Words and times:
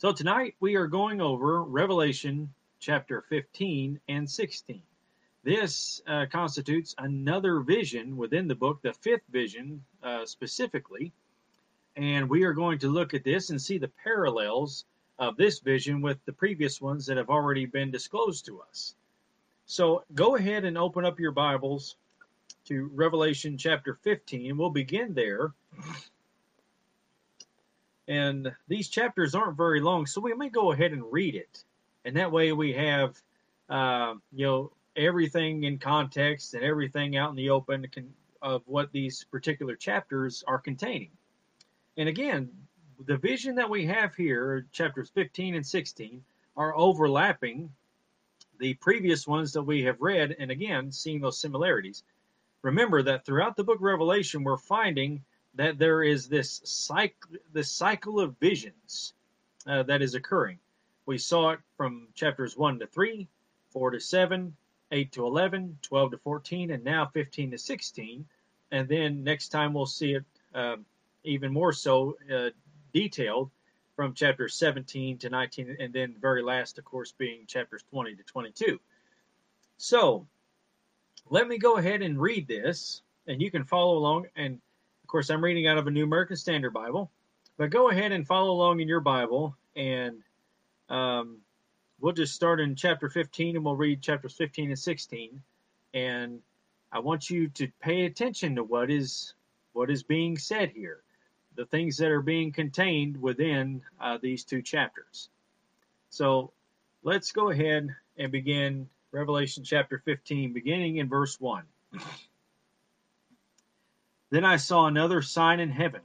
So 0.00 0.12
tonight 0.12 0.54
we 0.60 0.76
are 0.76 0.86
going 0.86 1.20
over 1.20 1.62
Revelation 1.62 2.54
chapter 2.78 3.20
15 3.28 4.00
and 4.08 4.30
16. 4.30 4.80
This 5.44 6.00
uh, 6.06 6.24
constitutes 6.32 6.94
another 6.96 7.60
vision 7.60 8.16
within 8.16 8.48
the 8.48 8.54
book, 8.54 8.80
the 8.80 8.94
fifth 8.94 9.26
vision 9.30 9.84
uh, 10.02 10.24
specifically. 10.24 11.12
And 11.96 12.30
we 12.30 12.44
are 12.44 12.54
going 12.54 12.78
to 12.78 12.88
look 12.88 13.12
at 13.12 13.24
this 13.24 13.50
and 13.50 13.60
see 13.60 13.76
the 13.76 13.90
parallels 14.02 14.86
of 15.18 15.36
this 15.36 15.58
vision 15.58 16.00
with 16.00 16.16
the 16.24 16.32
previous 16.32 16.80
ones 16.80 17.04
that 17.04 17.18
have 17.18 17.28
already 17.28 17.66
been 17.66 17.90
disclosed 17.90 18.46
to 18.46 18.62
us. 18.62 18.94
So 19.66 20.04
go 20.14 20.34
ahead 20.34 20.64
and 20.64 20.78
open 20.78 21.04
up 21.04 21.20
your 21.20 21.32
Bibles 21.32 21.96
to 22.68 22.90
Revelation 22.94 23.58
chapter 23.58 23.98
15, 24.02 24.56
we'll 24.56 24.70
begin 24.70 25.12
there. 25.12 25.52
And 28.10 28.52
these 28.66 28.88
chapters 28.88 29.36
aren't 29.36 29.56
very 29.56 29.80
long, 29.80 30.04
so 30.04 30.20
we 30.20 30.34
may 30.34 30.48
go 30.48 30.72
ahead 30.72 30.90
and 30.90 31.12
read 31.12 31.36
it. 31.36 31.62
And 32.04 32.16
that 32.16 32.32
way 32.32 32.50
we 32.50 32.72
have, 32.72 33.16
uh, 33.68 34.14
you 34.32 34.46
know, 34.46 34.72
everything 34.96 35.62
in 35.62 35.78
context 35.78 36.54
and 36.54 36.64
everything 36.64 37.16
out 37.16 37.30
in 37.30 37.36
the 37.36 37.50
open 37.50 37.86
of 38.42 38.62
what 38.66 38.90
these 38.90 39.22
particular 39.30 39.76
chapters 39.76 40.42
are 40.48 40.58
containing. 40.58 41.12
And 41.96 42.08
again, 42.08 42.50
the 43.06 43.16
vision 43.16 43.54
that 43.54 43.70
we 43.70 43.86
have 43.86 44.16
here, 44.16 44.66
chapters 44.72 45.10
15 45.10 45.54
and 45.54 45.64
16, 45.64 46.24
are 46.56 46.76
overlapping 46.76 47.70
the 48.58 48.74
previous 48.74 49.24
ones 49.24 49.52
that 49.52 49.62
we 49.62 49.84
have 49.84 50.00
read, 50.00 50.34
and 50.36 50.50
again, 50.50 50.90
seeing 50.90 51.20
those 51.20 51.38
similarities. 51.38 52.02
Remember 52.62 53.04
that 53.04 53.24
throughout 53.24 53.54
the 53.54 53.62
book 53.62 53.76
of 53.76 53.82
Revelation, 53.82 54.42
we're 54.42 54.56
finding 54.56 55.22
that 55.54 55.78
there 55.78 56.02
is 56.02 56.28
this 56.28 56.60
cycle, 56.64 57.30
this 57.52 57.70
cycle 57.70 58.20
of 58.20 58.38
visions 58.38 59.14
uh, 59.66 59.82
that 59.84 60.02
is 60.02 60.14
occurring. 60.14 60.58
We 61.06 61.18
saw 61.18 61.50
it 61.50 61.60
from 61.76 62.08
chapters 62.14 62.56
1 62.56 62.78
to 62.80 62.86
3, 62.86 63.28
4 63.70 63.90
to 63.90 64.00
7, 64.00 64.56
8 64.92 65.12
to 65.12 65.26
11, 65.26 65.78
12 65.82 66.10
to 66.12 66.18
14, 66.18 66.70
and 66.70 66.84
now 66.84 67.06
15 67.06 67.52
to 67.52 67.58
16. 67.58 68.26
And 68.70 68.88
then 68.88 69.24
next 69.24 69.48
time 69.48 69.74
we'll 69.74 69.86
see 69.86 70.14
it 70.14 70.24
uh, 70.54 70.76
even 71.24 71.52
more 71.52 71.72
so 71.72 72.16
uh, 72.32 72.50
detailed 72.92 73.50
from 73.96 74.14
chapter 74.14 74.48
17 74.48 75.18
to 75.18 75.28
19, 75.28 75.76
and 75.78 75.92
then 75.92 76.14
very 76.20 76.42
last, 76.42 76.78
of 76.78 76.84
course, 76.84 77.12
being 77.12 77.44
chapters 77.46 77.84
20 77.90 78.14
to 78.16 78.22
22. 78.22 78.80
So 79.76 80.26
let 81.28 81.46
me 81.46 81.58
go 81.58 81.76
ahead 81.76 82.02
and 82.02 82.20
read 82.20 82.48
this, 82.48 83.02
and 83.26 83.42
you 83.42 83.50
can 83.50 83.64
follow 83.64 83.98
along. 83.98 84.26
And 84.36 84.60
course, 85.10 85.30
I'm 85.30 85.42
reading 85.42 85.66
out 85.66 85.76
of 85.76 85.86
a 85.86 85.90
New 85.90 86.04
American 86.04 86.36
Standard 86.36 86.72
Bible, 86.72 87.10
but 87.58 87.70
go 87.70 87.90
ahead 87.90 88.12
and 88.12 88.26
follow 88.26 88.52
along 88.52 88.80
in 88.80 88.88
your 88.88 89.00
Bible, 89.00 89.56
and 89.74 90.22
um, 90.88 91.38
we'll 92.00 92.12
just 92.12 92.34
start 92.34 92.60
in 92.60 92.76
chapter 92.76 93.08
15 93.08 93.56
and 93.56 93.64
we'll 93.64 93.76
read 93.76 94.02
chapters 94.02 94.34
15 94.34 94.70
and 94.70 94.78
16. 94.78 95.42
And 95.94 96.40
I 96.92 97.00
want 97.00 97.28
you 97.28 97.48
to 97.48 97.68
pay 97.80 98.04
attention 98.06 98.56
to 98.56 98.64
what 98.64 98.90
is 98.90 99.34
what 99.72 99.90
is 99.90 100.02
being 100.02 100.36
said 100.36 100.70
here 100.70 101.02
the 101.56 101.66
things 101.66 101.96
that 101.98 102.10
are 102.10 102.22
being 102.22 102.52
contained 102.52 103.20
within 103.20 103.82
uh, 104.00 104.18
these 104.22 104.44
two 104.44 104.62
chapters. 104.62 105.28
So 106.08 106.52
let's 107.02 107.32
go 107.32 107.50
ahead 107.50 107.88
and 108.16 108.32
begin 108.32 108.88
Revelation 109.12 109.64
chapter 109.64 109.98
15, 110.04 110.52
beginning 110.52 110.98
in 110.98 111.08
verse 111.08 111.40
1. 111.40 111.64
Then 114.30 114.44
I 114.44 114.56
saw 114.56 114.86
another 114.86 115.22
sign 115.22 115.60
in 115.60 115.70
heaven, 115.70 116.02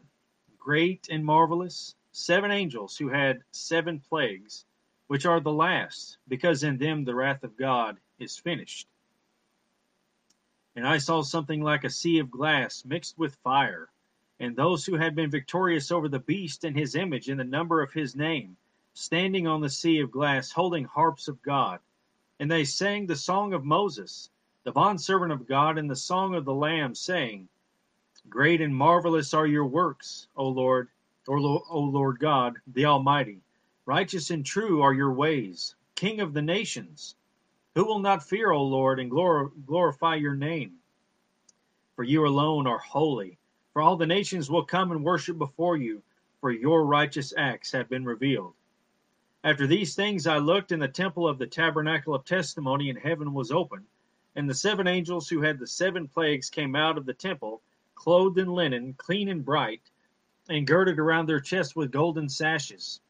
great 0.60 1.08
and 1.10 1.24
marvelous, 1.24 1.96
seven 2.12 2.52
angels 2.52 2.98
who 2.98 3.10
had 3.10 3.44
seven 3.52 4.00
plagues, 4.00 4.66
which 5.08 5.26
are 5.26 5.40
the 5.40 5.54
last, 5.54 6.18
because 6.28 6.64
in 6.64 6.78
them 6.78 7.06
the 7.06 7.16
wrath 7.16 7.44
of 7.44 7.58
God 7.58 8.00
is 8.20 8.38
finished. 8.38 8.88
And 10.76 10.88
I 10.88 10.98
saw 10.98 11.22
something 11.22 11.62
like 11.62 11.84
a 11.84 11.90
sea 11.90 12.20
of 12.20 12.30
glass 12.30 12.84
mixed 12.84 13.18
with 13.18 13.36
fire 13.36 13.90
and 14.40 14.56
those 14.56 14.86
who 14.86 14.96
had 14.96 15.16
been 15.16 15.30
victorious 15.30 15.92
over 15.92 16.10
the 16.10 16.20
beast 16.20 16.66
and 16.66 16.76
his 16.76 16.96
image 16.96 17.30
in 17.30 17.38
the 17.38 17.44
number 17.44 17.82
of 17.82 17.94
his 17.94 18.16
name, 18.16 18.58
standing 18.94 19.48
on 19.48 19.62
the 19.62 19.70
sea 19.70 20.00
of 20.00 20.12
glass, 20.12 20.52
holding 20.52 20.84
harps 20.84 21.28
of 21.28 21.42
God. 21.42 21.80
And 22.40 22.52
they 22.52 22.66
sang 22.66 23.06
the 23.06 23.16
song 23.16 23.54
of 23.54 23.64
Moses, 23.64 24.30
the 24.64 24.74
bondservant 24.74 25.32
of 25.32 25.48
God, 25.48 25.78
and 25.78 25.90
the 25.90 25.96
song 25.96 26.36
of 26.36 26.44
the 26.44 26.54
Lamb, 26.54 26.96
saying, 26.96 27.48
Great 28.30 28.62
and 28.62 28.76
marvelous 28.76 29.34
are 29.34 29.48
your 29.48 29.66
works, 29.66 30.28
O 30.36 30.48
Lord, 30.48 30.90
O 31.28 31.80
Lord 31.80 32.20
God, 32.20 32.58
the 32.68 32.86
Almighty. 32.86 33.42
Righteous 33.86 34.32
and 34.32 34.46
true 34.46 34.82
are 34.82 34.94
your 34.94 35.14
ways, 35.14 35.76
King 35.96 36.20
of 36.20 36.34
the 36.34 36.42
nations. 36.42 37.16
Who 37.76 37.86
will 37.86 38.00
not 38.00 38.28
fear, 38.28 38.52
O 38.52 38.64
Lord, 38.64 39.00
and 39.00 39.12
glorify 39.12 40.16
your 40.16 40.36
name? 40.36 40.78
For 41.96 42.04
you 42.04 42.26
alone 42.26 42.68
are 42.68 42.80
holy 42.80 43.38
for 43.76 43.82
all 43.82 43.98
the 43.98 44.08
nations 44.08 44.50
will 44.50 44.64
come 44.64 44.94
and 44.94 45.04
worship 45.04 45.38
before 45.38 45.76
you, 45.76 46.02
for 46.40 46.50
your 46.50 46.86
righteous 46.86 47.34
acts 47.36 47.74
have 47.74 47.90
been 47.90 48.06
revealed. 48.06 48.54
After 49.44 49.68
these 49.68 49.96
things 49.96 50.28
I 50.28 50.38
looked, 50.38 50.72
and 50.72 50.82
the 50.82 50.88
temple 50.88 51.28
of 51.28 51.38
the 51.38 51.46
tabernacle 51.46 52.16
of 52.16 52.24
testimony 52.24 52.88
in 52.88 52.96
heaven 52.96 53.34
was 53.34 53.52
open, 53.52 53.86
and 54.34 54.50
the 54.50 54.54
seven 54.54 54.88
angels 54.88 55.28
who 55.28 55.42
had 55.42 55.60
the 55.60 55.68
seven 55.68 56.08
plagues 56.08 56.50
came 56.50 56.74
out 56.74 56.98
of 56.98 57.06
the 57.06 57.14
temple, 57.14 57.62
clothed 57.96 58.38
in 58.38 58.54
linen, 58.54 58.94
clean 58.94 59.30
and 59.30 59.44
bright, 59.44 59.82
and 60.50 60.68
girded 60.68 61.00
around 61.00 61.26
their 61.26 61.40
chests 61.40 61.76
with 61.76 61.92
golden 61.92 62.30
sashes. 62.30 63.02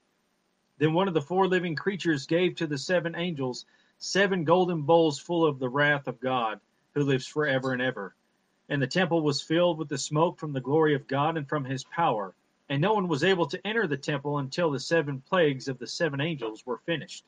Then 0.78 0.94
one 0.94 1.08
of 1.08 1.14
the 1.14 1.22
four 1.22 1.48
living 1.48 1.76
creatures 1.76 2.26
gave 2.26 2.56
to 2.56 2.68
the 2.68 2.78
seven 2.78 3.16
angels 3.16 3.66
seven 3.98 4.44
golden 4.44 4.82
bowls 4.84 5.20
full 5.20 5.46
of 5.46 5.60
the 5.60 5.70
wrath 5.70 6.08
of 6.08 6.20
God, 6.20 6.60
who 6.94 7.04
lives 7.04 7.28
forever 7.28 7.72
and 7.74 7.82
ever. 7.82 8.16
And 8.70 8.82
the 8.82 8.88
temple 8.88 9.22
was 9.22 9.42
filled 9.42 9.78
with 9.78 9.90
the 9.90 9.98
smoke 9.98 10.38
from 10.38 10.54
the 10.54 10.62
glory 10.62 10.96
of 10.96 11.08
God 11.08 11.38
and 11.38 11.48
from 11.48 11.66
his 11.66 11.84
power. 11.84 12.36
And 12.68 12.82
no 12.82 12.94
one 12.94 13.08
was 13.08 13.24
able 13.24 13.46
to 13.48 13.68
enter 13.68 13.88
the 13.88 13.98
temple 13.98 14.40
until 14.40 14.72
the 14.72 14.80
seven 14.80 15.22
plagues 15.22 15.68
of 15.68 15.78
the 15.78 15.88
seven 15.88 16.20
angels 16.20 16.66
were 16.66 16.80
finished. 16.80 17.26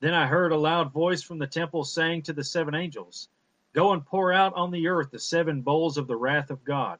Then 0.00 0.14
I 0.14 0.26
heard 0.26 0.52
a 0.52 0.56
loud 0.56 0.92
voice 0.92 1.22
from 1.22 1.38
the 1.38 1.46
temple 1.46 1.84
saying 1.84 2.22
to 2.22 2.32
the 2.32 2.44
seven 2.44 2.74
angels, 2.74 3.28
Go 3.76 3.92
and 3.92 4.04
pour 4.04 4.32
out 4.32 4.54
on 4.54 4.72
the 4.72 4.88
earth 4.88 5.12
the 5.12 5.20
seven 5.20 5.62
bowls 5.62 5.98
of 5.98 6.08
the 6.08 6.16
wrath 6.16 6.50
of 6.50 6.64
God. 6.64 6.98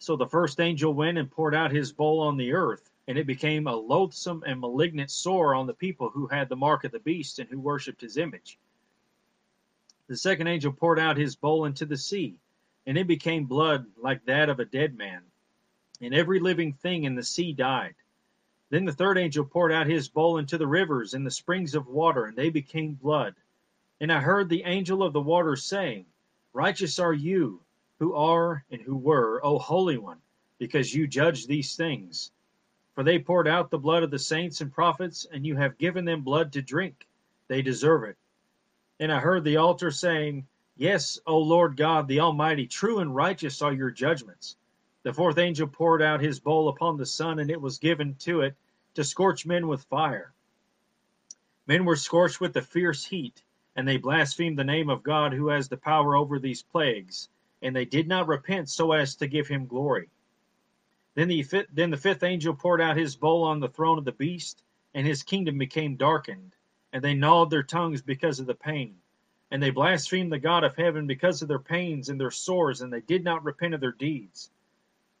So 0.00 0.16
the 0.16 0.26
first 0.26 0.58
angel 0.58 0.92
went 0.92 1.18
and 1.18 1.30
poured 1.30 1.54
out 1.54 1.70
his 1.70 1.92
bowl 1.92 2.20
on 2.20 2.36
the 2.36 2.52
earth, 2.52 2.90
and 3.06 3.16
it 3.16 3.28
became 3.28 3.68
a 3.68 3.76
loathsome 3.76 4.42
and 4.44 4.58
malignant 4.58 5.12
sore 5.12 5.54
on 5.54 5.68
the 5.68 5.74
people 5.74 6.08
who 6.08 6.26
had 6.26 6.48
the 6.48 6.56
mark 6.56 6.82
of 6.82 6.90
the 6.90 6.98
beast 6.98 7.38
and 7.38 7.48
who 7.48 7.60
worshipped 7.60 8.00
his 8.00 8.16
image. 8.16 8.58
The 10.08 10.16
second 10.16 10.48
angel 10.48 10.72
poured 10.72 10.98
out 10.98 11.16
his 11.16 11.36
bowl 11.36 11.66
into 11.66 11.86
the 11.86 11.96
sea 11.96 12.38
and 12.86 12.96
it 12.96 13.06
became 13.06 13.44
blood 13.44 13.86
like 14.00 14.24
that 14.26 14.48
of 14.48 14.60
a 14.60 14.64
dead 14.64 14.96
man. 14.96 15.22
And 16.00 16.14
every 16.14 16.38
living 16.38 16.72
thing 16.72 17.04
in 17.04 17.16
the 17.16 17.24
sea 17.24 17.52
died. 17.52 17.94
Then 18.70 18.84
the 18.84 18.92
third 18.92 19.18
angel 19.18 19.44
poured 19.44 19.72
out 19.72 19.86
his 19.86 20.08
bowl 20.08 20.38
into 20.38 20.56
the 20.58 20.66
rivers 20.66 21.14
and 21.14 21.26
the 21.26 21.30
springs 21.30 21.74
of 21.74 21.88
water, 21.88 22.26
and 22.26 22.36
they 22.36 22.50
became 22.50 22.94
blood. 22.94 23.34
And 24.00 24.12
I 24.12 24.20
heard 24.20 24.48
the 24.48 24.64
angel 24.64 25.02
of 25.02 25.12
the 25.12 25.20
waters 25.20 25.64
saying, 25.64 26.06
Righteous 26.52 26.98
are 26.98 27.12
you, 27.12 27.62
who 27.98 28.14
are 28.14 28.64
and 28.70 28.80
who 28.80 28.96
were, 28.96 29.44
O 29.44 29.58
Holy 29.58 29.96
One, 29.96 30.20
because 30.58 30.94
you 30.94 31.06
judge 31.06 31.46
these 31.46 31.76
things. 31.76 32.30
For 32.94 33.04
they 33.04 33.18
poured 33.18 33.48
out 33.48 33.70
the 33.70 33.78
blood 33.78 34.02
of 34.02 34.10
the 34.10 34.18
saints 34.18 34.60
and 34.60 34.72
prophets, 34.72 35.26
and 35.30 35.46
you 35.46 35.56
have 35.56 35.78
given 35.78 36.04
them 36.04 36.22
blood 36.22 36.52
to 36.52 36.62
drink. 36.62 37.06
They 37.48 37.62
deserve 37.62 38.04
it. 38.04 38.16
And 38.98 39.12
I 39.12 39.20
heard 39.20 39.44
the 39.44 39.58
altar 39.58 39.90
saying, 39.90 40.46
Yes, 40.76 41.18
O 41.26 41.38
Lord 41.38 41.76
God, 41.76 42.06
the 42.06 42.20
Almighty, 42.20 42.66
true 42.66 42.98
and 42.98 43.14
righteous 43.14 43.62
are 43.62 43.72
your 43.72 43.90
judgments. 43.90 44.56
The 45.02 45.12
fourth 45.12 45.38
angel 45.38 45.68
poured 45.68 46.02
out 46.02 46.20
his 46.20 46.40
bowl 46.40 46.68
upon 46.68 46.96
the 46.96 47.06
sun, 47.06 47.38
and 47.38 47.50
it 47.50 47.60
was 47.60 47.78
given 47.78 48.14
to 48.20 48.42
it 48.42 48.56
to 48.94 49.04
scorch 49.04 49.46
men 49.46 49.68
with 49.68 49.84
fire. 49.84 50.34
Men 51.66 51.84
were 51.84 51.96
scorched 51.96 52.40
with 52.40 52.52
the 52.52 52.62
fierce 52.62 53.04
heat, 53.04 53.42
and 53.76 53.86
they 53.86 53.96
blasphemed 53.96 54.58
the 54.58 54.64
name 54.64 54.90
of 54.90 55.04
God 55.04 55.32
who 55.32 55.48
has 55.48 55.68
the 55.68 55.76
power 55.76 56.16
over 56.16 56.38
these 56.38 56.62
plagues, 56.62 57.28
and 57.62 57.76
they 57.76 57.84
did 57.84 58.08
not 58.08 58.26
repent 58.26 58.68
so 58.68 58.90
as 58.90 59.14
to 59.16 59.28
give 59.28 59.46
him 59.46 59.66
glory. 59.66 60.08
Then 61.14 61.28
the, 61.28 61.46
then 61.72 61.90
the 61.90 61.96
fifth 61.96 62.24
angel 62.24 62.54
poured 62.54 62.80
out 62.80 62.96
his 62.96 63.14
bowl 63.14 63.44
on 63.44 63.60
the 63.60 63.68
throne 63.68 63.98
of 63.98 64.04
the 64.04 64.12
beast, 64.12 64.62
and 64.94 65.06
his 65.06 65.22
kingdom 65.22 65.58
became 65.58 65.94
darkened, 65.96 66.56
and 66.92 67.04
they 67.04 67.14
gnawed 67.14 67.50
their 67.50 67.62
tongues 67.62 68.02
because 68.02 68.40
of 68.40 68.46
the 68.46 68.54
pain 68.54 68.96
and 69.50 69.62
they 69.62 69.70
blasphemed 69.70 70.32
the 70.32 70.38
God 70.38 70.64
of 70.64 70.76
heaven 70.76 71.06
because 71.06 71.42
of 71.42 71.48
their 71.48 71.58
pains 71.58 72.08
and 72.08 72.20
their 72.20 72.30
sores, 72.30 72.80
and 72.80 72.92
they 72.92 73.00
did 73.00 73.22
not 73.22 73.44
repent 73.44 73.74
of 73.74 73.80
their 73.80 73.92
deeds. 73.92 74.50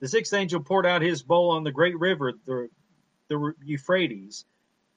The 0.00 0.08
sixth 0.08 0.34
angel 0.34 0.60
poured 0.60 0.86
out 0.86 1.02
his 1.02 1.22
bowl 1.22 1.50
on 1.50 1.64
the 1.64 1.72
great 1.72 1.98
river, 1.98 2.32
the, 2.44 2.68
the 3.28 3.54
Euphrates, 3.64 4.44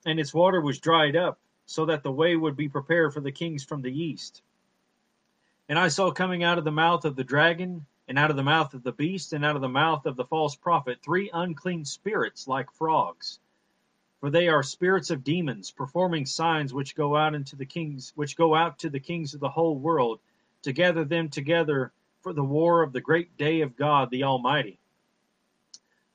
and 0.06 0.20
its 0.20 0.34
water 0.34 0.62
was 0.62 0.80
dried 0.80 1.16
up, 1.16 1.40
so 1.70 1.86
that 1.86 2.02
the 2.02 2.12
way 2.12 2.36
would 2.36 2.58
be 2.58 2.68
prepared 2.68 3.14
for 3.14 3.20
the 3.20 3.32
kings 3.32 3.64
from 3.64 3.84
the 3.84 3.94
east. 3.94 4.42
And 5.70 5.78
I 5.78 5.90
saw 5.90 6.10
coming 6.10 6.44
out 6.44 6.58
of 6.58 6.64
the 6.64 6.72
mouth 6.72 7.06
of 7.06 7.16
the 7.16 7.24
dragon, 7.24 7.86
and 8.08 8.18
out 8.18 8.32
of 8.32 8.38
the 8.38 8.44
mouth 8.44 8.74
of 8.74 8.82
the 8.82 8.92
beast, 8.92 9.34
and 9.34 9.46
out 9.46 9.56
of 9.56 9.62
the 9.62 9.70
mouth 9.70 10.08
of 10.08 10.16
the 10.16 10.26
false 10.26 10.56
prophet, 10.56 10.98
three 11.04 11.30
unclean 11.32 11.86
spirits 11.86 12.48
like 12.48 12.72
frogs. 12.72 13.38
for 14.20 14.30
they 14.32 14.48
are 14.48 14.64
spirits 14.64 15.12
of 15.12 15.24
demons, 15.24 15.72
performing 15.72 16.26
signs 16.26 16.74
which 16.74 16.96
go 16.96 17.16
out 17.16 17.36
into 17.36 17.56
the 17.56 17.66
kings, 17.66 18.12
which 18.16 18.36
go 18.36 18.56
out 18.56 18.80
to 18.80 18.90
the 18.90 19.00
kings 19.00 19.34
of 19.36 19.40
the 19.40 19.50
whole 19.50 19.78
world, 19.78 20.20
to 20.64 20.74
gather 20.74 21.06
them 21.06 21.30
together 21.30 21.92
for 22.22 22.34
the 22.34 22.44
war 22.44 22.82
of 22.82 22.92
the 22.92 23.00
great 23.00 23.38
day 23.38 23.62
of 23.62 23.78
God 23.78 24.10
the 24.10 24.24
Almighty. 24.24 24.80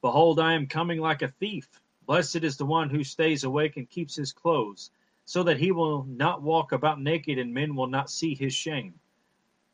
Behold, 0.03 0.39
I 0.39 0.53
am 0.55 0.67
coming 0.67 1.01
like 1.01 1.23
a 1.23 1.29
thief. 1.29 1.69
Blessed 2.07 2.43
is 2.43 2.59
the 2.59 2.67
one 2.67 2.91
who 2.91 3.05
stays 3.05 3.45
awake 3.45 3.79
and 3.79 3.89
keeps 3.89 4.17
his 4.17 4.33
clothes, 4.33 4.91
so 5.25 5.43
that 5.43 5.59
he 5.59 5.73
will 5.73 6.05
not 6.05 6.43
walk 6.43 6.73
about 6.73 7.01
naked, 7.01 7.39
and 7.39 7.53
men 7.53 7.75
will 7.75 7.87
not 7.87 8.11
see 8.11 8.35
his 8.35 8.55
shame. 8.55 8.95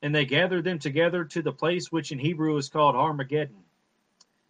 And 0.02 0.14
they 0.14 0.24
gathered 0.24 0.64
them 0.64 0.78
together 0.78 1.24
to 1.24 1.42
the 1.42 1.52
place 1.52 1.90
which 1.92 2.12
in 2.12 2.18
Hebrew 2.18 2.56
is 2.56 2.68
called 2.68 2.96
Armageddon. 2.96 3.64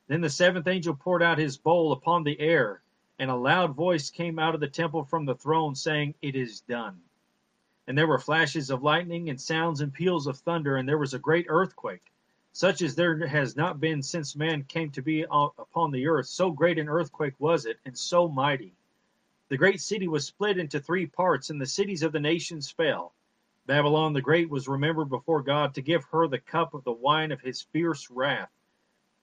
Then 0.08 0.20
the 0.20 0.30
seventh 0.30 0.66
angel 0.66 0.94
poured 0.94 1.22
out 1.22 1.38
his 1.38 1.56
bowl 1.56 1.92
upon 1.92 2.24
the 2.24 2.38
air 2.38 2.82
and 3.20 3.30
a 3.30 3.36
loud 3.36 3.74
voice 3.74 4.08
came 4.08 4.38
out 4.38 4.54
of 4.54 4.62
the 4.62 4.66
temple 4.66 5.04
from 5.04 5.26
the 5.26 5.34
throne, 5.34 5.74
saying, 5.74 6.14
It 6.22 6.34
is 6.34 6.62
done. 6.62 7.02
And 7.86 7.96
there 7.96 8.06
were 8.06 8.18
flashes 8.18 8.70
of 8.70 8.82
lightning, 8.82 9.28
and 9.28 9.38
sounds 9.38 9.82
and 9.82 9.92
peals 9.92 10.26
of 10.26 10.38
thunder, 10.38 10.76
and 10.76 10.88
there 10.88 10.96
was 10.96 11.12
a 11.12 11.18
great 11.18 11.44
earthquake, 11.50 12.10
such 12.54 12.80
as 12.80 12.94
there 12.94 13.26
has 13.26 13.56
not 13.56 13.78
been 13.78 14.02
since 14.02 14.34
man 14.34 14.64
came 14.64 14.90
to 14.92 15.02
be 15.02 15.26
uh, 15.26 15.48
upon 15.58 15.90
the 15.90 16.06
earth. 16.06 16.28
So 16.28 16.50
great 16.50 16.78
an 16.78 16.88
earthquake 16.88 17.34
was 17.38 17.66
it, 17.66 17.78
and 17.84 17.96
so 17.96 18.26
mighty. 18.26 18.72
The 19.50 19.58
great 19.58 19.82
city 19.82 20.08
was 20.08 20.26
split 20.26 20.56
into 20.56 20.80
three 20.80 21.06
parts, 21.06 21.50
and 21.50 21.60
the 21.60 21.66
cities 21.66 22.02
of 22.02 22.12
the 22.12 22.20
nations 22.20 22.70
fell. 22.70 23.12
Babylon 23.66 24.14
the 24.14 24.22
Great 24.22 24.48
was 24.48 24.66
remembered 24.66 25.10
before 25.10 25.42
God 25.42 25.74
to 25.74 25.82
give 25.82 26.04
her 26.04 26.26
the 26.26 26.38
cup 26.38 26.72
of 26.72 26.84
the 26.84 26.92
wine 26.92 27.30
of 27.30 27.42
his 27.42 27.60
fierce 27.60 28.10
wrath. 28.10 28.50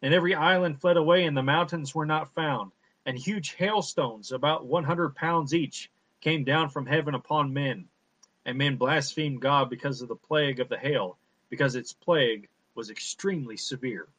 And 0.03 0.13
every 0.13 0.35
island 0.35 0.79
fled 0.79 0.97
away, 0.97 1.25
and 1.25 1.35
the 1.35 1.41
mountains 1.41 1.95
were 1.95 2.05
not 2.05 2.33
found 2.35 2.71
and 3.07 3.17
huge 3.17 3.53
hailstones, 3.53 4.33
about 4.33 4.65
100 4.65 5.15
pounds 5.15 5.53
each, 5.53 5.89
came 6.19 6.43
down 6.43 6.69
from 6.69 6.85
heaven 6.85 7.15
upon 7.15 7.53
men. 7.53 7.85
And 8.45 8.57
men 8.57 8.75
blasphemed 8.75 9.41
God 9.41 9.69
because 9.69 10.01
of 10.01 10.09
the 10.09 10.15
plague 10.15 10.59
of 10.59 10.67
the 10.67 10.77
hail, 10.77 11.17
because 11.49 11.75
its 11.75 11.93
plague 11.93 12.49
was 12.75 12.89
extremely 12.89 13.55
severe. 13.55 14.09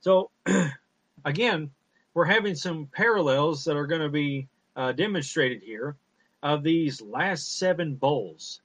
So, 0.00 0.30
again, 1.24 1.70
we're 2.14 2.24
having 2.24 2.56
some 2.56 2.86
parallels 2.86 3.64
that 3.64 3.76
are 3.76 3.86
going 3.86 4.02
to 4.02 4.08
be 4.08 4.48
uh, 4.76 4.92
demonstrated 4.92 5.62
here 5.62 5.96
of 6.42 6.62
these 6.62 7.00
last 7.00 7.58
seven 7.58 7.94
bowls. 7.94 8.60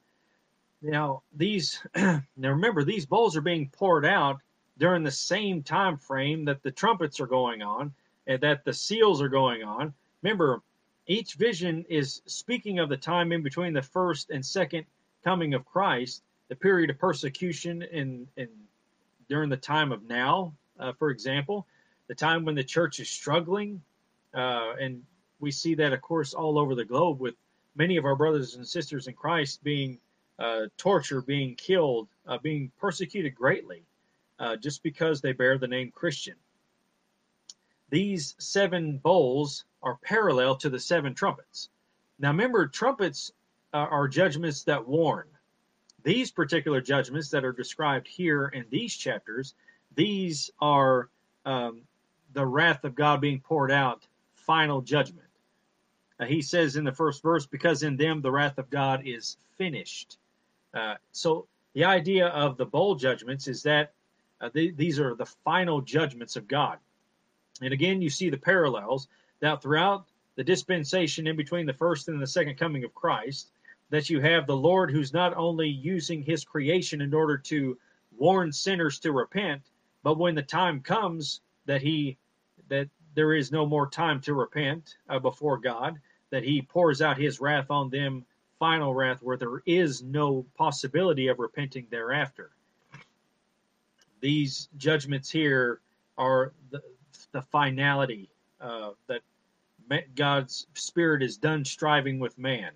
Now, 0.82 1.24
these 1.36 1.82
now 1.96 2.22
remember 2.38 2.84
these 2.84 3.06
bowls 3.06 3.36
are 3.36 3.42
being 3.42 3.70
poured 3.70 4.06
out 4.06 4.42
during 4.78 5.04
the 5.04 5.12
same 5.12 5.64
time 5.64 5.98
frame 5.98 6.46
that 6.46 6.62
the 6.62 6.72
trumpets 6.72 7.20
are 7.20 7.28
going 7.28 7.62
on, 7.62 7.94
and 8.28 8.40
that 8.42 8.64
the 8.64 8.74
seals 8.74 9.22
are 9.22 9.30
going 9.30 9.64
on. 9.64 9.94
Remember, 10.22 10.62
each 11.08 11.36
vision 11.36 11.86
is 11.90 12.22
speaking 12.26 12.80
of 12.80 12.90
the 12.90 12.98
time 12.98 13.32
in 13.32 13.42
between 13.42 13.74
the 13.74 13.82
first 13.82 14.30
and 14.30 14.46
second 14.46 14.86
coming 15.24 15.54
of 15.54 15.66
Christ, 15.66 16.24
the 16.50 16.56
period 16.56 16.90
of 16.90 17.00
persecution 17.00 17.82
in, 17.82 18.28
in 18.38 18.50
during 19.30 19.50
the 19.50 19.58
time 19.58 19.92
of 19.92 20.04
now, 20.04 20.54
uh, 20.80 20.94
for 20.94 21.10
example, 21.10 21.66
the 22.08 22.16
time 22.16 22.46
when 22.46 22.56
the 22.56 22.64
church 22.64 23.00
is 23.00 23.10
struggling, 23.10 23.82
uh, 24.34 24.74
and 24.80 25.04
we 25.40 25.52
see 25.52 25.76
that, 25.76 25.94
of 25.94 26.02
course, 26.02 26.34
all 26.34 26.58
over 26.58 26.76
the 26.76 26.86
globe 26.86 27.20
with 27.20 27.36
many 27.76 27.98
of 27.98 28.06
our 28.06 28.16
brothers 28.16 28.56
and 28.56 28.68
sisters 28.68 29.08
in 29.08 29.14
Christ 29.14 29.64
being 29.64 30.00
uh, 30.40 30.68
tortured, 30.78 31.26
being 31.26 31.56
killed, 31.56 32.08
uh, 32.28 32.38
being 32.38 32.72
persecuted 32.80 33.36
greatly, 33.36 33.84
uh, 34.40 34.56
just 34.56 34.84
because 34.84 35.22
they 35.22 35.32
bear 35.32 35.58
the 35.58 35.68
name 35.68 35.92
Christian. 35.94 36.36
These 37.90 38.36
seven 38.38 38.98
bowls 38.98 39.66
are 39.82 39.98
parallel 40.04 40.56
to 40.58 40.70
the 40.70 40.80
seven 40.80 41.14
trumpets. 41.14 41.70
Now, 42.20 42.30
remember, 42.30 42.68
trumpets 42.68 43.32
are 43.74 44.08
judgments 44.08 44.64
that 44.64 44.88
warn. 44.88 45.28
These 46.04 46.32
particular 46.32 46.82
judgments 46.82 47.30
that 47.30 47.46
are 47.46 47.52
described 47.52 48.08
here 48.08 48.48
in 48.48 48.66
these 48.70 48.96
chapters, 48.96 49.54
these 49.96 50.50
are 50.60 51.10
um, 51.46 51.82
the 52.34 52.46
wrath 52.46 52.84
of 52.84 52.96
God 52.96 53.22
being 53.22 53.40
poured 53.40 53.72
out, 53.72 54.08
final 54.34 54.82
judgment. 54.82 55.27
Uh, 56.20 56.26
he 56.26 56.42
says 56.42 56.76
in 56.76 56.84
the 56.84 56.92
first 56.92 57.22
verse, 57.22 57.46
because 57.46 57.84
in 57.84 57.98
them 57.98 58.22
the 58.22 58.32
wrath 58.32 58.58
of 58.58 58.70
God 58.70 59.04
is 59.06 59.38
finished. 59.58 60.18
Uh, 60.74 60.96
so 61.12 61.48
the 61.74 61.86
idea 61.86 62.28
of 62.28 62.58
the 62.58 62.66
bowl 62.66 62.96
judgments 62.96 63.48
is 63.48 63.64
that 63.64 63.94
uh, 64.42 64.50
these 64.54 65.00
are 65.00 65.16
the 65.16 65.26
final 65.26 65.82
judgments 65.82 66.36
of 66.36 66.48
God. 66.48 66.78
And 67.62 67.74
again, 67.74 68.02
you 68.02 68.10
see 68.10 68.30
the 68.30 68.38
parallels 68.38 69.08
that 69.40 69.62
throughout 69.62 70.06
the 70.36 70.44
dispensation 70.44 71.28
in 71.28 71.36
between 71.36 71.66
the 71.66 71.74
first 71.74 72.08
and 72.08 72.22
the 72.22 72.28
second 72.28 72.58
coming 72.58 72.84
of 72.84 72.94
Christ, 72.94 73.52
that 73.90 74.10
you 74.10 74.20
have 74.22 74.46
the 74.46 74.56
Lord 74.56 74.92
who's 74.92 75.14
not 75.14 75.36
only 75.36 75.68
using 75.68 76.22
his 76.22 76.44
creation 76.44 77.02
in 77.02 77.14
order 77.14 77.38
to 77.38 77.78
warn 78.18 78.52
sinners 78.52 79.00
to 79.00 79.12
repent, 79.12 79.62
but 80.04 80.18
when 80.18 80.36
the 80.36 80.44
time 80.44 80.82
comes 80.82 81.42
that 81.66 81.82
he 81.82 82.18
that 82.70 82.90
there 83.16 83.34
is 83.34 83.52
no 83.52 83.66
more 83.66 83.90
time 83.90 84.22
to 84.22 84.34
repent 84.34 84.98
uh, 85.10 85.20
before 85.20 85.58
God, 85.58 86.00
that 86.30 86.44
he 86.44 86.62
pours 86.62 87.02
out 87.02 87.18
his 87.18 87.40
wrath 87.40 87.72
on 87.72 87.90
them, 87.90 88.26
final 88.60 88.94
wrath, 88.94 89.22
where 89.22 89.38
there 89.38 89.62
is 89.66 90.02
no 90.04 90.46
possibility 90.58 91.28
of 91.28 91.40
repenting 91.40 91.88
thereafter. 91.90 92.52
These 94.20 94.70
judgments 94.78 95.30
here 95.30 95.80
are 96.18 96.54
the, 96.72 96.82
the 97.32 97.42
finality 97.44 98.30
uh, 98.60 98.92
that 99.08 99.22
God's 100.16 100.68
Spirit 100.74 101.24
is 101.24 101.38
done 101.38 101.64
striving 101.64 102.20
with 102.20 102.38
man. 102.38 102.72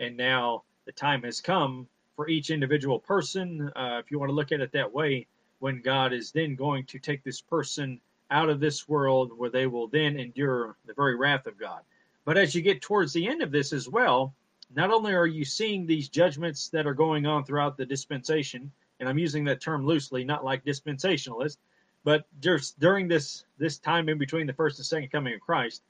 And 0.00 0.16
now 0.16 0.64
the 0.84 0.92
time 0.92 1.22
has 1.22 1.40
come 1.40 1.88
for 2.18 2.28
each 2.28 2.50
individual 2.50 2.98
person, 2.98 3.70
uh, 3.76 4.00
if 4.04 4.10
you 4.10 4.18
want 4.18 4.28
to 4.28 4.34
look 4.34 4.50
at 4.50 4.60
it 4.60 4.72
that 4.72 4.92
way, 4.92 5.26
when 5.60 5.80
God 5.80 6.12
is 6.12 6.32
then 6.32 6.56
going 6.56 6.84
to 6.86 6.98
take 6.98 7.22
this 7.22 7.40
person 7.40 8.00
out 8.30 8.48
of 8.48 8.58
this 8.58 8.88
world 8.88 9.32
where 9.36 9.50
they 9.50 9.66
will 9.66 9.86
then 9.86 10.18
endure 10.18 10.76
the 10.86 10.94
very 10.94 11.14
wrath 11.14 11.46
of 11.46 11.58
God. 11.58 11.80
But 12.28 12.36
as 12.36 12.54
you 12.54 12.60
get 12.60 12.82
towards 12.82 13.14
the 13.14 13.26
end 13.26 13.40
of 13.40 13.50
this 13.50 13.72
as 13.72 13.88
well, 13.88 14.34
not 14.74 14.90
only 14.90 15.14
are 15.14 15.26
you 15.26 15.46
seeing 15.46 15.86
these 15.86 16.10
judgments 16.10 16.68
that 16.68 16.86
are 16.86 16.92
going 16.92 17.24
on 17.24 17.42
throughout 17.42 17.78
the 17.78 17.86
dispensation, 17.86 18.70
and 19.00 19.08
I'm 19.08 19.16
using 19.16 19.44
that 19.44 19.62
term 19.62 19.86
loosely, 19.86 20.24
not 20.24 20.44
like 20.44 20.62
dispensationalist, 20.62 21.56
but 22.04 22.26
just 22.40 22.78
during 22.78 23.08
this 23.08 23.46
this 23.56 23.78
time 23.78 24.10
in 24.10 24.18
between 24.18 24.46
the 24.46 24.52
first 24.52 24.78
and 24.78 24.84
second 24.84 25.08
coming 25.08 25.32
of 25.32 25.40
Christ, 25.40 25.84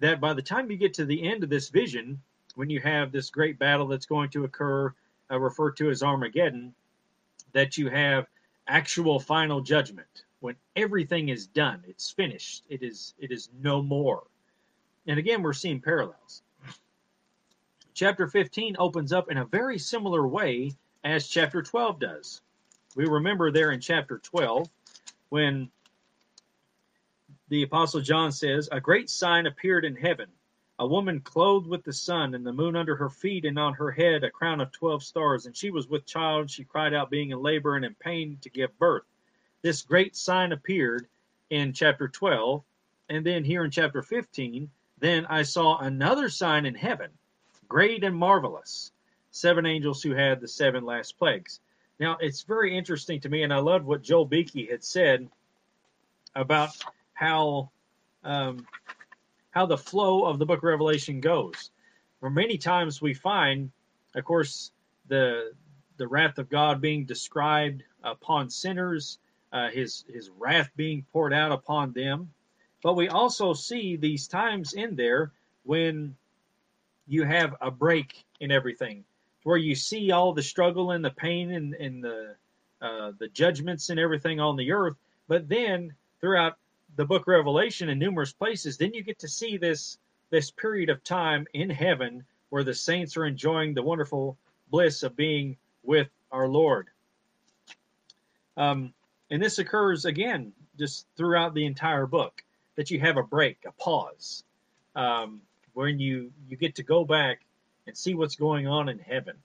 that 0.00 0.20
by 0.20 0.34
the 0.34 0.42
time 0.42 0.68
you 0.72 0.76
get 0.76 0.92
to 0.94 1.04
the 1.04 1.22
end 1.22 1.44
of 1.44 1.50
this 1.50 1.68
vision, 1.68 2.20
when 2.56 2.68
you 2.68 2.80
have 2.80 3.12
this 3.12 3.30
great 3.30 3.56
battle 3.56 3.86
that's 3.86 4.06
going 4.06 4.30
to 4.30 4.42
occur, 4.42 4.92
uh, 5.30 5.38
referred 5.38 5.76
to 5.76 5.90
as 5.90 6.02
Armageddon, 6.02 6.74
that 7.52 7.78
you 7.78 7.90
have 7.90 8.26
actual 8.66 9.20
final 9.20 9.60
judgment 9.60 10.24
when 10.40 10.56
everything 10.74 11.28
is 11.28 11.46
done, 11.46 11.84
it's 11.86 12.10
finished, 12.10 12.64
it 12.68 12.82
is 12.82 13.14
it 13.20 13.30
is 13.30 13.50
no 13.62 13.80
more. 13.80 14.24
And 15.06 15.18
again, 15.18 15.42
we're 15.42 15.52
seeing 15.52 15.80
parallels. 15.80 16.42
Chapter 17.94 18.26
15 18.26 18.76
opens 18.78 19.12
up 19.12 19.30
in 19.30 19.38
a 19.38 19.44
very 19.44 19.78
similar 19.78 20.26
way 20.26 20.72
as 21.04 21.28
chapter 21.28 21.62
12 21.62 22.00
does. 22.00 22.42
We 22.96 23.06
remember 23.06 23.50
there 23.50 23.70
in 23.70 23.80
chapter 23.80 24.18
12 24.18 24.68
when 25.28 25.70
the 27.48 27.62
Apostle 27.62 28.00
John 28.00 28.32
says, 28.32 28.68
A 28.72 28.80
great 28.80 29.08
sign 29.08 29.46
appeared 29.46 29.84
in 29.84 29.94
heaven. 29.94 30.26
A 30.78 30.86
woman 30.86 31.20
clothed 31.20 31.68
with 31.68 31.84
the 31.84 31.92
sun 31.92 32.34
and 32.34 32.44
the 32.44 32.52
moon 32.52 32.76
under 32.76 32.96
her 32.96 33.08
feet 33.08 33.44
and 33.44 33.58
on 33.58 33.72
her 33.74 33.90
head 33.90 34.24
a 34.24 34.30
crown 34.30 34.60
of 34.60 34.72
12 34.72 35.02
stars. 35.02 35.46
And 35.46 35.56
she 35.56 35.70
was 35.70 35.88
with 35.88 36.04
child. 36.04 36.50
She 36.50 36.64
cried 36.64 36.92
out 36.92 37.08
being 37.08 37.30
in 37.30 37.40
labor 37.40 37.76
and 37.76 37.84
in 37.84 37.94
pain 37.94 38.38
to 38.42 38.50
give 38.50 38.76
birth. 38.78 39.04
This 39.62 39.82
great 39.82 40.16
sign 40.16 40.52
appeared 40.52 41.06
in 41.48 41.72
chapter 41.72 42.08
12 42.08 42.62
and 43.08 43.24
then 43.24 43.44
here 43.44 43.64
in 43.64 43.70
chapter 43.70 44.02
15 44.02 44.68
then 44.98 45.26
i 45.26 45.42
saw 45.42 45.78
another 45.78 46.28
sign 46.28 46.66
in 46.66 46.74
heaven 46.74 47.10
great 47.68 48.04
and 48.04 48.16
marvelous 48.16 48.92
seven 49.30 49.66
angels 49.66 50.02
who 50.02 50.12
had 50.12 50.40
the 50.40 50.48
seven 50.48 50.84
last 50.84 51.18
plagues 51.18 51.60
now, 51.98 52.18
it's 52.20 52.42
very 52.42 52.76
interesting 52.76 53.20
to 53.20 53.28
me, 53.28 53.42
and 53.42 53.52
I 53.52 53.58
loved 53.58 53.86
what 53.86 54.02
Joel 54.02 54.26
Beeke 54.26 54.70
had 54.70 54.84
said 54.84 55.28
about 56.34 56.70
how 57.14 57.70
um, 58.22 58.66
how 59.50 59.64
the 59.66 59.78
flow 59.78 60.24
of 60.24 60.38
the 60.38 60.44
Book 60.44 60.58
of 60.58 60.64
Revelation 60.64 61.20
goes. 61.20 61.70
For 62.20 62.28
many 62.28 62.58
times 62.58 63.00
we 63.00 63.14
find, 63.14 63.70
of 64.14 64.24
course, 64.24 64.72
the 65.08 65.52
the 65.96 66.06
wrath 66.06 66.36
of 66.36 66.50
God 66.50 66.82
being 66.82 67.06
described 67.06 67.82
upon 68.04 68.50
sinners, 68.50 69.18
uh, 69.52 69.70
his 69.70 70.04
his 70.12 70.28
wrath 70.28 70.70
being 70.76 71.06
poured 71.12 71.32
out 71.32 71.52
upon 71.52 71.92
them, 71.92 72.30
but 72.86 72.94
we 72.94 73.08
also 73.08 73.52
see 73.52 73.96
these 73.96 74.28
times 74.28 74.74
in 74.74 74.94
there 74.94 75.32
when 75.64 76.14
you 77.08 77.24
have 77.24 77.56
a 77.60 77.68
break 77.68 78.24
in 78.38 78.52
everything 78.52 79.02
where 79.42 79.56
you 79.56 79.74
see 79.74 80.12
all 80.12 80.32
the 80.32 80.40
struggle 80.40 80.92
and 80.92 81.04
the 81.04 81.10
pain 81.10 81.50
and, 81.50 81.74
and 81.74 82.04
the 82.04 82.36
uh, 82.80 83.10
the 83.18 83.26
judgments 83.26 83.90
and 83.90 83.98
everything 83.98 84.38
on 84.38 84.54
the 84.54 84.70
earth. 84.70 84.94
But 85.26 85.48
then 85.48 85.94
throughout 86.20 86.58
the 86.94 87.04
book 87.04 87.26
Revelation 87.26 87.88
in 87.88 87.98
numerous 87.98 88.32
places, 88.32 88.78
then 88.78 88.94
you 88.94 89.02
get 89.02 89.18
to 89.18 89.28
see 89.28 89.56
this 89.56 89.98
this 90.30 90.52
period 90.52 90.88
of 90.88 91.02
time 91.02 91.44
in 91.54 91.68
heaven 91.68 92.24
where 92.50 92.62
the 92.62 92.72
saints 92.72 93.16
are 93.16 93.26
enjoying 93.26 93.74
the 93.74 93.82
wonderful 93.82 94.38
bliss 94.70 95.02
of 95.02 95.16
being 95.16 95.56
with 95.82 96.06
our 96.30 96.46
Lord. 96.46 96.86
Um, 98.56 98.94
and 99.32 99.42
this 99.42 99.58
occurs 99.58 100.04
again 100.04 100.52
just 100.78 101.04
throughout 101.16 101.52
the 101.52 101.66
entire 101.66 102.06
book 102.06 102.44
that 102.76 102.90
you 102.90 103.00
have 103.00 103.16
a 103.16 103.22
break, 103.22 103.58
a 103.66 103.72
pause, 103.72 104.44
um, 104.94 105.40
when 105.74 105.98
you 105.98 106.32
you 106.48 106.56
get 106.56 106.74
to 106.76 106.82
go 106.82 107.04
back 107.04 107.40
and 107.86 107.96
see 107.96 108.14
what's 108.14 108.36
going 108.36 108.66
on 108.66 108.88
in 108.88 108.98
heaven. 108.98 109.36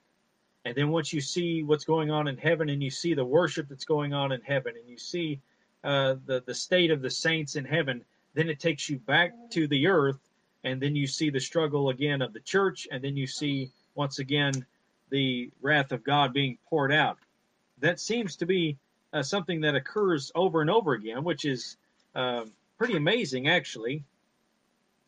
And 0.63 0.75
then 0.75 0.89
once 0.89 1.11
you 1.11 1.21
see 1.21 1.63
what's 1.63 1.85
going 1.85 2.11
on 2.11 2.27
in 2.27 2.37
heaven, 2.37 2.69
and 2.69 2.83
you 2.83 2.91
see 2.91 3.13
the 3.13 3.25
worship 3.25 3.67
that's 3.67 3.85
going 3.85 4.13
on 4.13 4.31
in 4.31 4.41
heaven, 4.41 4.75
and 4.79 4.87
you 4.87 4.97
see 4.97 5.39
uh, 5.83 6.15
the 6.25 6.43
the 6.45 6.53
state 6.53 6.91
of 6.91 7.01
the 7.01 7.09
saints 7.09 7.55
in 7.55 7.65
heaven, 7.65 8.03
then 8.33 8.49
it 8.49 8.59
takes 8.59 8.89
you 8.89 8.99
back 8.99 9.33
to 9.51 9.67
the 9.67 9.87
earth, 9.87 10.19
and 10.63 10.81
then 10.81 10.95
you 10.95 11.07
see 11.07 11.29
the 11.29 11.39
struggle 11.39 11.89
again 11.89 12.21
of 12.21 12.33
the 12.33 12.39
church, 12.39 12.87
and 12.91 13.03
then 13.03 13.17
you 13.17 13.27
see 13.27 13.71
once 13.95 14.19
again 14.19 14.65
the 15.09 15.51
wrath 15.61 15.91
of 15.91 16.03
God 16.03 16.33
being 16.33 16.57
poured 16.69 16.93
out. 16.93 17.17
That 17.79 17.99
seems 17.99 18.35
to 18.37 18.45
be 18.45 18.77
uh, 19.13 19.23
something 19.23 19.61
that 19.61 19.75
occurs 19.75 20.31
over 20.35 20.61
and 20.61 20.69
over 20.69 20.93
again, 20.93 21.23
which 21.23 21.45
is 21.45 21.77
uh, 22.15 22.45
pretty 22.81 22.97
amazing, 22.97 23.47
actually, 23.47 24.03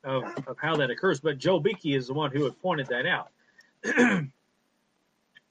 of, 0.04 0.24
of 0.46 0.60
how 0.60 0.76
that 0.76 0.92
occurs. 0.92 1.20
But 1.20 1.40
Joel 1.40 1.60
Beeke 1.60 1.88
is 1.88 2.06
the 2.06 2.14
one 2.14 2.30
who 2.30 2.44
had 2.44 2.62
pointed 2.62 2.86
that 2.90 3.08
out. 3.08 3.32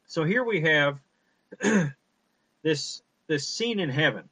so 0.06 0.22
here 0.22 0.44
we 0.44 0.60
have 0.60 1.00
this 2.62 3.02
this 3.26 3.48
scene 3.48 3.80
in 3.80 3.90
heaven. 3.90 4.28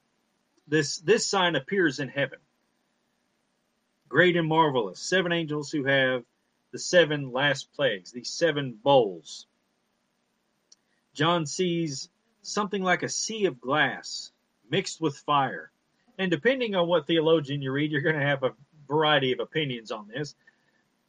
This 0.69 0.99
this 0.99 1.27
sign 1.27 1.57
appears 1.57 1.99
in 1.99 2.07
heaven. 2.07 2.39
Great 4.09 4.37
and 4.37 4.47
marvelous. 4.47 5.01
Seven 5.01 5.33
angels 5.33 5.73
who 5.73 5.83
have 5.83 6.23
the 6.71 6.79
seven 6.79 7.33
last 7.33 7.73
plagues, 7.75 8.13
these 8.13 8.31
seven 8.31 8.79
bowls. 8.85 9.49
John 11.13 11.45
sees 11.45 12.09
something 12.43 12.85
like 12.85 13.03
a 13.03 13.09
sea 13.09 13.47
of 13.47 13.61
glass 13.61 14.31
mixed 14.71 15.01
with 15.01 15.17
fire. 15.17 15.70
And 16.21 16.31
depending 16.31 16.75
on 16.75 16.87
what 16.87 17.07
theologian 17.07 17.63
you 17.63 17.73
read, 17.73 17.91
you're 17.91 18.03
going 18.03 18.15
to 18.15 18.27
have 18.27 18.43
a 18.43 18.53
variety 18.87 19.33
of 19.33 19.41
opinions 19.41 19.91
on 19.91 20.07
this. 20.07 20.35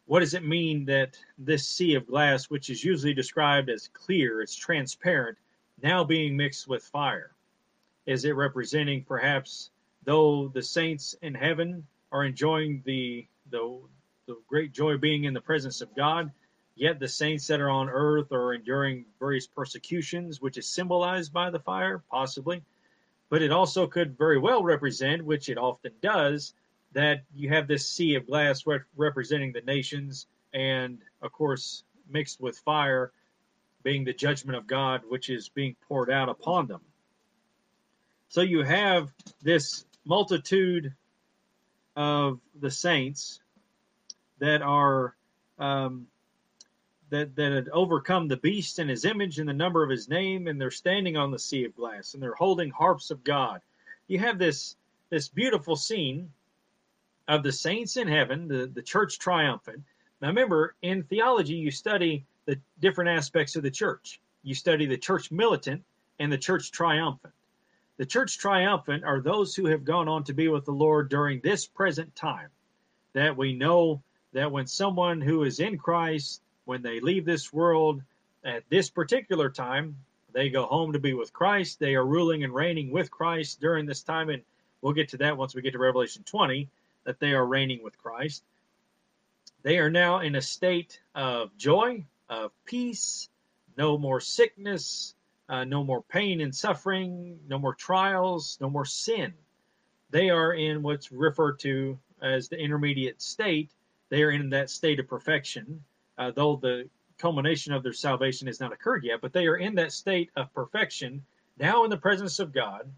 What 0.06 0.22
does 0.22 0.36
it 0.36 0.46
mean 0.46 0.86
that 0.86 1.18
this 1.38 1.68
sea 1.68 1.96
of 1.96 2.08
glass, 2.08 2.50
which 2.50 2.70
is 2.70 2.82
usually 2.82 3.14
described 3.14 3.70
as 3.70 3.90
clear, 3.90 4.40
it's 4.40 4.56
transparent, 4.56 5.38
now 5.84 6.06
being 6.06 6.38
mixed 6.38 6.66
with 6.66 6.82
fire? 6.82 7.32
Is 8.06 8.24
it 8.24 8.38
representing 8.38 9.04
perhaps 9.04 9.72
though 10.06 10.48
the 10.48 10.64
saints 10.64 11.14
in 11.22 11.34
heaven 11.34 11.86
are 12.14 12.24
enjoying 12.24 12.82
the 12.86 13.28
the, 13.50 13.82
the 14.28 14.38
great 14.48 14.72
joy 14.72 14.92
of 14.94 15.02
being 15.02 15.26
in 15.26 15.34
the 15.34 15.42
presence 15.42 15.82
of 15.82 15.94
God, 15.94 16.32
Yet 16.76 17.00
the 17.00 17.10
saints 17.10 17.48
that 17.48 17.60
are 17.60 17.70
on 17.70 17.90
earth 17.90 18.32
are 18.32 18.54
enduring 18.54 19.06
various 19.20 19.46
persecutions, 19.46 20.40
which 20.40 20.58
is 20.58 20.68
symbolized 20.68 21.34
by 21.34 21.50
the 21.50 21.60
fire, 21.60 22.02
possibly. 22.10 22.64
But 23.32 23.42
it 23.42 23.52
also 23.52 23.88
could 23.88 24.18
very 24.18 24.38
well 24.38 24.62
represent, 24.62 25.24
which 25.24 25.48
it 25.48 25.58
often 25.58 25.94
does, 26.02 26.54
that 26.92 27.24
you 27.34 27.48
have 27.48 27.66
this 27.66 27.88
sea 27.88 28.16
of 28.16 28.28
glass 28.28 28.68
re- 28.68 28.80
representing 28.98 29.54
the 29.54 29.62
nations, 29.62 30.28
and 30.54 31.00
of 31.22 31.32
course, 31.32 31.84
mixed 32.10 32.42
with 32.42 32.60
fire, 32.60 33.14
being 33.84 34.04
the 34.04 34.12
judgment 34.12 34.58
of 34.58 34.68
God, 34.68 35.04
which 35.08 35.30
is 35.30 35.48
being 35.48 35.78
poured 35.88 36.12
out 36.12 36.28
upon 36.28 36.68
them. 36.68 36.82
So 38.28 38.42
you 38.42 38.64
have 38.64 39.14
this 39.42 39.86
multitude 40.04 40.94
of 41.96 42.42
the 42.60 42.70
saints 42.70 43.40
that 44.40 44.62
are 44.62 45.16
um, 45.58 46.08
that, 47.12 47.36
that 47.36 47.52
had 47.52 47.70
overcome 47.70 48.28
the 48.28 48.38
beast 48.38 48.80
and 48.80 48.90
his 48.90 49.06
image 49.06 49.38
and 49.38 49.48
the 49.48 49.54
number 49.54 49.84
of 49.84 49.90
his 49.90 50.10
name, 50.10 50.48
and 50.48 50.60
they're 50.60 50.72
standing 50.72 51.18
on 51.18 51.30
the 51.30 51.38
sea 51.38 51.66
of 51.66 51.76
glass 51.76 52.14
and 52.14 52.24
they're 52.24 52.34
holding 52.34 52.72
harps 52.72 53.12
of 53.12 53.24
God. 53.24 53.62
You 54.08 54.18
have 54.20 54.40
this 54.40 54.76
this 55.10 55.28
beautiful 55.28 55.76
scene 55.76 56.32
of 57.28 57.44
the 57.44 57.52
saints 57.52 57.98
in 57.98 58.08
heaven, 58.08 58.48
the, 58.48 58.72
the 58.74 58.82
church 58.82 59.20
triumphant. 59.20 59.84
Now 60.22 60.30
remember, 60.30 60.76
in 60.82 61.04
theology, 61.04 61.56
you 61.56 61.70
study 61.70 62.26
the 62.46 62.58
different 62.80 63.10
aspects 63.10 63.56
of 63.58 63.64
the 63.64 63.72
church. 63.72 64.22
You 64.44 64.56
study 64.56 64.86
the 64.86 64.98
church 64.98 65.30
militant 65.30 65.84
and 66.20 66.32
the 66.32 66.38
church 66.38 66.72
triumphant. 66.72 67.34
The 67.98 68.06
church 68.06 68.38
triumphant 68.38 69.04
are 69.04 69.20
those 69.20 69.54
who 69.54 69.66
have 69.66 69.84
gone 69.84 70.08
on 70.08 70.24
to 70.24 70.34
be 70.34 70.48
with 70.48 70.66
the 70.66 70.72
Lord 70.72 71.10
during 71.10 71.42
this 71.42 71.68
present 71.68 72.16
time. 72.16 72.48
That 73.14 73.36
we 73.36 73.54
know 73.54 74.02
that 74.32 74.52
when 74.52 74.66
someone 74.66 75.20
who 75.20 75.44
is 75.44 75.60
in 75.60 75.78
Christ 75.78 76.42
when 76.66 76.82
they 76.82 77.00
leave 77.00 77.26
this 77.26 77.52
world 77.52 78.02
at 78.44 78.64
this 78.70 78.90
particular 78.90 79.50
time, 79.50 79.98
they 80.34 80.50
go 80.50 80.66
home 80.66 80.94
to 80.94 81.00
be 81.00 81.14
with 81.14 81.34
Christ. 81.34 81.80
They 81.80 81.96
are 81.96 82.06
ruling 82.06 82.44
and 82.44 82.54
reigning 82.54 82.92
with 82.92 83.12
Christ 83.12 83.60
during 83.60 83.86
this 83.86 84.04
time. 84.04 84.30
And 84.30 84.44
we'll 84.82 84.94
get 84.94 85.10
to 85.10 85.18
that 85.18 85.38
once 85.38 85.54
we 85.54 85.62
get 85.62 85.74
to 85.74 85.80
Revelation 85.80 86.24
20, 86.24 86.70
that 87.04 87.20
they 87.20 87.34
are 87.34 87.46
reigning 87.46 87.84
with 87.84 87.98
Christ. 87.98 88.44
They 89.64 89.78
are 89.78 89.90
now 89.90 90.20
in 90.20 90.36
a 90.36 90.42
state 90.42 91.00
of 91.14 91.56
joy, 91.58 92.06
of 92.30 92.52
peace, 92.66 93.30
no 93.78 93.98
more 93.98 94.20
sickness, 94.20 95.14
uh, 95.50 95.66
no 95.66 95.84
more 95.84 96.02
pain 96.02 96.42
and 96.42 96.56
suffering, 96.56 97.40
no 97.48 97.60
more 97.60 97.76
trials, 97.76 98.58
no 98.62 98.70
more 98.70 98.86
sin. 98.86 99.34
They 100.10 100.30
are 100.30 100.54
in 100.54 100.82
what's 100.82 101.12
referred 101.12 101.60
to 101.60 102.00
as 102.22 102.48
the 102.48 102.58
intermediate 102.58 103.22
state. 103.22 103.72
They 104.10 104.24
are 104.24 104.32
in 104.32 104.50
that 104.52 104.70
state 104.70 105.00
of 105.00 105.08
perfection 105.08 105.84
uh, 106.22 106.30
though 106.30 106.56
the 106.56 106.88
culmination 107.18 107.74
of 107.74 107.82
their 107.82 107.94
salvation 107.94 108.46
has 108.46 108.60
not 108.60 108.72
occurred 108.72 109.04
yet, 109.04 109.22
but 109.22 109.34
they 109.34 109.48
are 109.48 109.58
in 109.58 109.74
that 109.76 109.92
state 109.92 110.30
of 110.36 110.54
perfection 110.54 111.24
now 111.58 111.84
in 111.84 111.90
the 111.90 111.98
presence 111.98 112.38
of 112.38 112.54
God, 112.54 112.92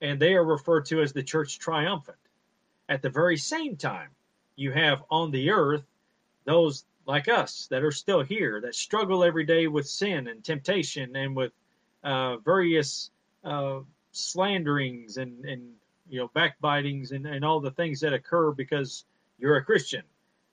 and 0.00 0.18
they 0.18 0.32
are 0.32 0.44
referred 0.44 0.86
to 0.86 1.02
as 1.02 1.12
the 1.12 1.22
church 1.22 1.58
triumphant. 1.58 2.16
At 2.88 3.02
the 3.02 3.10
very 3.10 3.36
same 3.36 3.76
time, 3.76 4.08
you 4.56 4.72
have 4.72 5.04
on 5.10 5.30
the 5.30 5.50
earth 5.50 5.84
those 6.44 6.86
like 7.04 7.28
us 7.28 7.66
that 7.70 7.82
are 7.82 7.92
still 7.92 8.22
here, 8.22 8.62
that 8.62 8.74
struggle 8.74 9.24
every 9.24 9.44
day 9.44 9.66
with 9.66 9.86
sin 9.86 10.28
and 10.28 10.42
temptation 10.42 11.16
and 11.16 11.36
with 11.36 11.52
uh, 12.02 12.38
various 12.38 13.10
uh, 13.44 13.80
slanderings 14.12 15.18
and, 15.18 15.44
and 15.44 15.74
you 16.08 16.18
know 16.18 16.28
backbitings 16.28 17.12
and, 17.12 17.26
and 17.26 17.44
all 17.44 17.60
the 17.60 17.70
things 17.70 18.00
that 18.00 18.14
occur 18.14 18.52
because 18.52 19.04
you're 19.38 19.56
a 19.56 19.64
Christian 19.64 20.02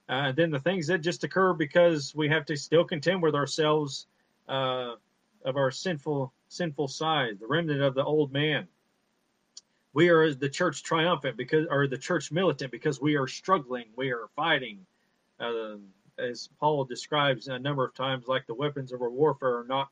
uh, 0.08 0.32
then 0.32 0.52
the 0.52 0.60
things 0.60 0.88
that 0.88 1.02
just 1.02 1.24
occur 1.24 1.54
because 1.54 2.14
we 2.16 2.30
have 2.30 2.46
to 2.46 2.56
still 2.56 2.84
contend 2.84 3.22
with 3.22 3.36
ourselves 3.36 4.08
uh, 4.48 4.94
of 5.44 5.58
our 5.58 5.72
sinful 5.72 6.32
sinful 6.48 6.88
side, 6.88 7.40
the 7.40 7.48
remnant 7.48 7.82
of 7.82 7.96
the 7.96 8.04
old 8.04 8.32
man. 8.32 8.68
We 9.94 10.10
are 10.10 10.34
the 10.34 10.50
church 10.50 10.84
triumphant 10.84 11.38
because, 11.38 11.68
or 11.70 11.88
the 11.88 11.98
church 11.98 12.32
militant 12.32 12.72
because 12.72 13.02
we 13.02 13.16
are 13.16 13.28
struggling, 13.28 13.86
we 13.96 14.12
are 14.12 14.28
fighting. 14.36 14.86
Uh, 15.40 15.78
as 16.18 16.50
Paul 16.60 16.86
describes 16.86 17.48
a 17.48 17.60
number 17.60 17.84
of 17.84 17.94
times, 17.94 18.28
like 18.28 18.46
the 18.46 18.54
weapons 18.54 18.92
of 18.92 19.02
our 19.02 19.10
warfare 19.10 19.60
are 19.60 19.66
not 19.68 19.90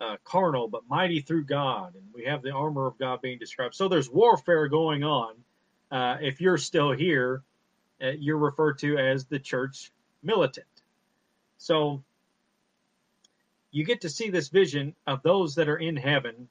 uh, 0.00 0.16
carnal, 0.24 0.68
but 0.68 0.82
mighty 0.88 1.20
through 1.20 1.44
God. 1.44 1.94
And 1.94 2.04
we 2.14 2.24
have 2.24 2.42
the 2.42 2.50
armor 2.50 2.86
of 2.86 2.98
God 2.98 3.20
being 3.20 3.38
described. 3.38 3.74
So 3.74 3.88
there's 3.88 4.10
warfare 4.10 4.66
going 4.68 5.04
on. 5.04 5.34
Uh, 5.90 6.16
if 6.20 6.40
you're 6.40 6.58
still 6.58 6.92
here, 6.92 7.42
you're 8.10 8.38
referred 8.38 8.78
to 8.80 8.98
as 8.98 9.24
the 9.24 9.38
church 9.38 9.92
militant. 10.22 10.66
So 11.58 12.02
you 13.70 13.84
get 13.84 14.00
to 14.02 14.08
see 14.08 14.30
this 14.30 14.48
vision 14.48 14.94
of 15.06 15.22
those 15.22 15.54
that 15.54 15.68
are 15.68 15.78
in 15.78 15.96
heaven 15.96 16.48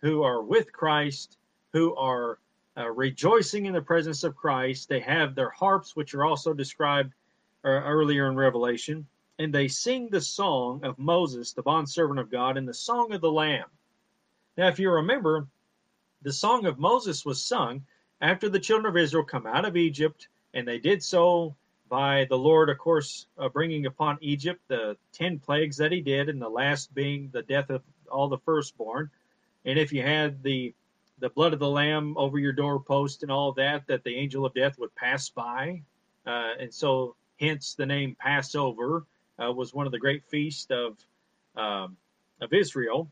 who 0.00 0.22
are 0.22 0.42
with 0.42 0.72
Christ, 0.72 1.38
who 1.72 1.96
are 1.96 2.38
uh, 2.76 2.90
rejoicing 2.90 3.66
in 3.66 3.72
the 3.72 3.80
presence 3.80 4.22
of 4.24 4.36
Christ. 4.36 4.88
They 4.88 5.00
have 5.00 5.34
their 5.34 5.50
harps, 5.50 5.96
which 5.96 6.14
are 6.14 6.24
also 6.24 6.52
described 6.52 7.12
uh, 7.64 7.68
earlier 7.68 8.28
in 8.28 8.36
Revelation, 8.36 9.06
and 9.38 9.52
they 9.52 9.68
sing 9.68 10.08
the 10.10 10.20
song 10.20 10.84
of 10.84 10.98
Moses, 10.98 11.52
the 11.52 11.62
bondservant 11.62 12.20
of 12.20 12.30
God, 12.30 12.56
and 12.56 12.68
the 12.68 12.74
song 12.74 13.12
of 13.12 13.20
the 13.20 13.32
Lamb. 13.32 13.66
Now, 14.56 14.68
if 14.68 14.78
you 14.78 14.90
remember, 14.90 15.46
the 16.22 16.32
song 16.32 16.66
of 16.66 16.78
Moses 16.78 17.24
was 17.24 17.42
sung 17.42 17.84
after 18.20 18.48
the 18.48 18.60
children 18.60 18.90
of 18.90 18.96
Israel 18.96 19.24
come 19.24 19.46
out 19.46 19.64
of 19.64 19.76
Egypt 19.76 20.28
and 20.54 20.66
they 20.66 20.78
did 20.78 21.02
so 21.02 21.54
by 21.88 22.26
the 22.30 22.38
Lord, 22.38 22.70
of 22.70 22.78
course, 22.78 23.26
uh, 23.38 23.48
bringing 23.48 23.86
upon 23.86 24.18
Egypt 24.20 24.62
the 24.68 24.96
10 25.12 25.38
plagues 25.40 25.76
that 25.76 25.92
he 25.92 26.00
did, 26.00 26.28
and 26.28 26.40
the 26.40 26.48
last 26.48 26.94
being 26.94 27.28
the 27.32 27.42
death 27.42 27.68
of 27.70 27.82
all 28.10 28.28
the 28.28 28.38
firstborn. 28.38 29.10
And 29.64 29.78
if 29.78 29.92
you 29.92 30.02
had 30.02 30.42
the 30.42 30.74
the 31.20 31.28
blood 31.30 31.52
of 31.52 31.60
the 31.60 31.68
lamb 31.68 32.16
over 32.18 32.38
your 32.38 32.52
doorpost 32.52 33.22
and 33.22 33.30
all 33.30 33.52
that, 33.52 33.86
that 33.86 34.02
the 34.02 34.16
angel 34.16 34.44
of 34.44 34.52
death 34.52 34.78
would 34.78 34.94
pass 34.96 35.28
by. 35.28 35.80
Uh, 36.26 36.54
and 36.58 36.74
so, 36.74 37.14
hence 37.38 37.74
the 37.74 37.86
name 37.86 38.16
Passover 38.18 39.06
uh, 39.42 39.52
was 39.52 39.72
one 39.72 39.86
of 39.86 39.92
the 39.92 39.98
great 39.98 40.24
feasts 40.24 40.66
of, 40.70 40.96
um, 41.56 41.96
of 42.40 42.52
Israel. 42.52 43.10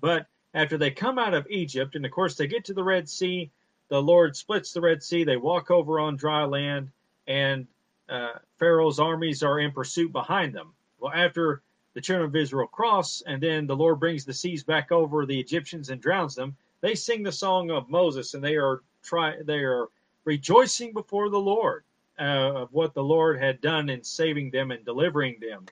But 0.00 0.26
after 0.54 0.76
they 0.76 0.90
come 0.90 1.18
out 1.18 1.34
of 1.34 1.46
Egypt, 1.48 1.94
and 1.94 2.04
of 2.04 2.10
course 2.10 2.34
they 2.34 2.48
get 2.48 2.64
to 2.64 2.74
the 2.74 2.82
Red 2.84 3.08
Sea, 3.08 3.50
the 3.92 4.00
Lord 4.00 4.34
splits 4.34 4.72
the 4.72 4.80
Red 4.80 5.02
Sea. 5.02 5.22
They 5.22 5.36
walk 5.36 5.70
over 5.70 6.00
on 6.00 6.16
dry 6.16 6.44
land, 6.44 6.90
and 7.26 7.66
uh, 8.08 8.38
Pharaoh's 8.58 8.98
armies 8.98 9.42
are 9.42 9.60
in 9.60 9.70
pursuit 9.70 10.10
behind 10.12 10.54
them. 10.54 10.72
Well, 10.98 11.12
after 11.14 11.60
the 11.92 12.00
children 12.00 12.26
of 12.26 12.34
Israel 12.34 12.66
cross, 12.66 13.22
and 13.26 13.42
then 13.42 13.66
the 13.66 13.76
Lord 13.76 14.00
brings 14.00 14.24
the 14.24 14.32
seas 14.32 14.64
back 14.64 14.92
over 14.92 15.26
the 15.26 15.38
Egyptians 15.38 15.90
and 15.90 16.00
drowns 16.00 16.34
them, 16.34 16.56
they 16.80 16.94
sing 16.94 17.22
the 17.22 17.32
song 17.32 17.70
of 17.70 17.90
Moses, 17.90 18.32
and 18.32 18.42
they 18.42 18.56
are 18.56 18.80
try 19.02 19.34
they 19.42 19.58
are 19.58 19.88
rejoicing 20.24 20.94
before 20.94 21.28
the 21.28 21.38
Lord 21.38 21.84
uh, 22.18 22.62
of 22.62 22.72
what 22.72 22.94
the 22.94 23.04
Lord 23.04 23.38
had 23.38 23.60
done 23.60 23.90
in 23.90 24.02
saving 24.02 24.52
them 24.52 24.70
and 24.70 24.82
delivering 24.86 25.38
them. 25.38 25.66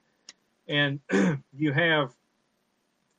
And 0.68 1.00
you 1.56 1.72
have 1.72 2.12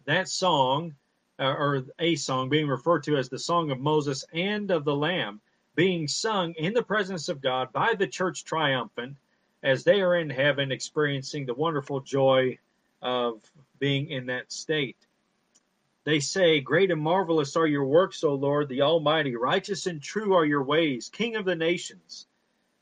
that 0.06 0.30
song, 0.30 0.94
uh, 1.42 1.56
or 1.58 1.84
a 1.98 2.16
song, 2.16 2.50
being 2.50 2.68
referred 2.68 3.02
to 3.04 3.18
as 3.18 3.28
the 3.28 3.40
Song 3.40 3.72
of 3.72 3.80
Moses 3.80 4.24
and 4.32 4.70
of 4.70 4.86
the 4.86 4.96
Lamb, 4.96 5.42
being 5.76 6.08
sung 6.08 6.54
in 6.54 6.74
the 6.74 6.84
presence 6.84 7.30
of 7.30 7.42
God 7.42 7.74
by 7.74 7.96
the 7.96 8.06
church 8.06 8.46
triumphant 8.46 9.18
as 9.64 9.84
they 9.84 10.02
are 10.02 10.16
in 10.16 10.30
heaven 10.30 10.72
experiencing 10.72 11.46
the 11.46 11.54
wonderful 11.56 12.00
joy 12.00 12.60
of 13.02 13.42
being 13.80 14.10
in 14.10 14.28
that 14.28 14.52
state. 14.52 14.98
They 16.04 16.20
say, 16.20 16.60
Great 16.60 16.92
and 16.92 17.02
marvelous 17.02 17.56
are 17.56 17.68
your 17.68 17.86
works, 17.86 18.24
O 18.24 18.36
Lord, 18.36 18.70
the 18.70 18.82
Almighty. 18.82 19.36
Righteous 19.36 19.88
and 19.88 20.02
true 20.02 20.36
are 20.36 20.46
your 20.46 20.64
ways, 20.64 21.10
King 21.10 21.36
of 21.36 21.46
the 21.46 21.56
nations. 21.56 22.28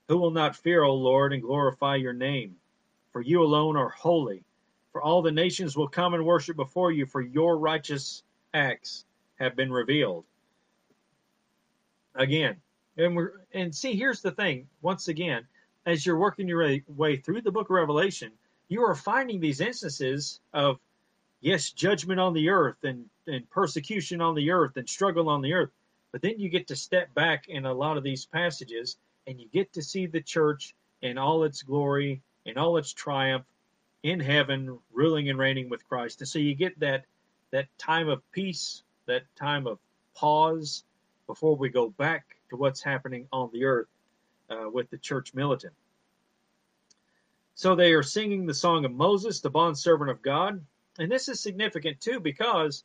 Who 0.10 0.18
will 0.18 0.32
not 0.32 0.56
fear, 0.56 0.84
O 0.84 0.96
Lord, 0.96 1.32
and 1.32 1.42
glorify 1.42 1.96
your 1.96 2.13
name? 2.13 2.58
For 3.13 3.22
you 3.22 3.42
alone 3.42 3.78
are 3.78 3.89
holy. 3.89 4.44
For 4.92 5.01
all 5.01 5.22
the 5.22 5.32
nations 5.32 5.78
will 5.78 5.88
come 5.88 6.13
and 6.13 6.25
worship 6.25 6.56
before 6.56 6.92
you, 6.92 7.06
for 7.06 7.22
your 7.22 7.58
righteous 7.58 8.24
acts 8.53 9.06
have 9.39 9.56
been 9.56 9.72
revealed. 9.72 10.25
Again, 12.15 12.58
and 12.98 13.15
we're 13.15 13.41
and 13.53 13.74
see 13.74 13.96
here's 13.96 14.22
the 14.22 14.32
thing. 14.32 14.68
Once 14.82 15.08
again, 15.08 15.46
as 15.86 16.06
you're 16.06 16.18
working 16.18 16.48
your 16.48 16.77
way 16.96 17.15
through 17.15 17.41
the 17.41 17.51
book 17.51 17.70
of 17.70 17.75
Revelation, 17.75 18.32
you 18.68 18.84
are 18.84 18.96
finding 18.96 19.39
these 19.39 19.62
instances 19.62 20.39
of 20.53 20.79
yes, 21.41 21.72
judgment 21.72 22.20
on 22.20 22.34
the 22.34 22.50
earth 22.50 22.84
and, 22.84 23.06
and 23.27 23.50
persecution 23.50 24.22
on 24.22 24.36
the 24.36 24.51
earth 24.51 24.77
and 24.77 24.88
struggle 24.89 25.29
on 25.29 25.41
the 25.41 25.53
earth. 25.53 25.72
But 26.12 26.22
then 26.22 26.39
you 26.39 26.50
get 26.50 26.68
to 26.68 26.75
step 26.75 27.13
back 27.13 27.48
in 27.48 27.65
a 27.65 27.74
lot 27.74 27.98
of 27.98 28.03
these 28.03 28.25
passages 28.25 28.98
and 29.27 29.39
you 29.39 29.48
get 29.53 29.72
to 29.74 29.82
see 29.82 30.06
the 30.06 30.22
church 30.22 30.75
in 31.01 31.18
all 31.18 31.44
its 31.44 31.62
glory, 31.62 32.22
in 32.46 32.58
all 32.58 32.77
its 32.77 32.94
triumph, 32.94 33.46
in 34.03 34.20
heaven, 34.20 34.79
ruling 34.91 35.29
and 35.29 35.38
reigning 35.38 35.70
with 35.70 35.88
Christ. 35.88 36.22
And 36.22 36.27
so 36.27 36.39
you 36.39 36.56
get 36.56 36.79
that 36.79 37.06
that 37.51 37.68
time 37.77 38.10
of 38.10 38.22
peace, 38.32 38.84
that 39.06 39.24
time 39.36 39.68
of 39.68 39.79
pause 40.15 40.84
before 41.27 41.56
we 41.56 41.70
go 41.70 41.89
back 41.89 42.25
to 42.50 42.56
what's 42.56 42.82
happening 42.82 43.27
on 43.32 43.50
the 43.53 43.65
earth 43.65 43.88
uh, 44.50 44.70
with 44.72 44.89
the 44.89 44.98
church 44.98 45.34
militant. 45.34 45.74
So 47.56 47.75
they 47.75 47.94
are 47.94 48.03
singing 48.03 48.46
the 48.46 48.53
song 48.53 48.86
of 48.86 48.91
Moses, 48.91 49.41
the 49.41 49.50
bondservant 49.50 50.10
of 50.10 50.22
God. 50.22 50.63
And 50.98 51.12
this 51.12 51.27
is 51.27 51.39
significant 51.39 52.00
too 52.00 52.20
because 52.20 52.84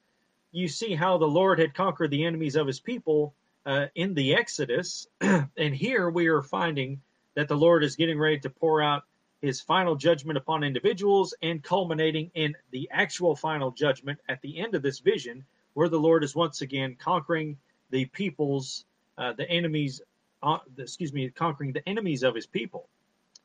you 0.52 0.68
see 0.68 0.94
how 0.94 1.18
the 1.18 1.26
Lord 1.26 1.58
had 1.58 1.74
conquered 1.74 2.10
the 2.10 2.24
enemies 2.24 2.56
of 2.56 2.66
his 2.66 2.80
people 2.80 3.34
uh, 3.66 3.86
in 3.94 4.14
the 4.14 4.34
Exodus. 4.34 5.06
and 5.20 5.74
here 5.74 6.10
we 6.10 6.26
are 6.28 6.42
finding 6.42 7.00
that 7.34 7.48
the 7.48 7.56
Lord 7.56 7.82
is 7.82 7.96
getting 7.96 8.18
ready 8.18 8.38
to 8.40 8.50
pour 8.50 8.82
out 8.82 9.04
his 9.44 9.60
final 9.60 9.94
judgment 9.94 10.38
upon 10.38 10.64
individuals 10.64 11.34
and 11.42 11.62
culminating 11.62 12.30
in 12.34 12.54
the 12.70 12.88
actual 12.90 13.36
final 13.36 13.70
judgment 13.70 14.18
at 14.28 14.40
the 14.42 14.58
end 14.58 14.74
of 14.74 14.82
this 14.82 15.00
vision, 15.00 15.44
where 15.74 15.88
the 15.88 15.98
Lord 15.98 16.24
is 16.24 16.34
once 16.34 16.62
again 16.62 16.96
conquering 16.98 17.58
the 17.90 18.06
peoples, 18.06 18.86
uh, 19.18 19.32
the 19.34 19.48
enemies, 19.50 20.00
uh, 20.42 20.58
excuse 20.78 21.12
me, 21.12 21.28
conquering 21.28 21.72
the 21.72 21.86
enemies 21.88 22.22
of 22.22 22.34
his 22.34 22.46
people. 22.46 22.88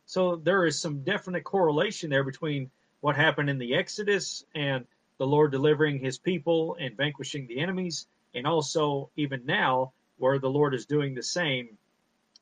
So 0.06 0.38
there 0.38 0.66
is 0.66 0.80
some 0.80 1.04
definite 1.04 1.44
correlation 1.44 2.10
there 2.10 2.24
between 2.24 2.72
what 3.02 3.16
happened 3.16 3.50
in 3.50 3.60
the 3.60 3.76
Exodus 3.76 4.46
and 4.56 4.86
the 5.18 5.28
Lord 5.28 5.52
delivering 5.52 6.00
his 6.00 6.18
people 6.18 6.78
and 6.80 6.96
vanquishing 6.96 7.46
the 7.48 7.60
enemies, 7.60 8.08
and 8.34 8.48
also 8.48 9.10
even 9.18 9.46
now 9.46 9.92
where 10.18 10.40
the 10.40 10.50
Lord 10.50 10.74
is 10.74 10.86
doing 10.86 11.14
the 11.14 11.24
same 11.24 11.78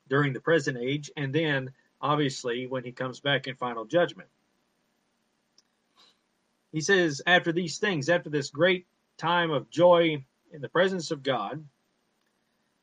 during 0.10 0.32
the 0.32 0.40
present 0.40 0.78
age, 0.78 1.12
and 1.18 1.34
then 1.34 1.72
obviously 2.02 2.68
when 2.68 2.84
he 2.84 2.92
comes 2.92 3.20
back 3.20 3.48
in 3.48 3.56
final 3.56 3.86
judgment. 3.86 4.30
He 6.72 6.82
says, 6.82 7.22
after 7.26 7.52
these 7.52 7.78
things, 7.78 8.10
after 8.10 8.30
this 8.30 8.50
great 8.50 8.86
time 9.18 9.52
of 9.52 9.70
joy 9.70 10.24
in 10.52 10.62
the 10.62 10.70
presence 10.70 11.12
of 11.12 11.24
God, 11.24 11.64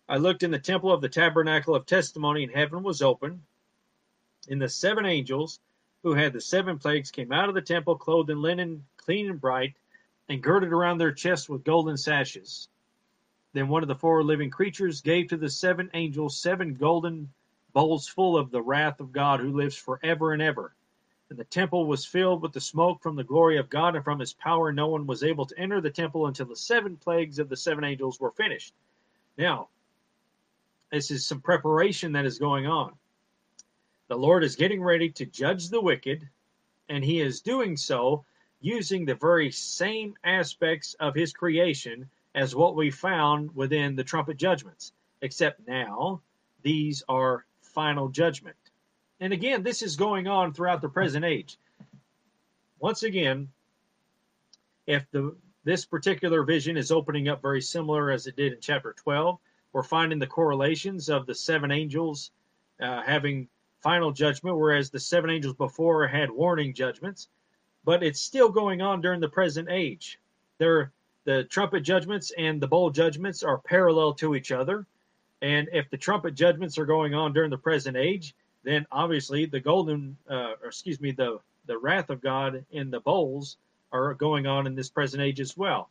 I 0.09 0.16
looked 0.16 0.42
in 0.42 0.50
the 0.50 0.59
temple 0.59 0.92
of 0.92 1.00
the 1.00 1.09
tabernacle 1.09 1.74
of 1.74 1.87
testimony, 1.87 2.44
and 2.44 2.53
heaven 2.53 2.83
was 2.83 3.03
open. 3.03 3.42
And 4.48 4.61
the 4.61 4.68
seven 4.68 5.07
angels 5.07 5.61
who 6.03 6.12
had 6.14 6.33
the 6.33 6.40
seven 6.40 6.79
plagues 6.79 7.11
came 7.11 7.33
out 7.33 7.48
of 7.48 7.55
the 7.55 7.62
temple, 7.62 7.96
clothed 7.96 8.31
in 8.31 8.42
linen, 8.42 8.85
clean 8.98 9.31
and 9.31 9.40
bright, 9.40 9.74
and 10.29 10.42
girded 10.42 10.72
around 10.72 10.98
their 10.98 11.12
chests 11.12 11.48
with 11.48 11.64
golden 11.64 11.96
sashes. 11.96 12.68
Then 13.55 13.68
one 13.68 13.83
of 13.83 13.88
the 13.88 13.94
four 13.94 14.22
living 14.22 14.50
creatures 14.50 15.00
gave 15.00 15.29
to 15.29 15.37
the 15.37 15.48
seven 15.48 15.90
angels 15.94 16.37
seven 16.37 16.74
golden 16.74 17.33
bowls 17.75 18.09
full 18.09 18.39
of 18.39 18.51
the 18.51 18.63
wrath 18.63 19.01
of 19.01 19.13
God 19.13 19.41
who 19.41 19.53
lives 19.53 19.77
forever 19.77 20.33
and 20.33 20.41
ever. 20.41 20.75
And 21.29 21.39
the 21.39 21.45
temple 21.45 21.87
was 21.87 22.07
filled 22.07 22.41
with 22.41 22.53
the 22.53 22.61
smoke 22.61 23.03
from 23.03 23.17
the 23.17 23.25
glory 23.25 23.59
of 23.59 23.69
God 23.69 23.97
and 23.97 24.05
from 24.05 24.21
his 24.21 24.33
power. 24.33 24.73
No 24.73 24.87
one 24.87 25.07
was 25.07 25.23
able 25.23 25.45
to 25.47 25.59
enter 25.59 25.81
the 25.81 25.91
temple 25.91 26.27
until 26.27 26.47
the 26.47 26.57
seven 26.57 26.97
plagues 26.97 27.39
of 27.39 27.49
the 27.49 27.57
seven 27.57 27.85
angels 27.85 28.21
were 28.21 28.31
finished. 28.31 28.73
Now, 29.37 29.69
this 30.93 31.11
is 31.11 31.27
some 31.27 31.41
preparation 31.41 32.13
that 32.13 32.25
is 32.25 32.39
going 32.39 32.67
on. 32.67 32.93
The 34.07 34.17
Lord 34.17 34.45
is 34.45 34.55
getting 34.55 34.83
ready 34.83 35.11
to 35.11 35.27
judge 35.27 35.71
the 35.71 35.81
wicked, 35.81 36.29
and 36.89 37.05
he 37.05 37.21
is 37.21 37.41
doing 37.41 37.77
so 37.77 38.25
using 38.61 39.05
the 39.05 39.15
very 39.15 39.51
same 39.51 40.15
aspects 40.23 40.95
of 41.01 41.15
his 41.15 41.33
creation 41.33 42.09
as 42.35 42.55
what 42.55 42.77
we 42.77 42.91
found 42.91 43.55
within 43.57 43.97
the 43.97 44.05
trumpet 44.05 44.37
judgments, 44.37 44.93
except 45.23 45.67
now 45.67 46.21
these 46.63 47.03
are 47.09 47.45
final 47.75 48.09
judgment. 48.09 48.57
And 49.21 49.33
again, 49.33 49.63
this 49.63 49.83
is 49.83 49.97
going 49.97 50.27
on 50.27 50.53
throughout 50.53 50.81
the 50.81 50.89
present 50.89 51.25
age. 51.25 51.59
Once 52.79 53.03
again, 53.03 53.49
if 54.87 55.11
the 55.11 55.37
this 55.65 55.87
particular 55.87 56.43
vision 56.43 56.77
is 56.77 56.93
opening 56.93 57.29
up 57.29 57.41
very 57.41 57.63
similar 57.63 58.11
as 58.11 58.27
it 58.27 58.37
did 58.37 58.53
in 58.53 58.61
chapter 58.61 58.93
12, 58.93 59.39
we're 59.73 59.83
finding 59.83 60.19
the 60.19 60.27
correlations 60.27 61.09
of 61.09 61.27
the 61.27 61.35
seven 61.35 61.71
angels 61.71 62.31
uh, 62.81 63.03
having 63.03 63.49
final 63.81 64.13
judgment, 64.13 64.57
whereas 64.57 64.91
the 64.91 65.01
seven 65.01 65.31
angels 65.31 65.55
before 65.55 66.07
had 66.07 66.31
warning 66.31 66.75
judgments. 66.75 67.29
But 67.85 68.03
it's 68.03 68.21
still 68.21 68.51
going 68.51 68.83
on 68.83 69.01
during 69.01 69.21
the 69.21 69.29
present 69.29 69.69
age. 69.71 70.19
There, 70.59 70.93
the 71.25 71.45
trumpet 71.45 71.81
judgments 71.81 72.31
and 72.37 72.61
the 72.61 72.69
bowl 72.69 72.91
judgments 72.91 73.43
are 73.43 73.59
parallel 73.59 74.15
to 74.15 74.35
each 74.35 74.53
other. 74.53 74.87
And 75.45 75.69
if 75.75 75.91
the 75.91 75.99
trumpet 75.99 76.35
judgments 76.35 76.79
are 76.79 76.87
going 76.87 77.13
on 77.13 77.35
during 77.35 77.51
the 77.51 77.59
present 77.59 77.99
age, 77.99 78.35
then 78.63 78.87
obviously 78.91 79.45
the 79.45 79.61
golden, 79.61 80.17
uh, 80.29 80.53
or 80.63 80.69
excuse 80.69 80.99
me, 81.03 81.11
the 81.11 81.39
the 81.67 81.77
wrath 81.77 82.09
of 82.09 82.23
God 82.23 82.65
in 82.71 82.91
the 82.91 83.01
bowls 83.01 83.59
are 83.93 84.15
going 84.15 84.47
on 84.47 84.67
in 84.67 84.75
this 84.75 84.89
present 84.89 85.23
age 85.23 85.41
as 85.41 85.55
well. 85.55 85.91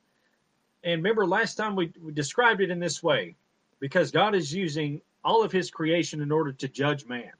And 0.83 1.03
remember, 1.03 1.27
last 1.27 1.53
time 1.53 1.75
we, 1.75 1.93
we 2.03 2.11
described 2.13 2.61
it 2.61 2.71
in 2.71 2.79
this 2.79 3.03
way, 3.03 3.35
because 3.79 4.09
God 4.09 4.33
is 4.33 4.51
using 4.51 5.01
all 5.23 5.43
of 5.43 5.51
His 5.51 5.69
creation 5.69 6.23
in 6.23 6.31
order 6.31 6.51
to 6.53 6.67
judge 6.67 7.05
man 7.05 7.31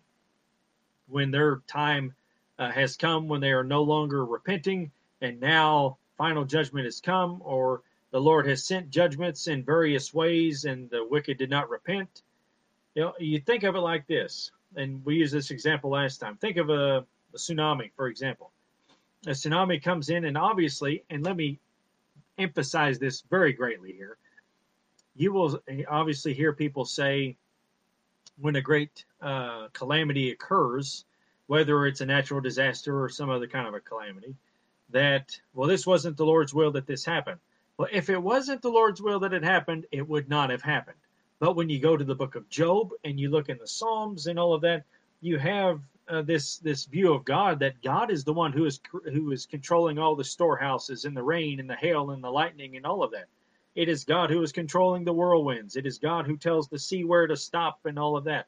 when 1.07 1.31
their 1.31 1.61
time 1.67 2.13
uh, 2.59 2.69
has 2.69 2.95
come, 2.95 3.27
when 3.27 3.41
they 3.41 3.53
are 3.53 3.63
no 3.63 3.81
longer 3.81 4.23
repenting, 4.23 4.91
and 5.21 5.39
now 5.39 5.97
final 6.15 6.45
judgment 6.45 6.85
has 6.85 7.01
come, 7.01 7.41
or 7.43 7.81
the 8.13 8.21
Lord 8.21 8.45
has 8.47 8.63
sent 8.63 8.91
judgments 8.91 9.47
in 9.47 9.63
various 9.63 10.13
ways, 10.13 10.65
and 10.65 10.87
the 10.91 11.03
wicked 11.03 11.39
did 11.39 11.49
not 11.49 11.71
repent. 11.71 12.21
You 12.93 13.01
know, 13.01 13.13
you 13.17 13.39
think 13.39 13.63
of 13.63 13.73
it 13.75 13.79
like 13.79 14.05
this, 14.05 14.51
and 14.75 15.03
we 15.03 15.15
used 15.15 15.33
this 15.33 15.49
example 15.49 15.89
last 15.89 16.19
time. 16.19 16.37
Think 16.37 16.57
of 16.57 16.69
a, 16.69 16.97
a 17.33 17.37
tsunami, 17.37 17.89
for 17.95 18.05
example. 18.05 18.51
A 19.25 19.31
tsunami 19.31 19.81
comes 19.81 20.09
in, 20.09 20.25
and 20.25 20.37
obviously, 20.37 21.03
and 21.09 21.23
let 21.25 21.35
me 21.35 21.59
emphasize 22.37 22.99
this 22.99 23.23
very 23.31 23.51
greatly 23.51 23.93
here. 23.93 24.17
You 25.15 25.33
will 25.33 25.59
obviously 25.89 26.35
hear 26.35 26.53
people 26.53 26.85
say, 26.85 27.35
when 28.37 28.57
a 28.57 28.61
great 28.61 29.05
uh, 29.23 29.69
calamity 29.73 30.29
occurs, 30.29 31.05
whether 31.47 31.87
it's 31.87 32.01
a 32.01 32.05
natural 32.05 32.41
disaster 32.41 33.01
or 33.01 33.09
some 33.09 33.31
other 33.31 33.47
kind 33.47 33.67
of 33.67 33.73
a 33.73 33.79
calamity, 33.79 34.35
that, 34.91 35.35
well, 35.55 35.67
this 35.67 35.87
wasn't 35.87 36.15
the 36.15 36.25
Lord's 36.25 36.53
will 36.53 36.73
that 36.73 36.85
this 36.85 37.03
happened. 37.03 37.39
Well, 37.77 37.89
if 37.91 38.09
it 38.09 38.21
wasn't 38.21 38.61
the 38.61 38.69
Lord's 38.69 39.01
will 39.01 39.19
that 39.21 39.33
it 39.33 39.43
happened, 39.43 39.87
it 39.91 40.07
would 40.07 40.29
not 40.29 40.51
have 40.51 40.61
happened. 40.61 40.97
But 41.39 41.55
when 41.55 41.69
you 41.69 41.79
go 41.79 41.97
to 41.97 42.03
the 42.03 42.15
book 42.15 42.35
of 42.35 42.47
Job 42.47 42.91
and 43.03 43.19
you 43.19 43.29
look 43.29 43.49
in 43.49 43.57
the 43.57 43.67
Psalms 43.67 44.27
and 44.27 44.37
all 44.37 44.53
of 44.53 44.61
that, 44.61 44.85
you 45.21 45.39
have 45.39 45.81
uh, 46.07 46.21
this 46.21 46.57
this 46.57 46.85
view 46.85 47.13
of 47.13 47.25
God 47.25 47.59
that 47.59 47.81
God 47.81 48.11
is 48.11 48.23
the 48.23 48.33
one 48.33 48.51
who 48.51 48.65
is 48.65 48.79
who 49.05 49.31
is 49.31 49.45
controlling 49.45 49.97
all 49.97 50.15
the 50.15 50.23
storehouses 50.23 51.05
and 51.05 51.17
the 51.17 51.23
rain 51.23 51.59
and 51.59 51.69
the 51.69 51.75
hail 51.75 52.11
and 52.11 52.23
the 52.23 52.29
lightning 52.29 52.75
and 52.75 52.85
all 52.85 53.03
of 53.03 53.11
that. 53.11 53.27
It 53.75 53.89
is 53.89 54.03
God 54.03 54.29
who 54.29 54.43
is 54.43 54.51
controlling 54.51 55.03
the 55.03 55.13
whirlwinds. 55.13 55.75
It 55.75 55.87
is 55.87 55.97
God 55.97 56.27
who 56.27 56.37
tells 56.37 56.67
the 56.67 56.77
sea 56.77 57.03
where 57.03 57.25
to 57.25 57.35
stop 57.35 57.79
and 57.85 57.97
all 57.97 58.15
of 58.15 58.25
that. 58.25 58.45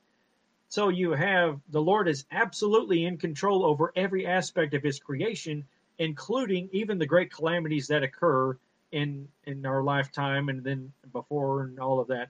So 0.68 0.90
you 0.90 1.12
have 1.12 1.60
the 1.70 1.82
Lord 1.82 2.08
is 2.08 2.26
absolutely 2.32 3.06
in 3.06 3.18
control 3.18 3.66
over 3.66 3.92
every 3.96 4.28
aspect 4.28 4.76
of 4.76 4.84
his 4.84 5.00
creation, 5.00 5.66
including 5.98 6.70
even 6.72 7.00
the 7.00 7.08
great 7.08 7.34
calamities 7.34 7.88
that 7.88 8.04
occur 8.04 8.58
in 8.96 9.28
in 9.44 9.66
our 9.66 9.84
lifetime 9.84 10.48
and 10.48 10.64
then 10.64 10.92
before 11.12 11.64
and 11.64 11.80
all 11.80 12.00
of 12.00 12.08
that. 12.08 12.30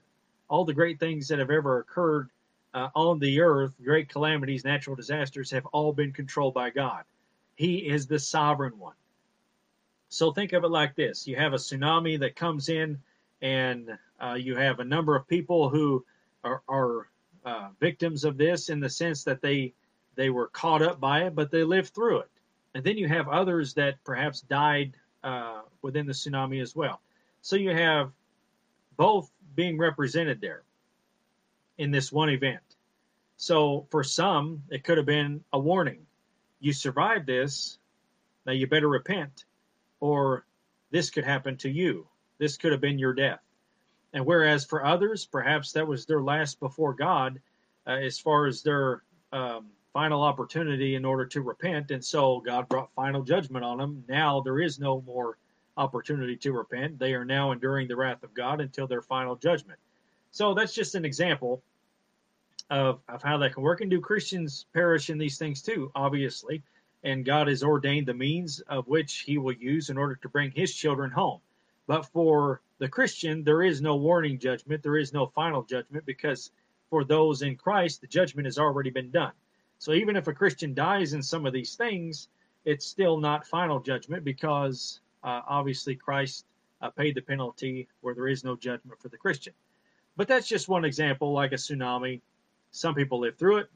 All 0.50 0.64
the 0.64 0.74
great 0.74 0.98
things 0.98 1.28
that 1.28 1.38
have 1.38 1.50
ever 1.50 1.78
occurred 1.78 2.28
uh, 2.74 2.88
on 2.94 3.20
the 3.20 3.40
earth, 3.40 3.72
great 3.82 4.08
calamities, 4.08 4.64
natural 4.64 4.96
disasters, 4.96 5.50
have 5.52 5.64
all 5.66 5.92
been 5.92 6.12
controlled 6.12 6.54
by 6.54 6.70
God. 6.70 7.04
He 7.54 7.76
is 7.76 8.06
the 8.06 8.18
sovereign 8.18 8.78
one. 8.78 8.96
So 10.08 10.32
think 10.32 10.52
of 10.52 10.64
it 10.64 10.68
like 10.68 10.96
this 10.96 11.26
you 11.26 11.36
have 11.36 11.52
a 11.52 11.56
tsunami 11.56 12.18
that 12.20 12.34
comes 12.34 12.68
in, 12.68 12.98
and 13.40 13.96
uh, 14.20 14.34
you 14.34 14.56
have 14.56 14.80
a 14.80 14.84
number 14.84 15.14
of 15.14 15.28
people 15.28 15.68
who 15.68 16.04
are, 16.42 16.62
are 16.68 17.08
uh, 17.44 17.68
victims 17.78 18.24
of 18.24 18.36
this 18.36 18.70
in 18.70 18.80
the 18.80 18.90
sense 18.90 19.22
that 19.22 19.40
they 19.40 19.72
they 20.16 20.30
were 20.30 20.48
caught 20.48 20.82
up 20.82 20.98
by 20.98 21.24
it, 21.24 21.34
but 21.36 21.52
they 21.52 21.62
lived 21.62 21.94
through 21.94 22.18
it. 22.20 22.30
And 22.74 22.82
then 22.82 22.98
you 22.98 23.06
have 23.06 23.28
others 23.28 23.74
that 23.74 24.02
perhaps 24.04 24.40
died 24.40 24.96
uh, 25.26 25.62
within 25.82 26.06
the 26.06 26.12
tsunami 26.12 26.62
as 26.62 26.74
well. 26.74 27.00
So 27.42 27.56
you 27.56 27.70
have 27.70 28.12
both 28.96 29.28
being 29.56 29.76
represented 29.76 30.40
there 30.40 30.62
in 31.78 31.90
this 31.90 32.12
one 32.12 32.30
event. 32.30 32.62
So 33.36 33.86
for 33.90 34.04
some, 34.04 34.62
it 34.70 34.84
could 34.84 34.98
have 34.98 35.06
been 35.06 35.42
a 35.52 35.58
warning. 35.58 36.06
You 36.60 36.72
survived 36.72 37.26
this, 37.26 37.78
now 38.46 38.52
you 38.52 38.68
better 38.68 38.88
repent, 38.88 39.44
or 39.98 40.46
this 40.92 41.10
could 41.10 41.24
happen 41.24 41.56
to 41.58 41.68
you. 41.68 42.06
This 42.38 42.56
could 42.56 42.70
have 42.70 42.80
been 42.80 42.98
your 42.98 43.12
death. 43.12 43.40
And 44.12 44.24
whereas 44.24 44.64
for 44.64 44.86
others, 44.86 45.26
perhaps 45.26 45.72
that 45.72 45.88
was 45.88 46.06
their 46.06 46.22
last 46.22 46.60
before 46.60 46.94
God, 46.94 47.40
uh, 47.86 47.90
as 47.90 48.18
far 48.18 48.46
as 48.46 48.62
their 48.62 49.02
um, 49.32 49.66
final 49.96 50.22
opportunity 50.22 50.94
in 50.94 51.06
order 51.06 51.24
to 51.24 51.40
repent. 51.40 51.90
And 51.90 52.04
so 52.04 52.40
God 52.40 52.68
brought 52.68 52.92
final 52.94 53.22
judgment 53.22 53.64
on 53.64 53.78
them. 53.78 54.04
Now 54.06 54.42
there 54.42 54.60
is 54.60 54.78
no 54.78 55.00
more 55.06 55.38
opportunity 55.78 56.36
to 56.36 56.52
repent. 56.52 56.98
They 56.98 57.14
are 57.14 57.24
now 57.24 57.52
enduring 57.52 57.88
the 57.88 57.96
wrath 57.96 58.22
of 58.22 58.34
God 58.34 58.60
until 58.60 58.86
their 58.86 59.00
final 59.00 59.36
judgment. 59.36 59.78
So 60.32 60.52
that's 60.52 60.74
just 60.74 60.96
an 60.96 61.06
example 61.06 61.62
of, 62.68 63.00
of 63.08 63.22
how 63.22 63.38
that 63.38 63.54
can 63.54 63.62
work. 63.62 63.80
And 63.80 63.90
do 63.90 63.98
Christians 63.98 64.66
perish 64.74 65.08
in 65.08 65.16
these 65.16 65.38
things 65.38 65.62
too? 65.62 65.90
Obviously. 65.94 66.62
And 67.02 67.24
God 67.24 67.48
has 67.48 67.62
ordained 67.62 68.06
the 68.06 68.12
means 68.12 68.60
of 68.68 68.86
which 68.88 69.20
He 69.20 69.38
will 69.38 69.54
use 69.54 69.88
in 69.88 69.96
order 69.96 70.16
to 70.16 70.28
bring 70.28 70.50
His 70.50 70.74
children 70.74 71.10
home. 71.10 71.40
But 71.86 72.04
for 72.04 72.60
the 72.80 72.88
Christian, 72.90 73.44
there 73.44 73.62
is 73.62 73.80
no 73.80 73.96
warning 73.96 74.38
judgment, 74.38 74.82
there 74.82 74.98
is 74.98 75.14
no 75.14 75.28
final 75.28 75.62
judgment, 75.62 76.04
because 76.04 76.50
for 76.90 77.02
those 77.02 77.40
in 77.40 77.56
Christ, 77.56 78.02
the 78.02 78.06
judgment 78.06 78.44
has 78.44 78.58
already 78.58 78.90
been 78.90 79.10
done. 79.10 79.32
So 79.78 79.92
even 79.92 80.16
if 80.16 80.26
a 80.26 80.32
Christian 80.32 80.74
dies 80.74 81.12
in 81.12 81.22
some 81.22 81.46
of 81.46 81.52
these 81.52 81.74
things, 81.74 82.28
it's 82.64 82.86
still 82.86 83.18
not 83.18 83.46
final 83.46 83.80
judgment 83.80 84.24
because 84.24 85.00
uh, 85.22 85.42
obviously 85.48 85.94
Christ 85.94 86.46
uh, 86.80 86.90
paid 86.90 87.14
the 87.14 87.20
penalty 87.20 87.88
where 88.00 88.14
there 88.14 88.28
is 88.28 88.44
no 88.44 88.56
judgment 88.56 89.00
for 89.00 89.08
the 89.08 89.16
Christian. 89.16 89.52
But 90.16 90.28
that's 90.28 90.48
just 90.48 90.68
one 90.68 90.84
example, 90.84 91.32
like 91.32 91.52
a 91.52 91.56
tsunami. 91.56 92.20
Some 92.70 92.94
people 92.94 93.20
live 93.20 93.36
through 93.36 93.58
it. 93.58 93.70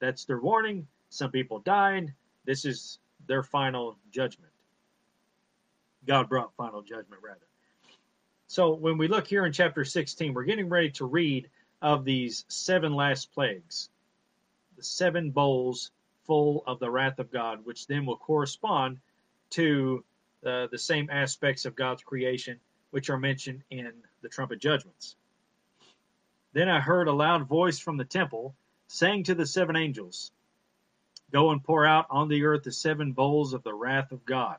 That's 0.00 0.24
their 0.24 0.40
warning. 0.40 0.86
Some 1.10 1.30
people 1.30 1.60
died. 1.60 2.12
This 2.44 2.64
is 2.64 2.98
their 3.26 3.42
final 3.42 3.96
judgment. 4.10 4.50
God 6.06 6.28
brought 6.28 6.54
final 6.56 6.82
judgment, 6.82 7.22
rather. 7.22 7.46
So 8.46 8.74
when 8.74 8.98
we 8.98 9.08
look 9.08 9.26
here 9.26 9.46
in 9.46 9.52
chapter 9.52 9.84
16, 9.84 10.34
we're 10.34 10.44
getting 10.44 10.68
ready 10.68 10.90
to 10.90 11.06
read 11.06 11.48
of 11.80 12.04
these 12.04 12.44
seven 12.48 12.94
last 12.94 13.32
plagues, 13.32 13.90
the 14.76 14.82
seven 14.82 15.30
bowls 15.30 15.90
full 16.26 16.62
of 16.66 16.78
the 16.78 16.90
wrath 16.90 17.18
of 17.18 17.30
God, 17.30 17.64
which 17.64 17.86
then 17.86 18.06
will 18.06 18.16
correspond 18.16 18.98
to 19.50 20.04
uh, 20.44 20.66
the 20.70 20.78
same 20.78 21.08
aspects 21.10 21.64
of 21.64 21.76
God's 21.76 22.02
creation, 22.02 22.58
which 22.90 23.10
are 23.10 23.18
mentioned 23.18 23.62
in 23.70 23.92
the 24.22 24.28
trumpet 24.28 24.58
judgments. 24.58 25.16
Then 26.52 26.68
I 26.68 26.80
heard 26.80 27.08
a 27.08 27.12
loud 27.12 27.46
voice 27.46 27.78
from 27.78 27.96
the 27.96 28.04
temple 28.04 28.54
saying 28.86 29.24
to 29.24 29.34
the 29.34 29.46
seven 29.46 29.76
angels, 29.76 30.30
Go 31.32 31.50
and 31.50 31.64
pour 31.64 31.84
out 31.84 32.06
on 32.10 32.28
the 32.28 32.44
earth 32.44 32.62
the 32.62 32.72
seven 32.72 33.12
bowls 33.12 33.54
of 33.54 33.64
the 33.64 33.74
wrath 33.74 34.12
of 34.12 34.24
God. 34.24 34.56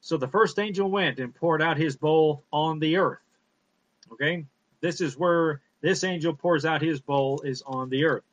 So 0.00 0.16
the 0.16 0.28
first 0.28 0.58
angel 0.58 0.88
went 0.88 1.18
and 1.18 1.34
poured 1.34 1.60
out 1.60 1.76
his 1.76 1.96
bowl 1.96 2.44
on 2.52 2.78
the 2.78 2.98
earth. 2.98 3.18
Okay? 4.12 4.46
This 4.80 5.00
is 5.00 5.16
where 5.16 5.60
this 5.80 6.04
angel 6.04 6.34
pours 6.34 6.64
out 6.64 6.82
his 6.82 7.00
bowl 7.00 7.40
is 7.40 7.62
on 7.62 7.90
the 7.90 8.04
earth. 8.04 8.24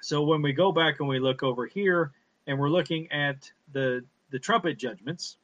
So 0.00 0.22
when 0.22 0.42
we 0.42 0.52
go 0.52 0.72
back 0.72 1.00
and 1.00 1.08
we 1.08 1.18
look 1.18 1.42
over 1.42 1.66
here 1.66 2.12
and 2.46 2.58
we're 2.58 2.70
looking 2.70 3.10
at 3.12 3.50
the 3.72 4.04
the 4.30 4.38
trumpet 4.38 4.78
judgments, 4.78 5.36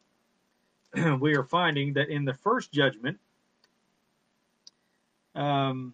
we 1.20 1.36
are 1.36 1.44
finding 1.44 1.94
that 1.94 2.08
in 2.08 2.24
the 2.24 2.34
first 2.34 2.72
judgment, 2.72 3.18
um, 5.34 5.92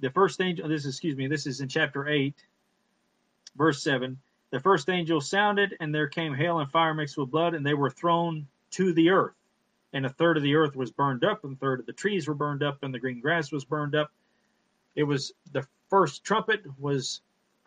the 0.00 0.10
first 0.10 0.40
angel, 0.40 0.68
this 0.68 0.84
is, 0.84 0.94
excuse 0.94 1.16
me, 1.16 1.26
this 1.26 1.46
is 1.46 1.60
in 1.60 1.68
chapter 1.68 2.08
8, 2.08 2.34
verse 3.56 3.82
7. 3.82 4.18
The 4.50 4.60
first 4.60 4.88
angel 4.88 5.20
sounded, 5.20 5.76
and 5.80 5.94
there 5.94 6.08
came 6.08 6.34
hail 6.34 6.58
and 6.58 6.70
fire 6.70 6.94
mixed 6.94 7.16
with 7.16 7.30
blood, 7.30 7.54
and 7.54 7.64
they 7.64 7.74
were 7.74 7.90
thrown 7.90 8.46
to 8.72 8.92
the 8.92 9.10
earth. 9.10 9.34
And 9.92 10.06
a 10.06 10.10
third 10.10 10.36
of 10.36 10.42
the 10.42 10.54
earth 10.54 10.76
was 10.76 10.90
burned 10.90 11.24
up, 11.24 11.44
and 11.44 11.54
a 11.54 11.56
third 11.56 11.80
of 11.80 11.86
the 11.86 11.92
trees 11.92 12.26
were 12.26 12.34
burned 12.34 12.62
up, 12.62 12.82
and 12.82 12.92
the 12.94 12.98
green 12.98 13.20
grass 13.20 13.52
was 13.52 13.64
burned 13.64 13.94
up. 13.94 14.10
It 14.94 15.04
was 15.04 15.32
the 15.52 15.66
first 15.88 16.24
trumpet 16.24 16.62
was 16.78 17.20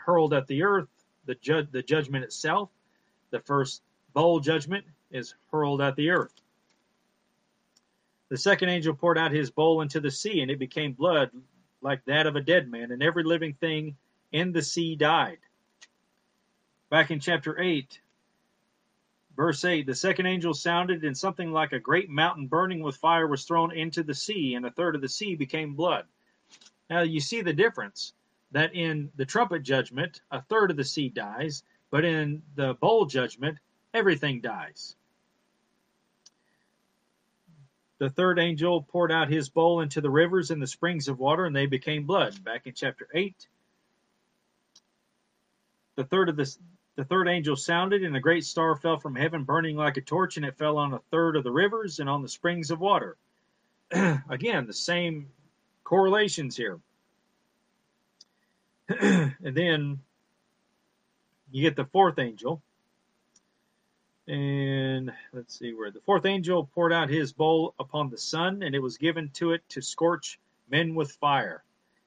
hurled 0.05 0.33
at 0.33 0.47
the 0.47 0.63
earth, 0.63 0.87
the, 1.25 1.35
ju- 1.35 1.67
the 1.71 1.81
judgment 1.81 2.23
itself. 2.23 2.69
The 3.31 3.39
first 3.39 3.81
bowl 4.13 4.39
judgment 4.39 4.85
is 5.11 5.33
hurled 5.51 5.81
at 5.81 5.95
the 5.95 6.09
earth. 6.11 6.33
The 8.29 8.37
second 8.37 8.69
angel 8.69 8.93
poured 8.93 9.17
out 9.17 9.31
his 9.31 9.51
bowl 9.51 9.81
into 9.81 9.99
the 9.99 10.11
sea, 10.11 10.41
and 10.41 10.49
it 10.49 10.59
became 10.59 10.93
blood 10.93 11.31
like 11.81 12.03
that 12.05 12.27
of 12.27 12.35
a 12.35 12.41
dead 12.41 12.69
man, 12.69 12.91
and 12.91 13.03
every 13.03 13.23
living 13.23 13.53
thing 13.53 13.95
in 14.31 14.51
the 14.51 14.61
sea 14.61 14.95
died. 14.95 15.37
Back 16.89 17.11
in 17.11 17.19
chapter 17.19 17.59
8, 17.59 17.99
verse 19.35 19.63
8, 19.63 19.85
the 19.85 19.93
second 19.93 20.25
angel 20.25 20.53
sounded, 20.53 21.03
and 21.03 21.17
something 21.17 21.51
like 21.51 21.73
a 21.73 21.79
great 21.79 22.09
mountain 22.09 22.47
burning 22.47 22.81
with 22.81 22.97
fire 22.97 23.27
was 23.27 23.43
thrown 23.43 23.71
into 23.71 24.01
the 24.03 24.13
sea, 24.13 24.55
and 24.55 24.65
a 24.65 24.71
third 24.71 24.95
of 24.95 25.01
the 25.01 25.09
sea 25.09 25.35
became 25.35 25.75
blood. 25.75 26.05
Now 26.89 27.01
you 27.01 27.19
see 27.19 27.41
the 27.41 27.53
difference 27.53 28.13
that 28.51 28.73
in 28.73 29.11
the 29.15 29.25
trumpet 29.25 29.63
judgment, 29.63 30.21
a 30.31 30.41
third 30.41 30.71
of 30.71 30.77
the 30.77 30.83
sea 30.83 31.09
dies, 31.09 31.63
but 31.91 32.05
in 32.05 32.41
the 32.55 32.73
bowl 32.75 33.05
judgment, 33.05 33.57
everything 33.93 34.41
dies. 34.41 34.95
The 37.97 38.09
third 38.09 38.39
angel 38.39 38.83
poured 38.83 39.11
out 39.11 39.29
his 39.29 39.49
bowl 39.49 39.81
into 39.81 40.01
the 40.01 40.09
rivers 40.09 40.51
and 40.51 40.61
the 40.61 40.67
springs 40.67 41.07
of 41.07 41.19
water, 41.19 41.45
and 41.45 41.55
they 41.55 41.65
became 41.65 42.05
blood. 42.05 42.43
Back 42.43 42.67
in 42.67 42.73
chapter 42.73 43.07
8. 43.13 43.47
The 45.95 46.03
third 46.03 46.27
of 46.27 46.35
the, 46.35 46.53
the 46.97 47.05
third 47.05 47.29
angel 47.29 47.55
sounded, 47.55 48.03
and 48.03 48.15
a 48.15 48.19
great 48.19 48.43
star 48.43 48.75
fell 48.75 48.99
from 48.99 49.15
heaven, 49.15 49.45
burning 49.45 49.77
like 49.77 49.95
a 49.95 50.01
torch, 50.01 50.35
and 50.35 50.45
it 50.45 50.57
fell 50.57 50.77
on 50.77 50.93
a 50.93 50.99
third 51.09 51.37
of 51.37 51.45
the 51.45 51.51
rivers 51.51 51.99
and 51.99 52.09
on 52.09 52.21
the 52.21 52.27
springs 52.27 52.69
of 52.69 52.81
water. 52.81 53.15
Again, 53.91 54.67
the 54.67 54.73
same 54.73 55.29
correlations 55.85 56.57
here. 56.57 56.79
and 58.89 59.55
then 59.55 59.99
you 61.51 61.61
get 61.61 61.75
the 61.75 61.85
fourth 61.85 62.19
angel, 62.19 62.61
and 64.27 65.11
let's 65.33 65.57
see 65.57 65.73
where 65.73 65.89
the 65.89 66.01
fourth 66.01 66.25
angel 66.25 66.69
poured 66.73 66.93
out 66.93 67.09
his 67.09 67.33
bowl 67.33 67.73
upon 67.79 68.09
the 68.09 68.17
sun, 68.17 68.61
and 68.61 68.75
it 68.75 68.81
was 68.81 68.97
given 68.97 69.29
to 69.33 69.53
it 69.53 69.67
to 69.69 69.81
scorch 69.81 70.39
men 70.69 70.93
with 70.93 71.11
fire. 71.13 71.63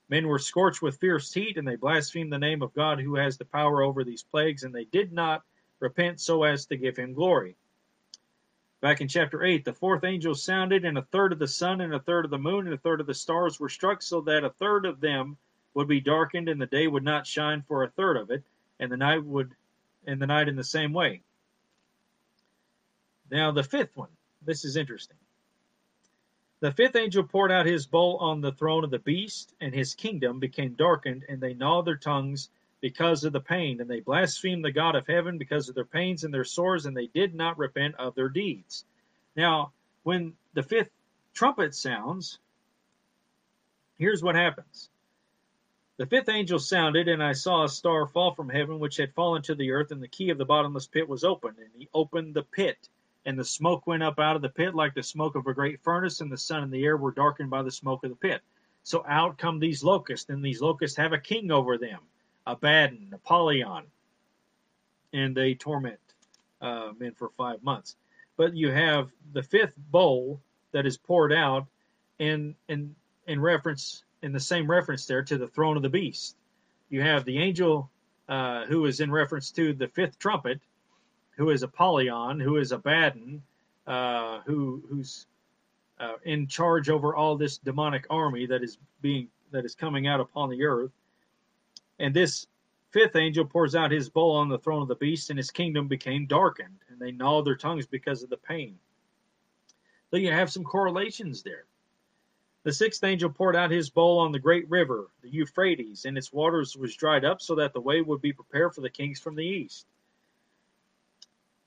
Men 0.08 0.28
were 0.28 0.38
scorched 0.38 0.80
with 0.80 0.98
fierce 0.98 1.32
heat, 1.32 1.56
and 1.56 1.66
they 1.66 1.76
blasphemed 1.76 2.32
the 2.32 2.38
name 2.38 2.62
of 2.62 2.74
God 2.74 3.00
who 3.00 3.16
has 3.16 3.36
the 3.36 3.44
power 3.44 3.82
over 3.82 4.04
these 4.04 4.22
plagues, 4.22 4.62
and 4.62 4.74
they 4.74 4.84
did 4.84 5.12
not 5.12 5.42
repent 5.80 6.20
so 6.20 6.44
as 6.44 6.66
to 6.66 6.76
give 6.76 6.96
him 6.96 7.12
glory. 7.12 7.56
Back 8.80 9.00
in 9.00 9.08
chapter 9.08 9.42
8, 9.42 9.64
the 9.64 9.72
fourth 9.72 10.04
angel 10.04 10.36
sounded, 10.36 10.84
and 10.84 10.96
a 10.96 11.02
third 11.02 11.32
of 11.32 11.40
the 11.40 11.48
sun, 11.48 11.80
and 11.80 11.92
a 11.92 11.98
third 11.98 12.24
of 12.24 12.30
the 12.30 12.38
moon, 12.38 12.66
and 12.66 12.74
a 12.74 12.78
third 12.78 13.00
of 13.00 13.08
the 13.08 13.14
stars 13.14 13.58
were 13.58 13.68
struck, 13.68 14.00
so 14.00 14.20
that 14.20 14.44
a 14.44 14.50
third 14.50 14.86
of 14.86 15.00
them 15.00 15.36
would 15.74 15.88
be 15.88 16.00
darkened, 16.00 16.48
and 16.48 16.60
the 16.60 16.66
day 16.66 16.86
would 16.86 17.04
not 17.04 17.26
shine 17.26 17.62
for 17.62 17.84
a 17.84 17.88
third 17.88 18.16
of 18.16 18.30
it, 18.30 18.42
and 18.80 18.90
the 18.90 18.96
night 18.96 19.24
would 19.24 19.54
and 20.06 20.20
the 20.22 20.26
night 20.26 20.48
in 20.48 20.56
the 20.56 20.64
same 20.64 20.92
way. 20.92 21.22
Now, 23.30 23.52
the 23.52 23.62
fifth 23.62 23.96
one, 23.96 24.08
this 24.42 24.64
is 24.64 24.76
interesting. 24.76 25.16
The 26.60 26.72
fifth 26.72 26.96
angel 26.96 27.22
poured 27.22 27.52
out 27.52 27.66
his 27.66 27.86
bowl 27.86 28.16
on 28.16 28.40
the 28.40 28.52
throne 28.52 28.84
of 28.84 28.90
the 28.90 28.98
beast, 28.98 29.54
and 29.60 29.74
his 29.74 29.94
kingdom 29.94 30.40
became 30.40 30.74
darkened, 30.74 31.24
and 31.28 31.40
they 31.40 31.54
gnawed 31.54 31.84
their 31.84 31.96
tongues 31.96 32.48
because 32.80 33.24
of 33.24 33.32
the 33.32 33.40
pain, 33.40 33.80
and 33.80 33.90
they 33.90 34.00
blasphemed 34.00 34.64
the 34.64 34.72
God 34.72 34.94
of 34.96 35.06
heaven 35.06 35.38
because 35.38 35.68
of 35.68 35.74
their 35.74 35.84
pains 35.84 36.24
and 36.24 36.32
their 36.32 36.44
sores, 36.44 36.86
and 36.86 36.96
they 36.96 37.06
did 37.08 37.34
not 37.34 37.58
repent 37.58 37.94
of 37.96 38.14
their 38.14 38.28
deeds. 38.28 38.84
Now, 39.36 39.72
when 40.02 40.34
the 40.54 40.62
fifth 40.62 40.90
trumpet 41.34 41.74
sounds, 41.74 42.38
here's 43.98 44.22
what 44.22 44.34
happens 44.34 44.90
The 45.98 46.06
fifth 46.06 46.28
angel 46.28 46.60
sounded, 46.60 47.08
and 47.08 47.20
I 47.20 47.32
saw 47.32 47.64
a 47.64 47.68
star 47.68 48.06
fall 48.06 48.32
from 48.32 48.48
heaven, 48.48 48.78
which 48.78 48.96
had 48.96 49.12
fallen 49.14 49.42
to 49.42 49.56
the 49.56 49.72
earth, 49.72 49.90
and 49.90 50.00
the 50.00 50.06
key 50.06 50.30
of 50.30 50.38
the 50.38 50.44
bottomless 50.44 50.86
pit 50.86 51.08
was 51.08 51.24
opened. 51.24 51.58
And 51.58 51.70
he 51.76 51.88
opened 51.92 52.34
the 52.34 52.44
pit, 52.44 52.88
and 53.26 53.36
the 53.36 53.44
smoke 53.44 53.84
went 53.84 54.04
up 54.04 54.20
out 54.20 54.36
of 54.36 54.42
the 54.42 54.48
pit 54.48 54.76
like 54.76 54.94
the 54.94 55.02
smoke 55.02 55.34
of 55.34 55.48
a 55.48 55.54
great 55.54 55.80
furnace, 55.82 56.20
and 56.20 56.30
the 56.30 56.38
sun 56.38 56.62
and 56.62 56.72
the 56.72 56.84
air 56.84 56.96
were 56.96 57.10
darkened 57.10 57.50
by 57.50 57.64
the 57.64 57.72
smoke 57.72 58.04
of 58.04 58.10
the 58.10 58.16
pit. 58.16 58.42
So 58.84 59.04
out 59.08 59.38
come 59.38 59.58
these 59.58 59.82
locusts, 59.82 60.30
and 60.30 60.42
these 60.42 60.60
locusts 60.60 60.96
have 60.96 61.12
a 61.12 61.18
king 61.18 61.50
over 61.50 61.76
them, 61.76 61.98
Abaddon, 62.46 63.10
Apollyon, 63.12 63.82
and 65.12 65.36
they 65.36 65.54
torment 65.54 65.98
uh, 66.60 66.92
men 66.96 67.12
for 67.12 67.30
five 67.30 67.60
months. 67.64 67.96
But 68.36 68.54
you 68.54 68.70
have 68.70 69.10
the 69.32 69.42
fifth 69.42 69.74
bowl 69.76 70.40
that 70.70 70.86
is 70.86 70.96
poured 70.96 71.32
out, 71.32 71.66
in 72.20 72.54
in 72.68 72.94
in 73.26 73.40
reference 73.40 74.04
in 74.22 74.32
the 74.32 74.40
same 74.40 74.70
reference 74.70 75.06
there 75.06 75.22
to 75.22 75.38
the 75.38 75.48
throne 75.48 75.76
of 75.76 75.82
the 75.82 75.88
beast. 75.88 76.36
You 76.90 77.02
have 77.02 77.24
the 77.24 77.38
angel 77.38 77.90
uh, 78.28 78.66
who 78.66 78.86
is 78.86 79.00
in 79.00 79.10
reference 79.10 79.50
to 79.52 79.72
the 79.72 79.88
fifth 79.88 80.18
trumpet, 80.18 80.60
who 81.36 81.50
is 81.50 81.62
Apollyon, 81.62 82.40
who 82.40 82.56
is 82.56 82.72
Abaddon, 82.72 83.42
uh, 83.86 84.40
who 84.40 84.82
who's 84.88 85.26
uh, 85.98 86.14
in 86.24 86.46
charge 86.46 86.90
over 86.90 87.14
all 87.14 87.36
this 87.36 87.58
demonic 87.58 88.06
army 88.10 88.46
that 88.46 88.62
is 88.62 88.78
being 89.00 89.28
that 89.50 89.64
is 89.64 89.74
coming 89.74 90.06
out 90.06 90.20
upon 90.20 90.50
the 90.50 90.64
earth. 90.64 90.92
And 91.98 92.14
this 92.14 92.46
fifth 92.90 93.16
angel 93.16 93.44
pours 93.44 93.74
out 93.74 93.90
his 93.90 94.08
bowl 94.08 94.36
on 94.36 94.48
the 94.48 94.58
throne 94.58 94.82
of 94.82 94.88
the 94.88 94.94
beast, 94.96 95.30
and 95.30 95.38
his 95.38 95.50
kingdom 95.50 95.88
became 95.88 96.26
darkened, 96.26 96.78
and 96.90 97.00
they 97.00 97.12
gnawed 97.12 97.46
their 97.46 97.56
tongues 97.56 97.86
because 97.86 98.22
of 98.22 98.30
the 98.30 98.36
pain. 98.36 98.78
So 100.10 100.16
you 100.16 100.32
have 100.32 100.50
some 100.50 100.64
correlations 100.64 101.42
there. 101.42 101.64
The 102.64 102.72
sixth 102.72 103.04
angel 103.04 103.30
poured 103.30 103.54
out 103.54 103.70
his 103.70 103.88
bowl 103.88 104.18
on 104.18 104.32
the 104.32 104.38
great 104.38 104.68
river, 104.68 105.08
the 105.22 105.30
Euphrates, 105.30 106.04
and 106.04 106.18
its 106.18 106.32
waters 106.32 106.76
was 106.76 106.96
dried 106.96 107.24
up 107.24 107.40
so 107.40 107.54
that 107.54 107.72
the 107.72 107.80
way 107.80 108.00
would 108.00 108.20
be 108.20 108.32
prepared 108.32 108.74
for 108.74 108.80
the 108.80 108.90
kings 108.90 109.20
from 109.20 109.36
the 109.36 109.46
east. 109.46 109.86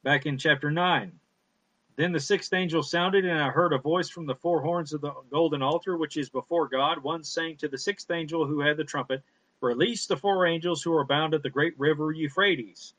Back 0.04 0.26
in 0.26 0.38
chapter 0.38 0.70
9. 0.70 1.18
Then 1.96 2.12
the 2.12 2.20
sixth 2.20 2.54
angel 2.54 2.84
sounded, 2.84 3.26
and 3.26 3.40
I 3.40 3.50
heard 3.50 3.74
a 3.74 3.78
voice 3.78 4.10
from 4.10 4.26
the 4.26 4.36
four 4.36 4.62
horns 4.62 4.92
of 4.92 5.02
the 5.02 5.14
golden 5.30 5.62
altar, 5.62 5.96
which 5.96 6.18
is 6.18 6.30
before 6.30 6.68
God, 6.68 7.00
one 7.04 7.24
saying 7.24 7.58
to 7.58 7.68
the 7.68 7.78
sixth 7.78 8.12
angel 8.12 8.46
who 8.46 8.60
had 8.60 8.76
the 8.76 8.84
trumpet, 8.84 9.24
Release 9.62 10.08
the 10.08 10.18
four 10.18 10.46
angels 10.46 10.82
who 10.82 10.94
are 10.94 11.06
bound 11.06 11.34
at 11.34 11.44
the 11.44 11.50
great 11.50 11.80
river 11.80 12.12
Euphrates. 12.12 12.96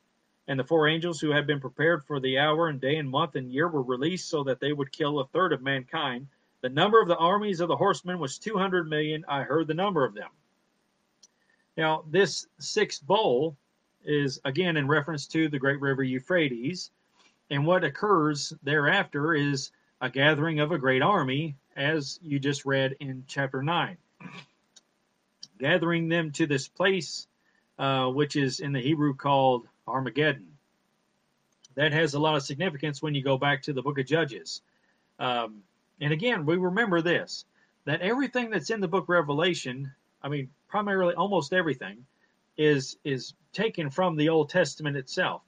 And 0.48 0.58
the 0.58 0.64
four 0.64 0.88
angels 0.88 1.20
who 1.20 1.30
had 1.30 1.46
been 1.46 1.60
prepared 1.60 2.04
for 2.04 2.20
the 2.20 2.38
hour 2.38 2.68
and 2.68 2.80
day 2.80 2.96
and 2.96 3.10
month 3.10 3.34
and 3.34 3.52
year 3.52 3.68
were 3.68 3.82
released 3.82 4.28
so 4.28 4.44
that 4.44 4.60
they 4.60 4.72
would 4.72 4.92
kill 4.92 5.18
a 5.18 5.26
third 5.26 5.52
of 5.52 5.60
mankind 5.62 6.28
the 6.62 6.68
number 6.68 7.00
of 7.00 7.08
the 7.08 7.16
armies 7.16 7.60
of 7.60 7.68
the 7.68 7.76
horsemen 7.76 8.18
was 8.18 8.38
200 8.38 8.88
million. 8.88 9.24
I 9.28 9.42
heard 9.42 9.66
the 9.66 9.74
number 9.74 10.04
of 10.04 10.14
them. 10.14 10.30
Now, 11.76 12.04
this 12.08 12.46
sixth 12.58 13.04
bowl 13.04 13.56
is 14.04 14.40
again 14.44 14.76
in 14.76 14.86
reference 14.86 15.26
to 15.28 15.48
the 15.48 15.58
great 15.58 15.80
river 15.80 16.02
Euphrates. 16.02 16.90
And 17.50 17.66
what 17.66 17.84
occurs 17.84 18.52
thereafter 18.62 19.34
is 19.34 19.72
a 20.00 20.08
gathering 20.08 20.60
of 20.60 20.72
a 20.72 20.78
great 20.78 21.02
army, 21.02 21.56
as 21.76 22.18
you 22.22 22.38
just 22.38 22.64
read 22.64 22.96
in 23.00 23.24
chapter 23.26 23.62
9. 23.62 23.96
Gathering 25.58 26.08
them 26.08 26.30
to 26.32 26.46
this 26.46 26.68
place, 26.68 27.26
uh, 27.78 28.06
which 28.06 28.36
is 28.36 28.60
in 28.60 28.72
the 28.72 28.80
Hebrew 28.80 29.14
called 29.14 29.66
Armageddon. 29.86 30.46
That 31.74 31.92
has 31.92 32.14
a 32.14 32.18
lot 32.18 32.36
of 32.36 32.42
significance 32.42 33.02
when 33.02 33.14
you 33.14 33.22
go 33.22 33.38
back 33.38 33.62
to 33.62 33.72
the 33.72 33.82
book 33.82 33.98
of 33.98 34.06
Judges. 34.06 34.62
Um, 35.18 35.62
and 36.02 36.12
again, 36.12 36.44
we 36.44 36.56
remember 36.56 37.00
this 37.00 37.44
that 37.84 38.00
everything 38.00 38.50
that's 38.50 38.70
in 38.70 38.80
the 38.80 38.88
book 38.88 39.08
Revelation, 39.08 39.90
I 40.22 40.28
mean, 40.28 40.48
primarily 40.68 41.14
almost 41.14 41.52
everything, 41.52 42.04
is 42.58 42.98
is 43.04 43.34
taken 43.52 43.88
from 43.88 44.16
the 44.16 44.28
Old 44.28 44.50
Testament 44.50 44.96
itself. 44.96 45.42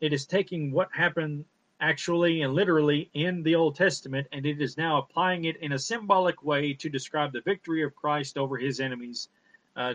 It 0.00 0.12
is 0.12 0.26
taking 0.26 0.72
what 0.72 0.88
happened 0.92 1.44
actually 1.80 2.42
and 2.42 2.54
literally 2.54 3.10
in 3.12 3.42
the 3.42 3.54
Old 3.54 3.76
Testament, 3.76 4.26
and 4.32 4.46
it 4.46 4.60
is 4.60 4.76
now 4.76 4.98
applying 4.98 5.44
it 5.44 5.56
in 5.58 5.72
a 5.72 5.78
symbolic 5.78 6.42
way 6.42 6.72
to 6.74 6.88
describe 6.88 7.32
the 7.32 7.40
victory 7.42 7.82
of 7.82 7.94
Christ 7.94 8.38
over 8.38 8.56
his 8.56 8.80
enemies 8.80 9.28
uh, 9.76 9.94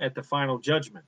at 0.00 0.14
the 0.14 0.22
final 0.22 0.58
judgment. 0.58 1.04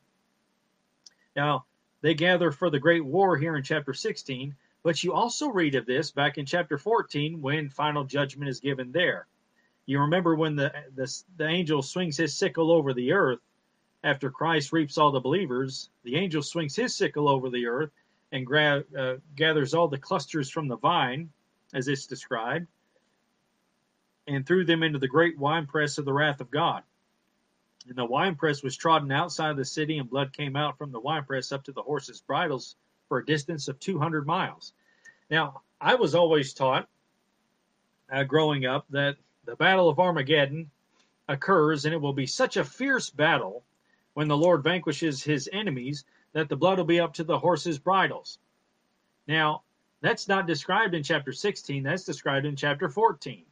Now, 1.35 1.65
they 2.01 2.15
gather 2.15 2.51
for 2.51 2.71
the 2.71 2.79
great 2.79 3.05
war 3.05 3.37
here 3.37 3.57
in 3.57 3.63
chapter 3.63 3.93
16, 3.93 4.55
but 4.87 5.03
you 5.03 5.13
also 5.13 5.49
read 5.49 5.75
of 5.75 5.85
this 5.85 6.13
back 6.13 6.39
in 6.39 6.47
chapter 6.47 6.79
14 6.79 7.43
when 7.43 7.69
final 7.69 8.05
judgment 8.05 8.49
is 8.49 8.61
given 8.61 8.93
there. 8.93 9.27
You 9.85 9.99
remember 9.99 10.37
when 10.37 10.55
the, 10.55 10.73
the, 10.95 11.13
the 11.37 11.49
angel 11.49 11.83
swings 11.83 12.17
his 12.17 12.37
sickle 12.37 12.71
over 12.71 12.95
the 12.95 13.11
earth 13.11 13.41
after 14.05 14.31
Christ 14.31 14.73
reaps 14.73 14.97
all 14.97 15.11
the 15.11 15.19
believers, 15.19 15.91
the 16.05 16.15
angel 16.15 16.41
swings 16.41 16.77
his 16.77 16.95
sickle 16.95 17.29
over 17.29 17.51
the 17.51 17.67
earth 17.67 17.91
and 18.31 18.47
uh, 18.55 19.17
gathers 19.35 19.75
all 19.75 19.89
the 19.89 19.99
clusters 19.99 20.51
from 20.51 20.69
the 20.69 20.77
vine, 20.77 21.31
as 21.75 21.89
it's 21.89 22.07
described, 22.07 22.69
and 24.29 24.47
threw 24.47 24.65
them 24.65 24.85
into 24.85 25.01
the 25.01 25.09
great 25.09 25.37
winepress 25.37 25.99
of 25.99 26.05
the 26.05 26.13
wrath 26.13 26.41
of 26.41 26.53
God. 26.53 26.85
And 27.89 27.99
the 27.99 28.05
winepress 28.05 28.63
was 28.63 28.77
trodden 28.77 29.11
outside 29.11 29.57
the 29.57 29.65
city, 29.65 29.99
and 29.99 30.09
blood 30.09 30.33
came 30.33 30.55
out 30.55 30.79
from 30.79 30.93
the 30.93 31.01
winepress 31.01 31.51
up 31.51 31.65
to 31.65 31.73
the 31.73 31.83
horses' 31.83 32.21
bridles 32.21 32.77
for 33.09 33.19
a 33.19 33.27
distance 33.27 33.69
of 33.69 33.79
200 33.79 34.27
miles. 34.27 34.73
Now, 35.31 35.63
I 35.81 35.95
was 35.95 36.15
always 36.15 36.53
taught 36.53 36.89
uh, 38.11 38.25
growing 38.25 38.67
up 38.67 38.87
that 38.91 39.17
the 39.45 39.57
Battle 39.57 39.89
of 39.89 39.99
Armageddon 39.99 40.71
occurs, 41.29 41.85
and 41.85 41.95
it 41.95 42.01
will 42.01 42.13
be 42.13 42.27
such 42.27 42.57
a 42.57 42.65
fierce 42.65 43.11
battle 43.11 43.65
when 44.15 44.29
the 44.29 44.37
Lord 44.37 44.63
vanquishes 44.63 45.23
his 45.23 45.49
enemies 45.53 46.05
that 46.33 46.49
the 46.49 46.57
blood 46.57 46.79
will 46.79 46.85
be 46.85 47.01
up 47.01 47.15
to 47.15 47.25
the 47.25 47.39
horses' 47.39 47.79
bridles. 47.79 48.39
Now, 49.27 49.63
that's 50.01 50.29
not 50.29 50.47
described 50.47 50.95
in 50.95 51.03
chapter 51.03 51.33
16, 51.33 51.83
that's 51.83 52.05
described 52.05 52.47
in 52.47 52.57
chapter 52.57 52.89
14. 52.89 53.45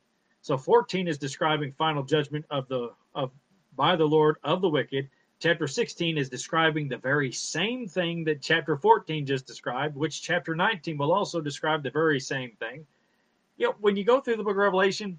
So 0.42 0.58
14 0.58 1.08
is 1.08 1.18
describing 1.18 1.72
final 1.72 2.02
judgment 2.02 2.44
of 2.50 2.68
the 2.68 2.92
of 3.14 3.30
by 3.76 3.96
the 3.96 4.04
Lord 4.04 4.36
of 4.44 4.60
the 4.60 4.68
wicked, 4.68 5.08
Chapter 5.40 5.66
16 5.66 6.16
is 6.16 6.28
describing 6.28 6.88
the 6.88 6.96
very 6.96 7.30
same 7.30 7.86
thing 7.86 8.24
that 8.24 8.40
chapter 8.40 8.76
14 8.76 9.26
just 9.26 9.46
described, 9.46 9.96
which 9.96 10.22
chapter 10.22 10.54
19 10.54 10.96
will 10.96 11.12
also 11.12 11.40
describe 11.40 11.82
the 11.82 11.90
very 11.90 12.20
same 12.20 12.52
thing. 12.52 12.86
You 13.56 13.68
know, 13.68 13.74
when 13.80 13.96
you 13.96 14.04
go 14.04 14.20
through 14.20 14.36
the 14.36 14.42
book 14.42 14.52
of 14.52 14.56
Revelation 14.56 15.18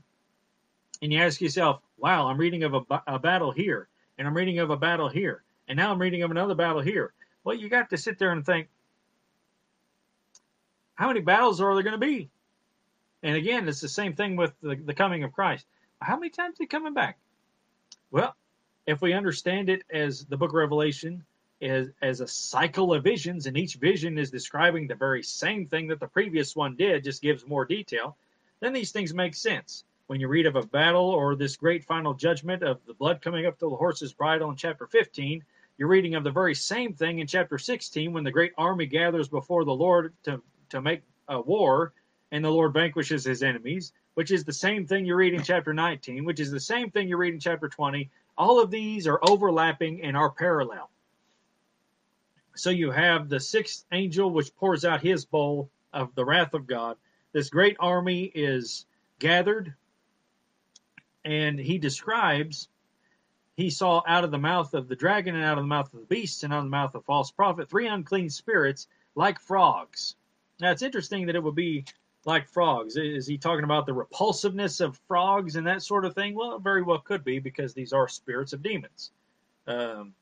and 1.01 1.13
you 1.13 1.19
ask 1.19 1.39
yourself, 1.41 1.81
wow, 1.97 2.27
I'm 2.27 2.37
reading 2.37 2.63
of 2.63 2.73
a, 2.73 3.03
a 3.07 3.19
battle 3.19 3.51
here, 3.51 3.87
and 4.17 4.27
I'm 4.27 4.35
reading 4.35 4.59
of 4.59 4.69
a 4.69 4.77
battle 4.77 5.09
here, 5.09 5.43
and 5.67 5.77
now 5.77 5.91
I'm 5.91 6.01
reading 6.01 6.23
of 6.23 6.31
another 6.31 6.55
battle 6.55 6.81
here. 6.81 7.13
Well, 7.43 7.55
you 7.55 7.69
got 7.69 7.89
to 7.91 7.97
sit 7.97 8.17
there 8.17 8.31
and 8.31 8.45
think, 8.45 8.67
how 10.95 11.07
many 11.07 11.21
battles 11.21 11.61
are 11.61 11.73
there 11.73 11.83
going 11.83 11.99
to 11.99 12.05
be? 12.05 12.29
And 13.21 13.35
again, 13.35 13.67
it's 13.67 13.81
the 13.81 13.89
same 13.89 14.13
thing 14.15 14.35
with 14.35 14.53
the, 14.61 14.75
the 14.75 14.93
coming 14.93 15.23
of 15.23 15.33
Christ. 15.33 15.65
How 16.01 16.17
many 16.17 16.29
times 16.29 16.53
is 16.53 16.59
he 16.59 16.65
coming 16.67 16.93
back? 16.93 17.17
Well, 18.11 18.35
if 18.87 19.01
we 19.01 19.13
understand 19.13 19.69
it 19.69 19.83
as 19.89 20.25
the 20.25 20.37
book 20.37 20.51
of 20.51 20.55
Revelation 20.55 21.23
as, 21.61 21.87
as 22.01 22.21
a 22.21 22.27
cycle 22.27 22.93
of 22.93 23.03
visions, 23.03 23.47
and 23.47 23.57
each 23.57 23.75
vision 23.75 24.17
is 24.17 24.29
describing 24.29 24.87
the 24.87 24.95
very 24.95 25.23
same 25.23 25.67
thing 25.67 25.87
that 25.87 25.99
the 25.99 26.07
previous 26.07 26.55
one 26.55 26.75
did, 26.75 27.03
just 27.03 27.21
gives 27.21 27.47
more 27.47 27.65
detail, 27.65 28.17
then 28.59 28.73
these 28.73 28.91
things 28.91 29.13
make 29.13 29.35
sense. 29.35 29.83
When 30.07 30.19
you 30.19 30.27
read 30.27 30.45
of 30.45 30.55
a 30.55 30.63
battle 30.63 31.09
or 31.09 31.35
this 31.35 31.57
great 31.57 31.83
final 31.83 32.13
judgment 32.13 32.61
of 32.61 32.79
the 32.85 32.93
blood 32.93 33.21
coming 33.21 33.45
up 33.45 33.57
to 33.59 33.69
the 33.69 33.75
horse's 33.75 34.13
bridle 34.13 34.49
in 34.51 34.55
chapter 34.55 34.85
15, 34.85 35.43
you're 35.77 35.87
reading 35.87 36.15
of 36.15 36.23
the 36.23 36.31
very 36.31 36.55
same 36.55 36.93
thing 36.93 37.19
in 37.19 37.27
chapter 37.27 37.57
16 37.57 38.13
when 38.13 38.23
the 38.23 38.31
great 38.31 38.53
army 38.57 38.85
gathers 38.85 39.27
before 39.27 39.65
the 39.65 39.73
Lord 39.73 40.13
to, 40.23 40.41
to 40.69 40.81
make 40.81 41.01
a 41.27 41.41
war 41.41 41.93
and 42.31 42.45
the 42.45 42.51
Lord 42.51 42.73
vanquishes 42.73 43.25
his 43.25 43.43
enemies, 43.43 43.93
which 44.13 44.31
is 44.31 44.43
the 44.43 44.53
same 44.53 44.85
thing 44.85 45.05
you 45.05 45.15
read 45.15 45.33
in 45.33 45.43
chapter 45.43 45.73
19, 45.73 46.23
which 46.23 46.39
is 46.39 46.51
the 46.51 46.59
same 46.59 46.91
thing 46.91 47.07
you 47.07 47.17
read 47.17 47.33
in 47.33 47.39
chapter 47.39 47.67
20, 47.67 48.09
all 48.37 48.61
of 48.61 48.71
these 48.71 49.07
are 49.07 49.19
overlapping 49.21 50.01
and 50.01 50.15
are 50.17 50.31
parallel. 50.31 50.89
So 52.55 52.69
you 52.69 52.91
have 52.91 53.27
the 53.27 53.39
sixth 53.39 53.85
angel, 53.91 54.29
which 54.31 54.55
pours 54.55 54.85
out 54.85 55.01
his 55.01 55.25
bowl 55.25 55.69
of 55.91 56.15
the 56.15 56.25
wrath 56.25 56.53
of 56.53 56.67
God. 56.67 56.97
This 57.33 57.49
great 57.49 57.75
army 57.79 58.23
is 58.33 58.85
gathered, 59.19 59.73
and 61.25 61.59
he 61.59 61.77
describes 61.77 62.69
he 63.57 63.69
saw 63.69 64.01
out 64.05 64.25
of 64.25 64.31
the 64.31 64.37
mouth 64.37 64.73
of 64.73 64.87
the 64.87 64.95
dragon 64.95 65.35
and 65.35 65.43
out 65.43 65.57
of 65.57 65.63
the 65.63 65.67
mouth 65.67 65.93
of 65.93 66.01
the 66.01 66.05
beast 66.05 66.43
and 66.43 66.53
out 66.53 66.59
of 66.59 66.65
the 66.65 66.69
mouth 66.69 66.93
of 66.93 67.05
false 67.05 67.31
prophet 67.31 67.69
three 67.69 67.87
unclean 67.87 68.29
spirits 68.29 68.87
like 69.15 69.39
frogs. 69.39 70.15
Now 70.59 70.71
it's 70.71 70.81
interesting 70.81 71.25
that 71.25 71.35
it 71.35 71.43
would 71.43 71.55
be 71.55 71.85
like 72.25 72.49
frogs. 72.49 72.97
Is 72.97 73.27
he 73.27 73.37
talking 73.37 73.63
about 73.63 73.85
the 73.85 73.93
repulsiveness 73.93 74.81
of 74.81 74.99
frogs 75.07 75.55
and 75.55 75.65
that 75.67 75.83
sort 75.83 76.05
of 76.05 76.15
thing? 76.15 76.35
Well, 76.35 76.59
very 76.59 76.81
well 76.81 76.99
could 76.99 77.23
be 77.23 77.39
because 77.39 77.73
these 77.73 77.93
are 77.93 78.07
spirits 78.07 78.51
of 78.51 78.63
demons, 78.63 79.11
um, 79.67 80.13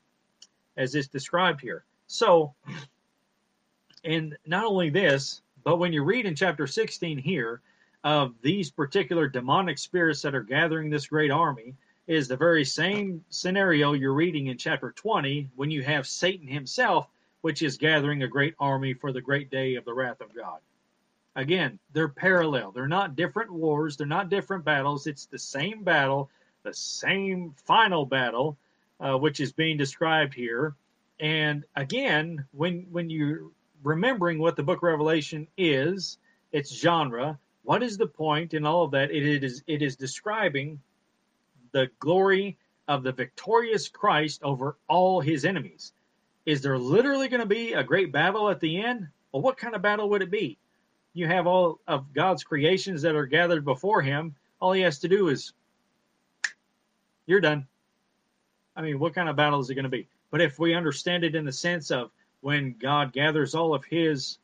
as 0.76 0.94
is 0.94 1.08
described 1.08 1.60
here. 1.60 1.84
So, 2.06 2.54
and 4.04 4.36
not 4.46 4.64
only 4.64 4.90
this, 4.90 5.40
but 5.64 5.78
when 5.78 5.92
you 5.92 6.04
read 6.04 6.26
in 6.26 6.36
chapter 6.36 6.66
16 6.66 7.18
here 7.18 7.62
of 8.04 8.34
these 8.42 8.70
particular 8.70 9.26
demonic 9.26 9.78
spirits 9.78 10.20
that 10.22 10.34
are 10.34 10.42
gathering 10.42 10.90
this 10.90 11.06
great 11.06 11.30
army, 11.30 11.74
is 12.06 12.28
the 12.28 12.36
very 12.36 12.66
same 12.66 13.24
scenario 13.30 13.94
you're 13.94 14.12
reading 14.12 14.48
in 14.48 14.58
chapter 14.58 14.92
20 14.92 15.48
when 15.56 15.70
you 15.70 15.82
have 15.82 16.06
Satan 16.06 16.46
himself, 16.46 17.08
which 17.40 17.62
is 17.62 17.78
gathering 17.78 18.22
a 18.22 18.28
great 18.28 18.54
army 18.58 18.92
for 18.92 19.10
the 19.10 19.22
great 19.22 19.50
day 19.50 19.76
of 19.76 19.86
the 19.86 19.94
wrath 19.94 20.20
of 20.20 20.34
God. 20.34 20.58
Again, 21.36 21.78
they're 21.92 22.08
parallel. 22.08 22.70
They're 22.70 22.86
not 22.86 23.16
different 23.16 23.52
wars, 23.52 23.96
they're 23.96 24.06
not 24.06 24.30
different 24.30 24.64
battles. 24.64 25.06
It's 25.06 25.26
the 25.26 25.38
same 25.38 25.82
battle, 25.82 26.30
the 26.62 26.74
same 26.74 27.54
final 27.66 28.06
battle, 28.06 28.56
uh, 29.00 29.18
which 29.18 29.40
is 29.40 29.52
being 29.52 29.76
described 29.76 30.34
here. 30.34 30.74
And 31.20 31.64
again, 31.76 32.44
when 32.52 32.86
when 32.90 33.10
you're 33.10 33.50
remembering 33.82 34.38
what 34.38 34.56
the 34.56 34.62
book 34.62 34.78
of 34.78 34.84
Revelation 34.84 35.46
is, 35.56 36.18
its 36.52 36.74
genre, 36.74 37.38
what 37.62 37.82
is 37.82 37.96
the 37.96 38.06
point 38.06 38.54
in 38.54 38.64
all 38.64 38.84
of 38.84 38.92
that? 38.92 39.10
It 39.10 39.42
is 39.42 39.62
it 39.66 39.82
is 39.82 39.96
describing 39.96 40.80
the 41.72 41.90
glory 41.98 42.56
of 42.86 43.02
the 43.02 43.12
victorious 43.12 43.88
Christ 43.88 44.42
over 44.42 44.76
all 44.88 45.20
his 45.20 45.44
enemies. 45.44 45.92
Is 46.46 46.60
there 46.60 46.78
literally 46.78 47.28
going 47.28 47.40
to 47.40 47.46
be 47.46 47.72
a 47.72 47.82
great 47.82 48.12
battle 48.12 48.50
at 48.50 48.60
the 48.60 48.80
end? 48.82 49.08
Well, 49.32 49.42
what 49.42 49.56
kind 49.56 49.74
of 49.74 49.82
battle 49.82 50.08
would 50.10 50.22
it 50.22 50.30
be? 50.30 50.58
You 51.14 51.26
have 51.28 51.46
all 51.46 51.80
of 51.86 52.12
God's 52.12 52.44
creations 52.44 53.02
that 53.02 53.14
are 53.14 53.26
gathered 53.26 53.64
before 53.64 54.02
him. 54.02 54.34
All 54.60 54.72
he 54.72 54.82
has 54.82 54.98
to 54.98 55.08
do 55.08 55.28
is, 55.28 55.52
you're 57.26 57.40
done. 57.40 57.66
I 58.76 58.82
mean, 58.82 58.98
what 58.98 59.14
kind 59.14 59.28
of 59.28 59.36
battle 59.36 59.60
is 59.60 59.70
it 59.70 59.74
going 59.74 59.84
to 59.84 59.88
be? 59.88 60.08
But 60.30 60.40
if 60.40 60.58
we 60.58 60.74
understand 60.74 61.22
it 61.24 61.36
in 61.36 61.44
the 61.44 61.52
sense 61.52 61.90
of 61.90 62.10
when 62.40 62.74
God 62.80 63.12
gathers 63.12 63.54
all 63.54 63.74
of 63.74 63.84
his 63.84 64.38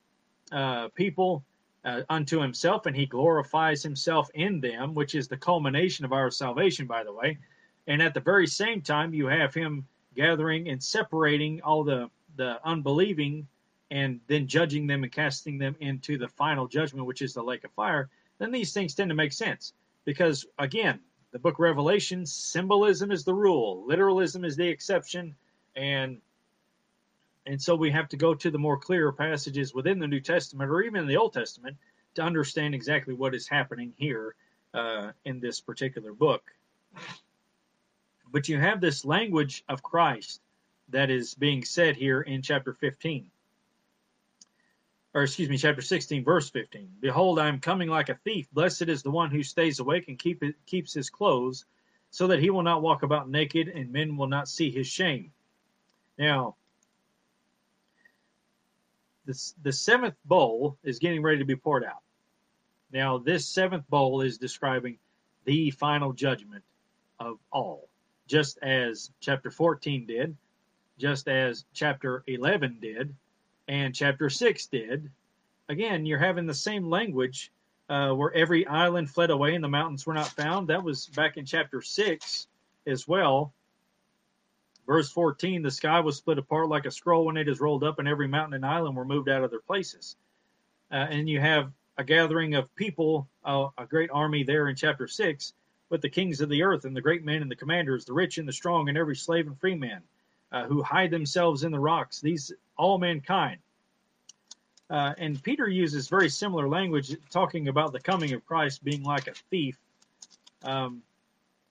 uh, 0.53 0.89
people 0.95 1.45
uh, 1.85 2.03
unto 2.09 2.41
himself 2.41 2.87
and 2.87 2.95
he 2.95 3.07
glorifies 3.07 3.83
himself 3.83 4.31
in 4.35 4.61
them, 4.61 4.95
which 4.95 5.15
is 5.15 5.27
the 5.27 5.37
culmination 5.37 6.05
of 6.05 6.13
our 6.13 6.31
salvation, 6.31 6.87
by 6.87 7.03
the 7.03 7.13
way. 7.13 7.39
And 7.89 8.01
at 8.01 8.15
the 8.15 8.21
very 8.21 8.47
same 8.47 8.81
time, 8.81 9.13
you 9.13 9.27
have 9.27 9.53
him 9.53 9.87
gathering 10.15 10.69
and 10.69 10.83
separating 10.83 11.61
all 11.63 11.83
the, 11.83 12.09
the 12.37 12.61
unbelieving 12.65 13.47
and 13.91 14.21
then 14.27 14.47
judging 14.47 14.87
them 14.87 15.03
and 15.03 15.13
casting 15.13 15.59
them 15.59 15.77
into 15.81 16.17
the 16.17 16.29
final 16.29 16.67
judgment, 16.67 17.07
which 17.07 17.23
is 17.23 17.35
the 17.35 17.43
lake 17.43 17.65
of 17.65 17.73
fire. 17.73 18.09
Then 18.39 18.53
these 18.53 18.73
things 18.73 18.95
tend 18.95 19.11
to 19.11 19.15
make 19.15 19.33
sense 19.33 19.73
because, 20.05 20.47
again, 20.59 21.01
the 21.33 21.39
book 21.39 21.55
of 21.55 21.61
Revelation, 21.61 22.27
symbolism 22.27 23.11
is 23.11 23.25
the 23.25 23.35
rule, 23.35 23.85
literalism 23.87 24.45
is 24.45 24.57
the 24.57 24.69
exception. 24.69 25.35
And 25.77 26.21
and 27.47 27.61
so 27.61 27.75
we 27.75 27.91
have 27.91 28.09
to 28.11 28.17
go 28.17 28.35
to 28.35 28.51
the 28.51 28.59
more 28.59 28.77
clear 28.77 29.11
passages 29.13 29.75
within 29.75 29.99
the 29.99 30.07
New 30.07 30.21
Testament 30.21 30.71
or 30.71 30.83
even 30.83 31.07
the 31.07 31.17
Old 31.17 31.33
Testament 31.33 31.77
to 32.15 32.23
understand 32.23 32.75
exactly 32.75 33.15
what 33.15 33.35
is 33.35 33.49
happening 33.49 33.93
here 33.97 34.35
uh, 34.75 35.13
in 35.25 35.41
this 35.41 35.61
particular 35.61 36.13
book. 36.13 36.43
But 38.31 38.49
you 38.49 38.59
have 38.59 38.81
this 38.81 39.05
language 39.05 39.65
of 39.69 39.83
Christ 39.83 40.41
that 40.91 41.11
is 41.11 41.35
being 41.35 41.65
said 41.65 41.97
here 41.97 42.21
in 42.21 42.43
chapter 42.43 42.75
15. 42.75 43.31
Or 45.13 45.23
excuse 45.23 45.49
me, 45.49 45.59
chapter 45.59 45.83
16, 45.83 46.25
verse 46.25 46.51
15. 46.51 46.89
Behold, 47.01 47.39
I 47.41 47.49
am 47.49 47.59
coming 47.59 47.89
like 47.89 48.09
a 48.09 48.19
thief. 48.23 48.47
Blessed 48.53 48.83
is 48.83 49.03
the 49.03 49.11
one 49.11 49.31
who 49.31 49.43
stays 49.43 49.81
awake 49.81 50.07
and 50.07 50.19
keep 50.19 50.43
it, 50.43 50.55
keeps 50.67 50.95
his 50.95 51.11
clothes, 51.11 51.65
so 52.11 52.29
that 52.29 52.39
he 52.39 52.51
will 52.51 52.63
not 52.63 52.83
walk 52.83 53.03
about 53.03 53.29
naked, 53.29 53.69
and 53.69 53.93
men 53.93 54.17
will 54.17 54.29
not 54.29 54.49
see 54.49 54.71
his 54.71 54.87
shame. 54.87 55.33
Now, 56.17 56.57
the, 59.27 59.53
the 59.63 59.73
seventh 59.73 60.17
bowl 60.25 60.79
is 60.85 60.99
getting 60.99 61.23
ready 61.23 61.39
to 61.39 61.45
be 61.45 61.57
poured 61.57 61.85
out. 61.85 62.03
Now, 62.93 63.19
this 63.19 63.47
seventh 63.47 63.89
bowl 63.89 64.21
is 64.21 64.39
describing 64.39 64.99
the 65.45 65.71
final 65.71 66.13
judgment 66.13 66.65
of 67.19 67.39
all, 67.53 67.89
just 68.27 68.59
as 68.63 69.11
chapter 69.21 69.51
14 69.51 70.07
did, 70.07 70.37
just 70.99 71.29
as 71.29 71.65
chapter 71.73 72.23
11 72.27 72.79
did, 72.81 73.15
and 73.71 73.95
chapter 73.95 74.29
6 74.29 74.67
did. 74.67 75.09
Again, 75.69 76.05
you're 76.05 76.19
having 76.19 76.47
the 76.47 76.55
same 76.55 76.91
language 76.91 77.53
uh, 77.89 78.11
where 78.11 78.35
every 78.35 78.67
island 78.67 79.09
fled 79.09 79.31
away 79.31 79.55
and 79.55 79.63
the 79.63 79.69
mountains 79.69 80.05
were 80.05 80.13
not 80.13 80.27
found. 80.27 80.69
That 80.69 80.83
was 80.83 81.07
back 81.07 81.37
in 81.37 81.47
chapter 81.47 81.81
6 81.81 82.49
as 82.89 83.07
well. 83.07 83.55
Verse 84.89 85.09
14 85.13 85.63
The 85.63 85.71
sky 85.71 86.01
was 86.01 86.17
split 86.17 86.39
apart 86.39 86.69
like 86.69 86.85
a 86.85 86.91
scroll 86.91 87.27
when 87.27 87.37
it 87.37 87.49
is 87.49 87.61
rolled 87.61 87.85
up, 87.85 88.01
and 88.01 88.09
every 88.09 88.27
mountain 88.27 88.55
and 88.55 88.67
island 88.67 88.97
were 88.97 89.05
moved 89.05 89.29
out 89.29 89.45
of 89.45 89.53
their 89.53 89.61
places. 89.61 90.17
Uh, 90.91 91.07
and 91.09 91.29
you 91.29 91.39
have 91.39 91.71
a 91.97 92.03
gathering 92.03 92.57
of 92.57 92.75
people, 92.75 93.29
uh, 93.45 93.69
a 93.79 93.87
great 93.87 94.11
army 94.11 94.43
there 94.43 94.69
in 94.69 94.75
chapter 94.75 95.07
6, 95.07 95.53
with 95.91 96.01
the 96.01 96.09
kings 96.09 96.41
of 96.41 96.49
the 96.49 96.65
earth, 96.65 96.87
and 96.87 96.97
the 96.97 97.01
great 97.01 97.25
men 97.25 97.41
and 97.41 97.51
the 97.51 97.55
commanders, 97.55 98.05
the 98.05 98.13
rich 98.13 98.39
and 98.39 98.49
the 98.49 98.53
strong, 98.53 98.89
and 98.89 98.99
every 98.99 99.15
slave 99.15 99.47
and 99.47 99.61
free 99.61 99.77
man, 99.77 100.03
uh, 100.51 100.65
who 100.65 100.83
hide 100.83 101.13
themselves 101.13 101.63
in 101.63 101.71
the 101.71 101.79
rocks, 101.79 102.21
these 102.21 102.51
all 102.81 102.99
mankind. 102.99 103.59
Uh, 104.89 105.13
and 105.19 105.41
Peter 105.43 105.69
uses 105.69 106.09
very 106.09 106.31
similar 106.31 106.67
language, 106.67 107.15
talking 107.31 107.69
about 107.69 107.93
the 107.93 108.01
coming 108.01 108.33
of 108.33 108.45
Christ 108.47 108.83
being 108.83 109.05
like 109.05 109.29
a 109.29 109.35
thief. 109.51 109.79
Um, 110.65 111.03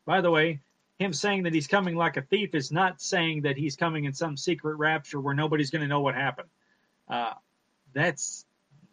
by 0.05 0.21
the 0.21 0.31
way, 0.31 0.59
him 0.99 1.11
saying 1.11 1.43
that 1.43 1.53
he's 1.53 1.67
coming 1.67 1.95
like 1.95 2.15
a 2.15 2.21
thief 2.21 2.53
is 2.53 2.71
not 2.71 3.01
saying 3.01 3.41
that 3.41 3.57
he's 3.57 3.75
coming 3.75 4.05
in 4.05 4.13
some 4.13 4.37
secret 4.37 4.75
rapture 4.75 5.19
where 5.19 5.33
nobody's 5.33 5.71
going 5.71 5.81
to 5.81 5.87
know 5.87 5.99
what 5.99 6.15
happened. 6.15 6.49
Uh, 7.09 7.33
that's 7.93 8.45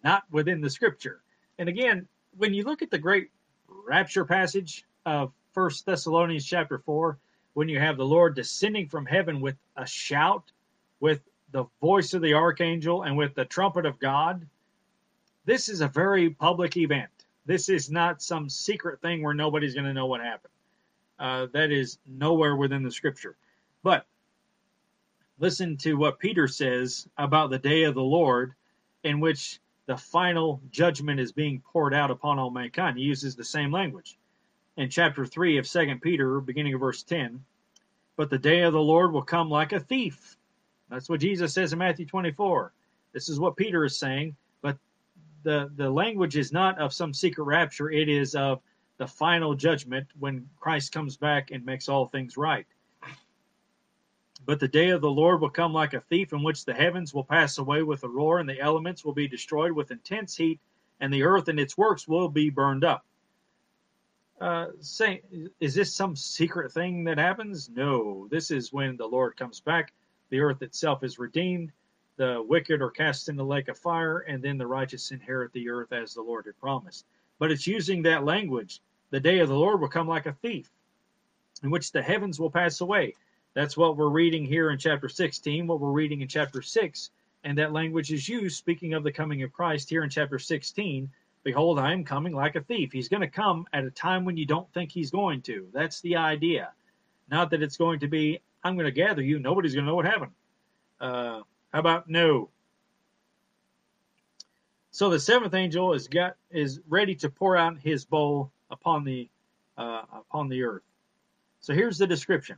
not 0.03 0.25
within 0.31 0.61
the 0.61 0.71
scripture. 0.71 1.21
And 1.59 1.69
again, 1.69 2.09
when 2.39 2.55
you 2.55 2.65
look 2.65 2.83
at 2.83 2.91
the 2.91 2.99
great 2.99 3.31
rapture 3.69 4.25
passage 4.25 4.87
of 5.05 5.33
First 5.53 5.85
Thessalonians 5.85 6.47
chapter 6.47 6.79
four, 6.79 7.19
when 7.55 7.69
you 7.69 7.79
have 7.79 7.97
the 7.97 8.05
Lord 8.05 8.35
descending 8.35 8.89
from 8.89 9.07
heaven 9.07 9.41
with 9.41 9.57
a 9.77 9.87
shout, 9.87 10.45
with 11.01 11.21
the 11.53 11.65
voice 11.81 12.15
of 12.15 12.23
the 12.23 12.35
archangel, 12.35 13.03
and 13.03 13.17
with 13.17 13.35
the 13.35 13.45
trumpet 13.45 13.87
of 13.87 13.99
God, 13.99 14.47
this 15.45 15.69
is 15.69 15.81
a 15.81 15.89
very 15.89 16.31
public 16.31 16.77
event. 16.77 17.11
This 17.47 17.69
is 17.69 17.91
not 17.91 18.21
some 18.21 18.49
secret 18.49 19.01
thing 19.01 19.23
where 19.23 19.35
nobody's 19.35 19.75
going 19.75 19.87
to 19.87 19.93
know 19.93 20.07
what 20.07 20.21
happened. 20.21 20.53
Uh, 21.19 21.47
that 21.53 21.71
is 21.71 21.99
nowhere 22.07 22.57
within 22.57 22.83
the 22.83 22.91
scripture. 22.91 23.37
But 23.83 24.07
listen 25.39 25.77
to 25.79 25.95
what 25.95 26.19
Peter 26.19 26.49
says 26.49 27.09
about 27.17 27.51
the 27.51 27.59
day 27.59 27.85
of 27.85 27.95
the 27.95 28.03
Lord, 28.03 28.55
in 29.05 29.21
which 29.21 29.61
the 29.87 29.97
final 29.97 30.61
judgment 30.71 31.21
is 31.21 31.31
being 31.31 31.61
poured 31.61 31.95
out 31.95 32.11
upon 32.11 32.39
all 32.39 32.51
mankind. 32.51 32.99
He 32.99 33.05
uses 33.05 33.37
the 33.37 33.45
same 33.45 33.71
language. 33.71 34.19
In 34.77 34.91
chapter 34.91 35.25
3 35.25 35.59
of 35.59 35.69
2 35.69 35.97
Peter, 36.03 36.41
beginning 36.41 36.75
of 36.75 36.81
verse 36.81 37.03
10, 37.05 37.45
but 38.17 38.31
the 38.31 38.39
day 38.39 38.63
of 38.63 38.73
the 38.73 38.81
Lord 38.81 39.13
will 39.13 39.23
come 39.23 39.49
like 39.49 39.73
a 39.73 39.81
thief. 39.81 40.37
That's 40.91 41.09
what 41.09 41.21
Jesus 41.21 41.53
says 41.53 41.73
in 41.73 41.79
Matthew 41.79 42.07
24. 42.07 42.73
This 43.13 43.29
is 43.29 43.41
what 43.41 43.57
Peter 43.57 43.85
is 43.85 43.99
saying, 43.99 44.37
but 44.63 44.77
the, 45.43 45.71
the 45.77 45.91
language 45.91 46.37
is 46.37 46.53
not 46.53 46.79
of 46.79 46.93
some 46.93 47.15
secret 47.15 47.45
rapture, 47.45 47.91
it 47.91 48.09
is 48.09 48.35
of 48.35 48.61
the 48.99 49.07
final 49.07 49.55
judgment 49.55 50.07
when 50.19 50.49
Christ 50.59 50.93
comes 50.93 51.17
back 51.17 51.51
and 51.51 51.65
makes 51.65 51.89
all 51.89 52.07
things 52.07 52.37
right. 52.37 52.67
But 54.45 54.61
the 54.61 54.69
day 54.69 54.91
of 54.91 55.01
the 55.01 55.11
Lord 55.11 55.41
will 55.41 55.51
come 55.51 55.73
like 55.73 55.93
a 55.93 56.01
thief, 56.01 56.33
in 56.33 56.43
which 56.43 56.65
the 56.65 56.73
heavens 56.73 57.13
will 57.13 57.25
pass 57.25 57.59
away 57.59 57.83
with 57.83 58.05
a 58.05 58.09
roar, 58.09 58.39
and 58.39 58.49
the 58.49 58.61
elements 58.61 59.05
will 59.05 59.13
be 59.13 59.27
destroyed 59.27 59.73
with 59.73 59.91
intense 59.91 60.37
heat, 60.37 60.61
and 61.01 61.13
the 61.13 61.25
earth 61.25 61.49
and 61.49 61.59
its 61.59 61.77
works 61.77 62.07
will 62.07 62.29
be 62.29 62.49
burned 62.49 62.85
up. 62.85 63.05
Uh, 64.41 64.67
say, 64.81 65.23
is 65.61 65.75
this 65.75 65.95
some 65.95 66.15
secret 66.15 66.71
thing 66.71 67.05
that 67.05 67.19
happens? 67.19 67.69
No, 67.71 68.29
this 68.31 68.51
is 68.51 68.73
when 68.73 68.97
the 68.97 69.07
Lord 69.07 69.37
comes 69.37 69.61
back. 69.61 69.93
The 70.31 70.41
earth 70.41 70.63
itself 70.63 71.03
is 71.05 71.19
redeemed. 71.19 71.73
The 72.17 72.43
wicked 72.47 72.81
are 72.81 72.91
cast 72.91 73.29
in 73.29 73.37
the 73.37 73.45
lake 73.45 73.69
of 73.69 73.79
fire, 73.79 74.21
and 74.21 74.43
then 74.43 74.59
the 74.59 74.67
righteous 74.67 75.11
inherit 75.11 75.53
the 75.53 75.69
earth 75.69 75.93
as 75.93 76.15
the 76.15 76.23
Lord 76.23 76.47
had 76.47 76.59
promised. 76.59 77.05
But 77.39 77.51
it's 77.51 77.67
using 77.67 78.03
that 78.03 78.25
language. 78.25 78.81
The 79.11 79.21
day 79.21 79.41
of 79.41 79.49
the 79.49 79.55
Lord 79.55 79.81
will 79.81 79.89
come 79.89 80.09
like 80.09 80.27
a 80.27 80.33
thief, 80.33 80.71
in 81.63 81.71
which 81.71 81.93
the 81.93 82.03
heavens 82.03 82.41
will 82.41 82.51
pass 82.51 82.81
away. 82.81 83.15
That's 83.55 83.77
what 83.77 83.97
we're 83.97 84.09
reading 84.09 84.45
here 84.45 84.71
in 84.71 84.79
chapter 84.79 85.09
16, 85.09 85.67
what 85.67 85.81
we're 85.81 85.91
reading 85.91 86.23
in 86.23 86.29
chapter 86.29 86.61
6. 86.61 87.11
And 87.45 87.57
that 87.59 87.73
language 87.73 88.13
is 88.13 88.29
used, 88.29 88.57
speaking 88.57 88.95
of 88.95 89.05
the 89.05 89.13
coming 89.13 89.43
of 89.43 89.53
Christ 89.53 89.89
here 89.89 90.03
in 90.03 90.11
chapter 90.11 90.39
16. 90.39 91.09
Behold, 91.45 91.79
I 91.79 91.93
am 91.93 92.03
coming 92.03 92.33
like 92.33 92.57
a 92.57 92.61
thief. 92.61 92.93
He's 92.93 93.09
going 93.09 93.21
to 93.21 93.29
come 93.29 93.67
at 93.73 93.85
a 93.85 93.91
time 93.91 94.25
when 94.25 94.37
you 94.37 94.47
don't 94.47 94.71
think 94.73 94.91
he's 94.91 95.11
going 95.11 95.43
to. 95.43 95.69
That's 95.73 96.01
the 96.01 96.17
idea. 96.17 96.73
Not 97.31 97.51
that 97.51 97.63
it's 97.63 97.77
going 97.77 98.01
to 98.01 98.09
be, 98.09 98.41
I'm 98.67 98.75
going 98.75 98.87
to 98.87 98.91
gather 98.91 99.23
you. 99.23 99.39
Nobody's 99.39 99.75
going 99.75 99.85
to 99.85 99.91
know 99.91 99.95
what 99.95 100.07
happened. 100.07 100.33
Uh, 101.01 101.43
how 101.73 101.79
about 101.79 102.09
no? 102.09 102.51
So 104.91 105.09
the 105.09 105.21
seventh 105.21 105.55
angel 105.55 105.93
is 105.93 106.09
got 106.09 106.37
is 106.51 106.81
ready 106.89 107.15
to 107.17 107.31
pour 107.31 107.57
out 107.57 107.79
his 107.79 108.05
bowl 108.05 108.51
upon 108.71 109.05
the 109.05 109.29
uh, 109.79 110.03
upon 110.13 110.49
the 110.49 110.65
earth. 110.65 110.83
So 111.61 111.75
here's 111.75 111.99
the 111.99 112.09
description. 112.09 112.57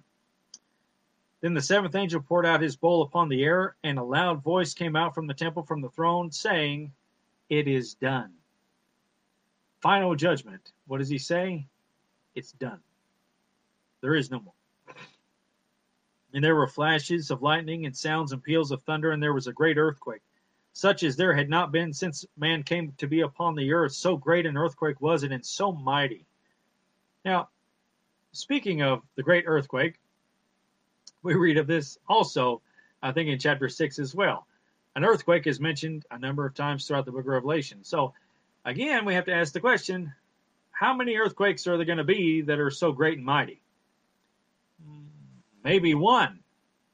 Then 1.43 1.53
the 1.53 1.61
seventh 1.61 1.95
angel 1.95 2.23
poured 2.23 2.47
out 2.47 2.63
his 2.63 2.77
bowl 2.77 3.03
upon 3.03 3.29
the 3.29 3.45
air, 3.45 3.77
and 3.85 3.99
a 3.99 4.03
loud 4.03 4.43
voice 4.43 4.73
came 4.73 4.97
out 4.97 5.15
from 5.15 5.27
the 5.27 5.35
temple 5.35 5.63
from 5.63 5.83
the 5.83 5.91
throne, 5.91 6.31
saying, 6.31 6.91
"It 7.51 7.69
is 7.69 7.95
done." 7.95 8.33
Final 9.81 10.15
judgment. 10.15 10.73
What 10.87 10.99
does 10.99 11.11
he 11.11 11.19
say? 11.19 11.67
It's 12.35 12.53
done. 12.53 12.81
There 14.01 14.15
is 14.15 14.31
no 14.31 14.41
more. 14.41 14.55
And 16.35 16.45
there 16.45 16.55
were 16.55 16.67
flashes 16.67 17.31
of 17.31 17.43
lightning 17.43 17.87
and 17.87 17.97
sounds 17.97 18.33
and 18.33 18.43
peals 18.43 18.71
of 18.71 18.83
thunder, 18.83 19.13
and 19.13 19.23
there 19.23 19.33
was 19.33 19.47
a 19.47 19.53
great 19.53 19.79
earthquake, 19.79 20.23
such 20.73 21.03
as 21.03 21.17
there 21.17 21.35
had 21.35 21.49
not 21.49 21.73
been 21.73 21.93
since 21.93 22.27
man 22.37 22.63
came 22.63 22.93
to 22.99 23.07
be 23.07 23.23
upon 23.23 23.55
the 23.55 23.73
earth. 23.73 23.93
So 23.93 24.17
great 24.17 24.47
an 24.47 24.57
earthquake 24.57 25.01
was 25.01 25.23
it, 25.23 25.33
and 25.33 25.45
so 25.45 25.73
mighty. 25.73 26.27
Now, 27.25 27.49
speaking 28.33 28.83
of 28.83 29.03
the 29.17 29.23
great 29.23 29.45
earthquake, 29.47 29.99
we 31.23 31.35
read 31.35 31.57
of 31.57 31.67
this 31.67 31.99
also, 32.09 32.63
I 33.03 33.13
think, 33.13 33.29
in 33.29 33.39
chapter 33.39 33.69
6 33.69 33.99
as 33.99 34.15
well. 34.15 34.47
An 34.95 35.05
earthquake 35.05 35.47
is 35.47 35.61
mentioned 35.61 36.05
a 36.11 36.19
number 36.19 36.45
of 36.45 36.55
times 36.55 36.87
throughout 36.87 37.05
the 37.05 37.13
book 37.13 37.21
of 37.21 37.27
Revelation. 37.27 37.85
So, 37.85 38.15
again, 38.65 39.05
we 39.05 39.15
have 39.15 39.27
to 39.27 39.35
ask 39.35 39.53
the 39.53 39.61
question 39.61 40.13
how 40.71 40.95
many 40.95 41.17
earthquakes 41.17 41.67
are 41.67 41.77
there 41.77 41.87
going 41.87 41.99
to 41.99 42.05
be 42.05 42.43
that 42.43 42.61
are 42.61 42.71
so 42.71 42.93
great 42.93 43.19
and 43.19 43.27
mighty? 43.27 43.61
Maybe 45.69 45.95
one. 45.95 46.39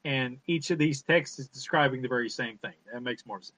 And 0.03 0.37
each 0.47 0.69
of 0.69 0.77
these 0.77 1.01
texts 1.01 1.39
is 1.39 1.47
describing 1.47 2.01
the 2.01 2.09
very 2.09 2.29
same 2.29 2.57
thing. 2.57 2.73
That 2.91 3.01
makes 3.01 3.25
more 3.25 3.41
sense. 3.41 3.53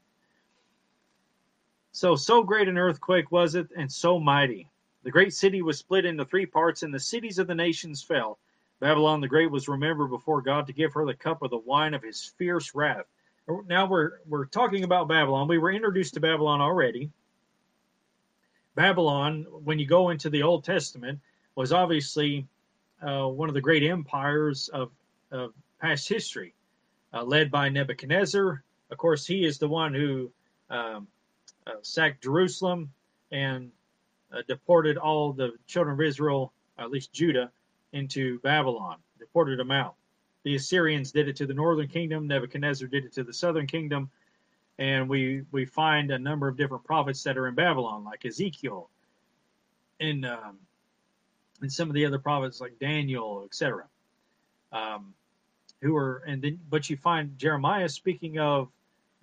So, 1.92 2.16
so 2.16 2.44
great 2.44 2.68
an 2.68 2.78
earthquake 2.78 3.32
was 3.32 3.56
it, 3.56 3.68
and 3.76 3.92
so 3.92 4.20
mighty. 4.20 4.70
The 5.04 5.10
great 5.12 5.34
city 5.34 5.64
was 5.64 5.80
split 5.80 6.06
into 6.06 6.24
three 6.24 6.46
parts, 6.46 6.84
and 6.84 6.94
the 6.94 7.00
cities 7.00 7.40
of 7.40 7.48
the 7.48 7.56
nations 7.56 8.04
fell. 8.04 8.38
Babylon 8.80 9.20
the 9.20 9.28
Great 9.28 9.50
was 9.50 9.68
remembered 9.68 10.10
before 10.10 10.42
God 10.42 10.68
to 10.68 10.74
give 10.74 10.94
her 10.94 11.06
the 11.06 11.16
cup 11.16 11.42
of 11.42 11.50
the 11.50 11.58
wine 11.58 11.96
of 11.96 12.04
his 12.04 12.34
fierce 12.38 12.76
wrath. 12.76 13.06
Now 13.66 13.88
we're 13.88 14.20
we're 14.28 14.46
talking 14.46 14.84
about 14.84 15.08
Babylon. 15.08 15.48
We 15.48 15.58
were 15.58 15.72
introduced 15.72 16.14
to 16.14 16.20
Babylon 16.20 16.62
already. 16.62 17.10
Babylon, 18.76 19.48
when 19.64 19.80
you 19.80 19.88
go 19.88 20.10
into 20.10 20.30
the 20.30 20.44
Old 20.44 20.64
Testament, 20.64 21.20
was 21.56 21.74
obviously 21.74 22.46
uh, 23.02 23.28
one 23.28 23.50
of 23.50 23.56
the 23.56 23.62
great 23.62 23.84
empires 23.84 24.70
of 24.70 24.92
of 25.32 25.54
past 25.80 26.08
history, 26.08 26.54
uh, 27.14 27.24
led 27.24 27.52
by 27.52 27.70
Nebuchadnezzar. 27.70 28.64
Of 28.90 28.98
course, 28.98 29.26
he 29.26 29.46
is 29.46 29.58
the 29.58 29.68
one 29.68 29.94
who 29.94 30.32
um, 30.70 31.08
uh, 31.66 31.72
sacked 31.82 32.24
Jerusalem 32.24 32.92
and 33.32 33.72
uh, 34.34 34.42
deported 34.48 34.98
all 34.98 35.34
the 35.34 35.54
children 35.68 35.96
of 36.00 36.06
Israel, 36.06 36.54
at 36.78 36.92
least 36.92 37.14
Judah, 37.14 37.52
into 37.94 38.40
Babylon, 38.40 38.98
deported 39.20 39.60
them 39.60 39.72
out. 39.72 39.96
The 40.44 40.56
Assyrians 40.56 41.12
did 41.12 41.28
it 41.28 41.36
to 41.38 41.46
the 41.46 41.54
northern 41.54 41.88
kingdom, 41.88 42.28
Nebuchadnezzar 42.28 42.88
did 42.88 43.06
it 43.06 43.14
to 43.14 43.24
the 43.24 43.34
southern 43.34 43.68
kingdom, 43.68 44.10
and 44.78 45.10
we, 45.10 45.44
we 45.52 45.66
find 45.66 46.12
a 46.12 46.20
number 46.20 46.48
of 46.48 46.56
different 46.56 46.84
prophets 46.84 47.24
that 47.24 47.38
are 47.38 47.48
in 47.48 47.56
Babylon, 47.56 48.04
like 48.04 48.26
Ezekiel, 48.26 48.90
and 50.00 50.26
um, 50.26 50.60
and 51.62 51.72
some 51.72 51.90
of 51.90 51.96
the 51.96 52.06
other 52.06 52.20
prophets 52.20 52.62
like 52.62 52.78
Daniel, 52.80 53.44
etc. 53.46 53.86
Um, 54.72 55.14
who 55.82 55.96
are 55.96 56.24
and 56.28 56.42
then 56.42 56.60
but 56.70 56.90
you 56.90 56.98
find 56.98 57.38
Jeremiah 57.38 57.90
speaking 57.90 58.40
of 58.40 58.70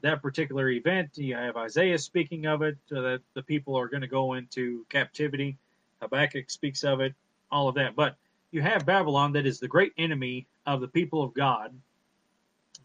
that 0.02 0.22
particular 0.22 0.68
event. 0.70 1.16
You 1.16 1.34
have 1.34 1.56
Isaiah 1.56 1.98
speaking 1.98 2.46
of 2.46 2.62
it 2.62 2.76
that 2.90 3.22
the 3.34 3.42
people 3.42 3.76
are 3.76 3.88
going 3.88 4.02
to 4.02 4.06
go 4.06 4.34
into 4.34 4.84
captivity. 4.88 5.56
Habakkuk 6.00 6.50
speaks 6.50 6.84
of 6.84 7.00
it, 7.00 7.14
all 7.50 7.68
of 7.68 7.74
that. 7.76 7.96
But 7.96 8.16
you 8.50 8.60
have 8.62 8.86
Babylon 8.86 9.32
that 9.32 9.46
is 9.46 9.58
the 9.58 9.68
great 9.68 9.92
enemy 9.98 10.46
of 10.66 10.80
the 10.80 10.88
people 10.88 11.22
of 11.22 11.34
God. 11.34 11.74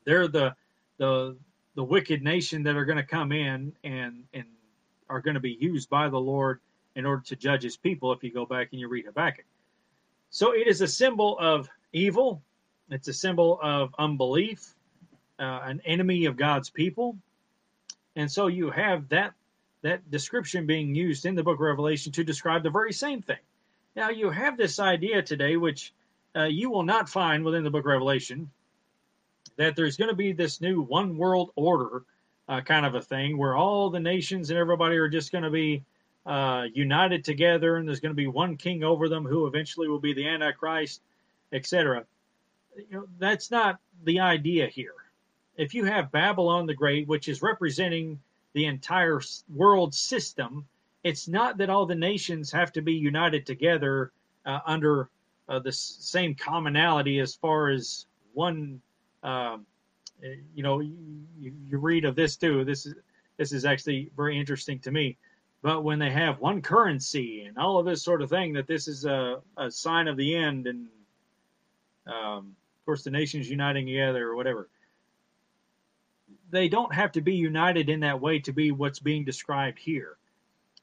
They're 0.05 0.27
the 0.27 0.55
the 0.97 1.37
the 1.75 1.83
wicked 1.83 2.23
nation 2.23 2.63
that 2.63 2.75
are 2.75 2.85
going 2.85 2.97
to 2.97 3.03
come 3.03 3.31
in 3.31 3.73
and 3.83 4.23
and 4.33 4.45
are 5.09 5.21
going 5.21 5.35
to 5.35 5.39
be 5.39 5.57
used 5.59 5.89
by 5.89 6.09
the 6.09 6.19
Lord 6.19 6.59
in 6.95 7.05
order 7.05 7.23
to 7.27 7.35
judge 7.35 7.63
his 7.63 7.77
people 7.77 8.11
if 8.13 8.23
you 8.23 8.31
go 8.31 8.45
back 8.45 8.69
and 8.71 8.79
you 8.79 8.87
read 8.87 9.05
Habakkuk. 9.05 9.45
So 10.29 10.53
it 10.53 10.67
is 10.67 10.81
a 10.81 10.87
symbol 10.87 11.37
of 11.39 11.69
evil, 11.91 12.41
it's 12.89 13.07
a 13.07 13.13
symbol 13.13 13.59
of 13.61 13.93
unbelief, 13.99 14.73
uh, 15.39 15.61
an 15.63 15.81
enemy 15.85 16.25
of 16.25 16.37
God's 16.37 16.69
people. 16.69 17.17
And 18.15 18.31
so 18.31 18.47
you 18.47 18.71
have 18.71 19.09
that 19.09 19.33
that 19.81 20.11
description 20.11 20.65
being 20.65 20.93
used 20.93 21.25
in 21.25 21.35
the 21.35 21.43
book 21.43 21.55
of 21.55 21.61
Revelation 21.61 22.11
to 22.11 22.23
describe 22.23 22.63
the 22.63 22.69
very 22.69 22.91
same 22.91 23.21
thing. 23.21 23.37
Now 23.95 24.09
you 24.09 24.29
have 24.29 24.57
this 24.57 24.77
idea 24.77 25.21
today, 25.21 25.55
which 25.55 25.93
uh, 26.35 26.43
you 26.43 26.69
will 26.69 26.83
not 26.83 27.07
find 27.07 27.45
within 27.45 27.63
the 27.63 27.69
book 27.69 27.85
of 27.85 27.91
Revelation, 27.91 28.49
that 29.55 29.77
there's 29.77 29.95
going 29.95 30.09
to 30.09 30.15
be 30.15 30.33
this 30.33 30.59
new 30.59 30.81
one 30.81 31.17
world 31.17 31.51
order 31.55 32.03
uh, 32.49 32.59
kind 32.59 32.85
of 32.85 32.95
a 32.95 33.01
thing 33.01 33.37
where 33.37 33.55
all 33.55 33.89
the 33.89 34.01
nations 34.01 34.49
and 34.49 34.59
everybody 34.59 34.97
are 34.97 35.07
just 35.07 35.31
going 35.31 35.45
to 35.45 35.49
be 35.49 35.83
uh, 36.25 36.65
united 36.73 37.23
together 37.23 37.77
and 37.77 37.87
there's 37.87 38.01
going 38.01 38.11
to 38.11 38.15
be 38.15 38.27
one 38.27 38.57
king 38.57 38.83
over 38.83 39.07
them 39.07 39.23
who 39.23 39.47
eventually 39.47 39.87
will 39.87 39.99
be 39.99 40.13
the 40.13 40.27
Antichrist, 40.27 41.01
etc 41.53 42.05
you 42.75 42.85
know, 42.91 43.07
that's 43.17 43.51
not 43.51 43.79
the 44.03 44.19
idea 44.19 44.67
here. 44.67 44.93
If 45.57 45.73
you 45.73 45.85
have 45.85 46.11
Babylon 46.11 46.65
the 46.65 46.73
Great, 46.73 47.07
which 47.07 47.27
is 47.27 47.41
representing 47.41 48.19
the 48.53 48.65
entire 48.65 49.21
world 49.53 49.93
system, 49.93 50.65
it's 51.03 51.27
not 51.27 51.57
that 51.57 51.69
all 51.69 51.85
the 51.85 51.95
nations 51.95 52.51
have 52.51 52.71
to 52.73 52.81
be 52.81 52.93
united 52.93 53.45
together 53.45 54.11
uh, 54.45 54.59
under 54.65 55.09
uh, 55.47 55.59
the 55.59 55.71
same 55.71 56.35
commonality 56.35 57.19
as 57.19 57.35
far 57.35 57.69
as 57.69 58.05
one. 58.33 58.81
Um, 59.23 59.65
you 60.53 60.63
know, 60.63 60.79
you, 60.79 61.53
you 61.69 61.77
read 61.77 62.05
of 62.05 62.15
this 62.15 62.35
too. 62.35 62.65
This 62.65 62.85
is 62.85 62.95
this 63.37 63.53
is 63.53 63.63
actually 63.63 64.11
very 64.17 64.37
interesting 64.37 64.79
to 64.79 64.91
me. 64.91 65.17
But 65.61 65.83
when 65.83 65.99
they 65.99 66.11
have 66.11 66.39
one 66.39 66.61
currency 66.61 67.43
and 67.43 67.57
all 67.57 67.79
of 67.79 67.85
this 67.85 68.03
sort 68.03 68.21
of 68.21 68.29
thing, 68.29 68.53
that 68.53 68.67
this 68.67 68.87
is 68.87 69.05
a, 69.05 69.41
a 69.57 69.71
sign 69.71 70.07
of 70.07 70.17
the 70.17 70.35
end 70.35 70.67
and 70.67 70.87
um, 72.09 72.55
of 72.79 72.85
course, 72.85 73.03
the 73.03 73.11
nations 73.11 73.49
uniting 73.49 73.85
together 73.85 74.27
or 74.27 74.35
whatever. 74.35 74.69
They 76.49 76.67
don't 76.67 76.93
have 76.93 77.11
to 77.13 77.21
be 77.21 77.35
united 77.35 77.89
in 77.89 77.99
that 78.01 78.21
way 78.21 78.39
to 78.39 78.51
be 78.51 78.71
what's 78.71 78.99
being 78.99 79.23
described 79.23 79.79
here. 79.79 80.17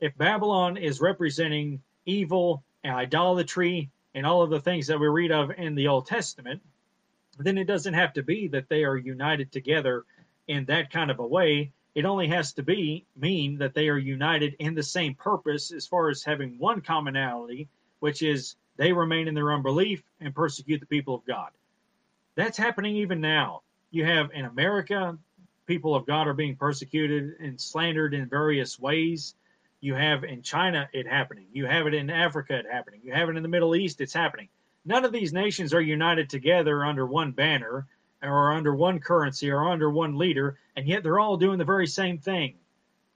If 0.00 0.16
Babylon 0.16 0.76
is 0.76 1.00
representing 1.00 1.82
evil 2.04 2.62
and 2.84 2.94
idolatry 2.94 3.90
and 4.14 4.24
all 4.24 4.42
of 4.42 4.50
the 4.50 4.60
things 4.60 4.86
that 4.86 5.00
we 5.00 5.08
read 5.08 5.32
of 5.32 5.50
in 5.50 5.74
the 5.74 5.88
Old 5.88 6.06
Testament, 6.06 6.62
then 7.38 7.58
it 7.58 7.66
doesn't 7.66 7.94
have 7.94 8.12
to 8.14 8.22
be 8.22 8.48
that 8.48 8.68
they 8.68 8.84
are 8.84 8.96
united 8.96 9.52
together 9.52 10.04
in 10.48 10.64
that 10.66 10.90
kind 10.90 11.10
of 11.10 11.18
a 11.18 11.26
way. 11.26 11.72
It 11.94 12.04
only 12.04 12.28
has 12.28 12.52
to 12.54 12.62
be 12.62 13.06
mean 13.16 13.58
that 13.58 13.74
they 13.74 13.88
are 13.88 13.98
united 13.98 14.54
in 14.58 14.74
the 14.74 14.82
same 14.82 15.14
purpose 15.14 15.72
as 15.72 15.86
far 15.86 16.08
as 16.08 16.22
having 16.22 16.58
one 16.58 16.80
commonality, 16.80 17.68
which 18.00 18.22
is 18.22 18.56
they 18.76 18.92
remain 18.92 19.28
in 19.28 19.34
their 19.34 19.52
unbelief 19.52 20.02
and 20.20 20.34
persecute 20.34 20.80
the 20.80 20.86
people 20.86 21.14
of 21.14 21.26
God. 21.26 21.50
That's 22.34 22.58
happening 22.58 22.96
even 22.96 23.20
now. 23.20 23.62
You 23.90 24.04
have 24.04 24.30
in 24.32 24.44
America, 24.44 25.16
people 25.66 25.94
of 25.94 26.06
God 26.06 26.28
are 26.28 26.34
being 26.34 26.56
persecuted 26.56 27.36
and 27.40 27.60
slandered 27.60 28.14
in 28.14 28.28
various 28.28 28.78
ways. 28.78 29.34
You 29.80 29.94
have 29.94 30.24
in 30.24 30.42
China 30.42 30.88
it 30.92 31.06
happening. 31.06 31.46
You 31.52 31.66
have 31.66 31.86
it 31.86 31.94
in 31.94 32.10
Africa 32.10 32.58
it 32.58 32.66
happening. 32.70 33.00
You 33.04 33.12
have 33.12 33.28
it 33.28 33.36
in 33.36 33.42
the 33.42 33.48
Middle 33.48 33.74
East 33.74 34.00
it's 34.00 34.12
happening. 34.12 34.48
None 34.84 35.04
of 35.04 35.12
these 35.12 35.32
nations 35.32 35.74
are 35.74 35.80
united 35.80 36.30
together 36.30 36.84
under 36.84 37.06
one 37.06 37.32
banner 37.32 37.86
or 38.22 38.52
under 38.52 38.74
one 38.74 39.00
currency 39.00 39.50
or 39.50 39.68
under 39.68 39.90
one 39.90 40.16
leader, 40.16 40.58
and 40.76 40.86
yet 40.86 41.02
they're 41.02 41.18
all 41.18 41.36
doing 41.36 41.58
the 41.58 41.64
very 41.64 41.86
same 41.86 42.18
thing 42.18 42.54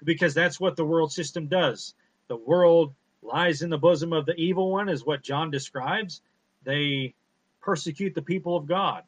because 0.04 0.34
that's 0.34 0.58
what 0.60 0.76
the 0.76 0.84
world 0.84 1.12
system 1.12 1.46
does. 1.46 1.94
The 2.28 2.36
world 2.36 2.94
lies 3.22 3.62
in 3.62 3.70
the 3.70 3.78
bosom 3.78 4.12
of 4.12 4.26
the 4.26 4.34
evil 4.34 4.70
one, 4.70 4.88
is 4.88 5.04
what 5.04 5.22
John 5.22 5.50
describes. 5.50 6.22
They 6.64 7.14
persecute 7.60 8.14
the 8.14 8.22
people 8.22 8.56
of 8.56 8.66
God. 8.66 9.04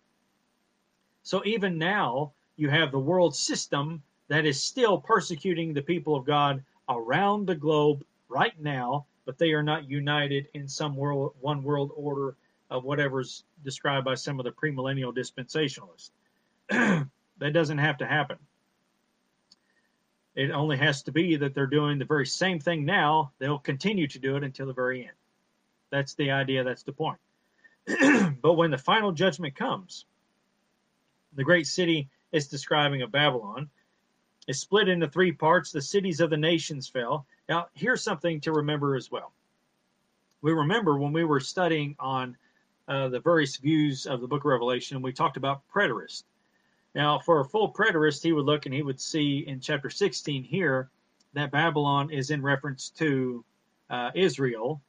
So 1.23 1.43
even 1.45 1.79
now, 1.79 2.33
you 2.57 2.69
have 2.69 2.93
the 2.93 2.99
world 2.99 3.35
system 3.35 4.03
that 4.29 4.45
is 4.45 4.61
still 4.61 4.99
persecuting 4.99 5.73
the 5.73 5.83
people 5.83 6.15
of 6.15 6.25
God 6.25 6.63
around 6.89 7.47
the 7.47 7.55
globe 7.55 8.05
right 8.29 8.59
now, 8.61 9.07
but 9.25 9.39
they 9.39 9.53
are 9.53 9.63
not 9.63 9.89
united 9.89 10.49
in 10.55 10.69
some 10.69 10.97
world, 10.97 11.35
one 11.41 11.63
world 11.63 11.93
order 11.95 12.35
of 12.71 12.85
whatever's 12.85 13.45
described 13.65 14.05
by 14.05 14.15
some 14.15 14.39
of 14.41 14.45
the 14.45 14.51
premillennial 14.51 15.15
dispensationalists. 15.15 16.11
that 17.39 17.53
doesn't 17.53 17.79
have 17.79 17.99
to 17.99 18.07
happen. 18.07 18.39
It 20.35 20.51
only 20.51 20.79
has 20.79 21.03
to 21.05 21.13
be 21.13 21.37
that 21.37 21.55
they're 21.55 21.67
doing 21.67 21.99
the 21.99 22.05
very 22.05 22.27
same 22.27 22.59
thing 22.59 22.85
now. 22.85 23.33
They'll 23.39 23.59
continue 23.59 24.07
to 24.09 24.19
do 24.19 24.37
it 24.37 24.45
until 24.45 24.67
the 24.67 24.73
very 24.73 25.03
end. 25.03 25.17
That's 25.91 26.15
the 26.15 26.31
idea. 26.31 26.65
That's 26.65 26.85
the 26.85 26.93
point. 26.93 27.19
but 28.41 28.55
when 28.55 28.71
the 28.71 28.79
final 28.79 29.13
judgment 29.13 29.55
comes, 29.55 30.07
the 31.35 31.45
great 31.45 31.67
city 31.67 32.09
is 32.33 32.49
describing 32.49 33.03
of 33.03 33.13
Babylon 33.13 33.69
is 34.49 34.59
split 34.59 34.89
into 34.89 35.09
three 35.09 35.33
parts. 35.33 35.71
The 35.71 35.83
cities 35.83 36.21
of 36.21 36.31
the 36.31 36.37
nations 36.37 36.89
fell. 36.89 37.27
Now, 37.49 37.67
here's 37.75 38.03
something 38.03 38.41
to 38.41 38.53
remember 38.53 38.97
as 38.97 39.11
well. 39.11 39.33
We 40.41 40.53
remember 40.53 40.97
when 40.97 41.13
we 41.13 41.25
were 41.25 41.41
studying 41.41 41.95
on 41.99 42.37
uh, 42.89 43.09
the 43.09 43.21
various 43.21 43.57
views 43.57 44.07
of 44.07 44.21
the 44.21 44.27
book 44.27 44.43
of 44.43 44.47
Revelation, 44.47 45.03
we 45.03 45.13
talked 45.13 45.37
about 45.37 45.63
preterist. 45.73 46.25
Now, 46.95 47.19
for 47.19 47.41
a 47.41 47.45
full 47.45 47.73
preterist, 47.73 48.23
he 48.23 48.33
would 48.33 48.45
look 48.45 48.67
and 48.67 48.75
he 48.75 48.83
would 48.83 49.01
see 49.01 49.45
in 49.47 49.61
chapter 49.61 49.89
16 49.89 50.45
here 50.45 50.91
that 51.33 51.51
Babylon 51.51 52.11
is 52.11 52.31
in 52.31 52.43
reference 52.43 52.91
to 52.91 53.45
uh, 53.89 54.11
Israel, 54.15 54.83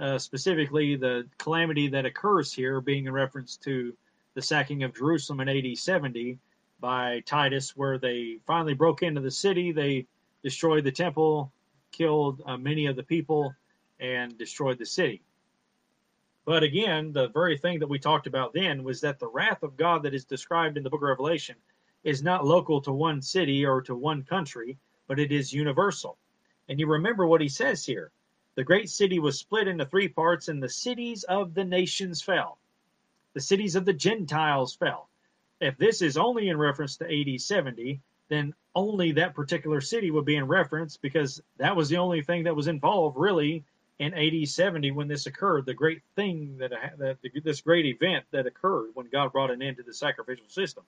uh, 0.00 0.18
specifically 0.18 0.96
the 0.96 1.28
calamity 1.38 1.88
that 1.88 2.06
occurs 2.06 2.52
here 2.52 2.80
being 2.80 3.06
in 3.06 3.12
reference 3.12 3.56
to 3.58 3.94
the 4.34 4.42
sacking 4.42 4.82
of 4.82 4.94
Jerusalem 4.94 5.40
in 5.40 5.48
AD 5.48 5.76
70 5.76 6.38
by 6.80 7.20
Titus, 7.26 7.76
where 7.76 7.98
they 7.98 8.38
finally 8.46 8.74
broke 8.74 9.02
into 9.02 9.20
the 9.20 9.30
city. 9.30 9.72
They 9.72 10.06
destroyed 10.42 10.84
the 10.84 10.92
temple, 10.92 11.52
killed 11.92 12.42
uh, 12.46 12.56
many 12.56 12.86
of 12.86 12.96
the 12.96 13.02
people, 13.02 13.54
and 14.00 14.36
destroyed 14.38 14.78
the 14.78 14.86
city. 14.86 15.22
But 16.44 16.62
again, 16.64 17.12
the 17.12 17.28
very 17.28 17.56
thing 17.56 17.78
that 17.78 17.88
we 17.88 17.98
talked 17.98 18.26
about 18.26 18.52
then 18.52 18.82
was 18.82 19.00
that 19.00 19.18
the 19.18 19.28
wrath 19.28 19.62
of 19.62 19.76
God 19.76 20.02
that 20.02 20.14
is 20.14 20.24
described 20.24 20.76
in 20.76 20.82
the 20.82 20.90
book 20.90 21.02
of 21.02 21.08
Revelation 21.08 21.56
is 22.02 22.22
not 22.22 22.44
local 22.44 22.80
to 22.82 22.92
one 22.92 23.22
city 23.22 23.64
or 23.64 23.80
to 23.82 23.94
one 23.94 24.24
country, 24.24 24.76
but 25.06 25.20
it 25.20 25.30
is 25.30 25.52
universal. 25.52 26.18
And 26.68 26.80
you 26.80 26.86
remember 26.88 27.26
what 27.26 27.40
he 27.40 27.48
says 27.48 27.84
here 27.84 28.10
the 28.54 28.64
great 28.64 28.90
city 28.90 29.18
was 29.18 29.38
split 29.38 29.66
into 29.66 29.86
three 29.86 30.08
parts, 30.08 30.48
and 30.48 30.62
the 30.62 30.68
cities 30.68 31.24
of 31.24 31.54
the 31.54 31.64
nations 31.64 32.20
fell. 32.20 32.58
The 33.32 33.40
cities 33.40 33.76
of 33.76 33.86
the 33.86 33.94
Gentiles 33.94 34.74
fell. 34.74 35.08
If 35.60 35.78
this 35.78 36.02
is 36.02 36.18
only 36.18 36.48
in 36.48 36.58
reference 36.58 36.96
to 36.98 37.06
AD 37.06 37.40
70, 37.40 38.00
then 38.28 38.52
only 38.74 39.12
that 39.12 39.34
particular 39.34 39.80
city 39.80 40.10
would 40.10 40.26
be 40.26 40.36
in 40.36 40.46
reference 40.46 40.96
because 40.96 41.40
that 41.56 41.76
was 41.76 41.88
the 41.88 41.96
only 41.96 42.20
thing 42.20 42.44
that 42.44 42.56
was 42.56 42.66
involved 42.66 43.16
really 43.16 43.64
in 44.02 44.14
AD 44.14 44.48
70 44.48 44.90
when 44.90 45.06
this 45.06 45.26
occurred. 45.26 45.64
The 45.64 45.74
great 45.74 46.02
thing 46.16 46.56
that, 46.58 46.72
that 46.98 47.18
this 47.44 47.60
great 47.60 47.86
event 47.86 48.24
that 48.32 48.46
occurred 48.46 48.90
when 48.94 49.06
God 49.06 49.32
brought 49.32 49.52
an 49.52 49.62
end 49.62 49.76
to 49.76 49.84
the 49.84 49.94
sacrificial 49.94 50.48
system. 50.48 50.82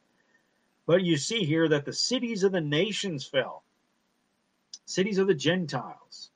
But 0.87 1.03
you 1.03 1.17
see 1.17 1.45
here 1.45 1.69
that 1.69 1.85
the 1.85 1.93
cities 1.93 2.43
of 2.43 2.51
the 2.51 2.61
nations 2.61 3.25
fell, 3.25 3.63
cities 4.85 5.19
of 5.19 5.29
the 5.29 5.35
Gentiles. 5.35 6.31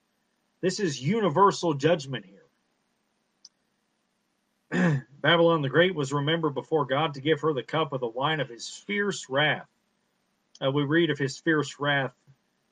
This 0.60 0.78
is 0.78 1.02
universal 1.02 1.74
judgment 1.74 2.26
here. 4.70 5.06
Babylon 5.20 5.62
the 5.62 5.68
Great 5.68 5.96
was 5.96 6.12
remembered 6.12 6.54
before 6.54 6.84
God 6.84 7.14
to 7.14 7.20
give 7.20 7.40
her 7.40 7.52
the 7.52 7.62
cup 7.64 7.92
of 7.92 8.00
the 8.00 8.06
wine 8.06 8.38
of 8.38 8.48
his 8.48 8.68
fierce 8.68 9.28
wrath. 9.28 9.66
Uh, 10.64 10.70
we 10.70 10.84
read 10.84 11.10
of 11.10 11.18
his 11.18 11.38
fierce 11.38 11.80
wrath 11.80 12.14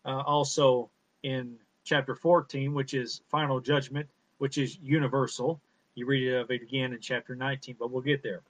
uh, 0.05 0.23
also 0.25 0.91
in 1.25 1.57
chapter 1.87 2.15
14, 2.15 2.75
which 2.75 2.93
is 2.93 3.23
final 3.29 3.61
judgment, 3.61 4.09
which 4.39 4.59
is 4.59 4.77
universal. 4.83 5.61
You 5.95 6.05
read 6.05 6.35
of 6.35 6.51
it 6.51 6.61
again 6.61 6.93
in 6.93 7.01
chapter 7.01 7.35
19, 7.35 7.77
but 7.79 7.91
we'll 7.91 8.03
get 8.03 8.23
there. 8.23 8.43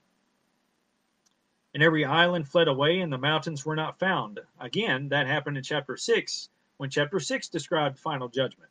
And 1.74 1.82
every 1.82 2.06
island 2.06 2.48
fled 2.48 2.66
away, 2.66 3.00
and 3.00 3.12
the 3.12 3.18
mountains 3.18 3.64
were 3.64 3.76
not 3.76 3.98
found. 3.98 4.40
Again, 4.58 5.10
that 5.10 5.26
happened 5.26 5.58
in 5.58 5.62
chapter 5.62 5.96
6, 5.96 6.48
when 6.78 6.88
chapter 6.88 7.20
6 7.20 7.48
described 7.48 7.98
final 7.98 8.28
judgment 8.28 8.70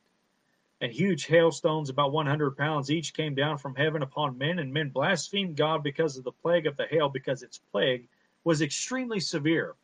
and 0.82 0.92
huge 0.92 1.26
hailstones 1.26 1.90
about 1.90 2.12
100 2.12 2.58
pounds 2.58 2.92
each 2.92 3.14
came 3.14 3.36
down 3.36 3.60
from 3.60 3.76
heaven 3.76 4.02
upon 4.02 4.38
men, 4.38 4.58
and 4.58 4.74
men 4.74 4.90
blasphemed 4.90 5.56
God 5.56 5.84
because 5.84 6.18
of 6.18 6.24
the 6.24 6.32
plague 6.32 6.66
of 6.66 6.76
the 6.76 6.88
hail, 6.88 7.08
because 7.08 7.44
its 7.44 7.60
plague 7.72 8.08
was 8.44 8.64
extremely 8.64 9.20
severe. 9.20 9.76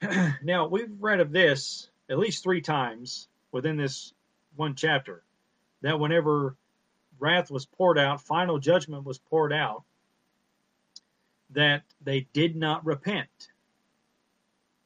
now, 0.42 0.66
we've 0.66 0.90
read 0.98 1.20
of 1.20 1.30
this 1.30 1.90
at 2.08 2.18
least 2.18 2.42
three 2.42 2.60
times 2.60 3.28
within 3.54 3.76
this 3.76 4.12
one 4.56 4.74
chapter 4.74 5.22
that 5.80 6.00
whenever 6.00 6.56
wrath 7.20 7.50
was 7.50 7.64
poured 7.64 7.98
out, 7.98 8.20
final 8.20 8.58
judgment 8.58 9.04
was 9.04 9.18
poured 9.18 9.52
out, 9.52 9.84
that 11.50 11.84
they 12.02 12.26
did 12.32 12.56
not 12.56 12.84
repent. 12.84 13.50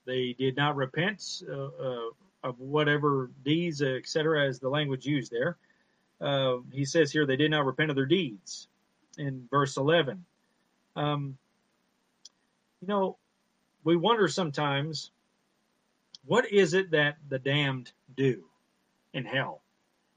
They 0.05 0.35
did 0.39 0.55
not 0.55 0.77
repent. 0.77 1.43
Uh, 1.51 1.69
uh, 1.83 2.11
of 2.45 2.61
whatever 2.61 3.31
deeds, 3.45 3.83
etc., 3.83 4.47
as 4.47 4.61
the 4.61 4.69
language 4.69 5.05
used 5.05 5.33
there. 5.33 5.57
Uh, 6.21 6.59
he 6.73 6.85
says 6.85 7.11
here 7.11 7.27
they 7.27 7.37
did 7.37 7.51
not 7.51 7.67
repent 7.67 7.91
of 7.91 7.97
their 7.97 8.07
deeds 8.07 8.69
in 9.17 9.49
verse 9.51 9.77
11. 9.77 10.25
Um, 10.95 11.37
you 12.81 12.87
know, 12.87 13.17
we 13.83 13.97
wonder 13.97 14.29
sometimes 14.29 15.11
what 16.25 16.51
is 16.53 16.75
it 16.75 16.93
that 16.93 17.17
the 17.29 17.41
damned 17.41 17.91
do 18.17 18.48
in 19.13 19.25
hell? 19.25 19.63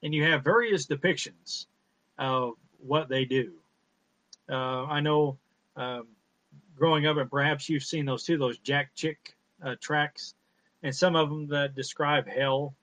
And 0.04 0.14
you 0.14 0.24
have 0.26 0.44
various 0.44 0.88
depictions 0.88 1.66
of 2.18 2.54
what 2.80 3.10
they 3.10 3.26
do. 3.26 3.54
Uh, 4.50 4.86
I 4.86 5.00
know 5.02 5.38
um, 5.76 6.08
growing 6.76 7.06
up, 7.06 7.18
and 7.18 7.30
perhaps 7.30 7.70
you've 7.70 7.84
seen 7.84 8.06
those 8.06 8.24
too, 8.24 8.38
those 8.38 8.58
Jack 8.58 8.92
Chick 8.96 9.36
uh, 9.64 9.76
tracks 9.80 10.34
and 10.84 10.96
some 10.96 11.16
of 11.16 11.30
them 11.30 11.48
that 11.48 11.76
describe 11.76 12.28
hell. 12.28 12.76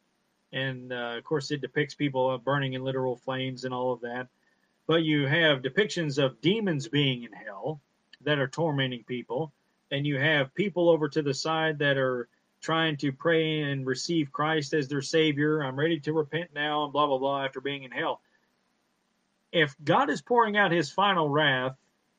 And 0.52 0.92
uh, 0.92 1.14
of 1.18 1.24
course, 1.24 1.50
it 1.50 1.60
depicts 1.60 1.94
people 1.94 2.30
uh, 2.30 2.38
burning 2.38 2.72
in 2.72 2.84
literal 2.84 3.16
flames 3.16 3.64
and 3.64 3.74
all 3.74 3.92
of 3.92 4.00
that. 4.02 4.28
But 4.86 5.02
you 5.02 5.26
have 5.26 5.62
depictions 5.62 6.22
of 6.22 6.40
demons 6.40 6.88
being 6.88 7.24
in 7.24 7.32
hell 7.32 7.80
that 8.22 8.38
are 8.38 8.48
tormenting 8.48 9.04
people, 9.04 9.52
and 9.90 10.06
you 10.06 10.18
have 10.18 10.54
people 10.54 10.88
over 10.88 11.08
to 11.10 11.22
the 11.22 11.34
side 11.34 11.78
that 11.80 11.98
are 11.98 12.28
trying 12.60 12.96
to 12.98 13.12
pray 13.12 13.60
and 13.62 13.86
receive 13.86 14.32
Christ 14.32 14.74
as 14.74 14.88
their 14.88 15.02
Savior. 15.02 15.62
I'm 15.62 15.78
ready 15.78 16.00
to 16.00 16.12
repent 16.12 16.50
now, 16.54 16.84
and 16.84 16.92
blah, 16.92 17.06
blah, 17.06 17.18
blah, 17.18 17.44
after 17.44 17.60
being 17.60 17.84
in 17.84 17.90
hell. 17.90 18.20
If 19.52 19.74
God 19.82 20.10
is 20.10 20.20
pouring 20.20 20.56
out 20.56 20.72
his 20.72 20.90
final 20.90 21.28
wrath 21.28 21.76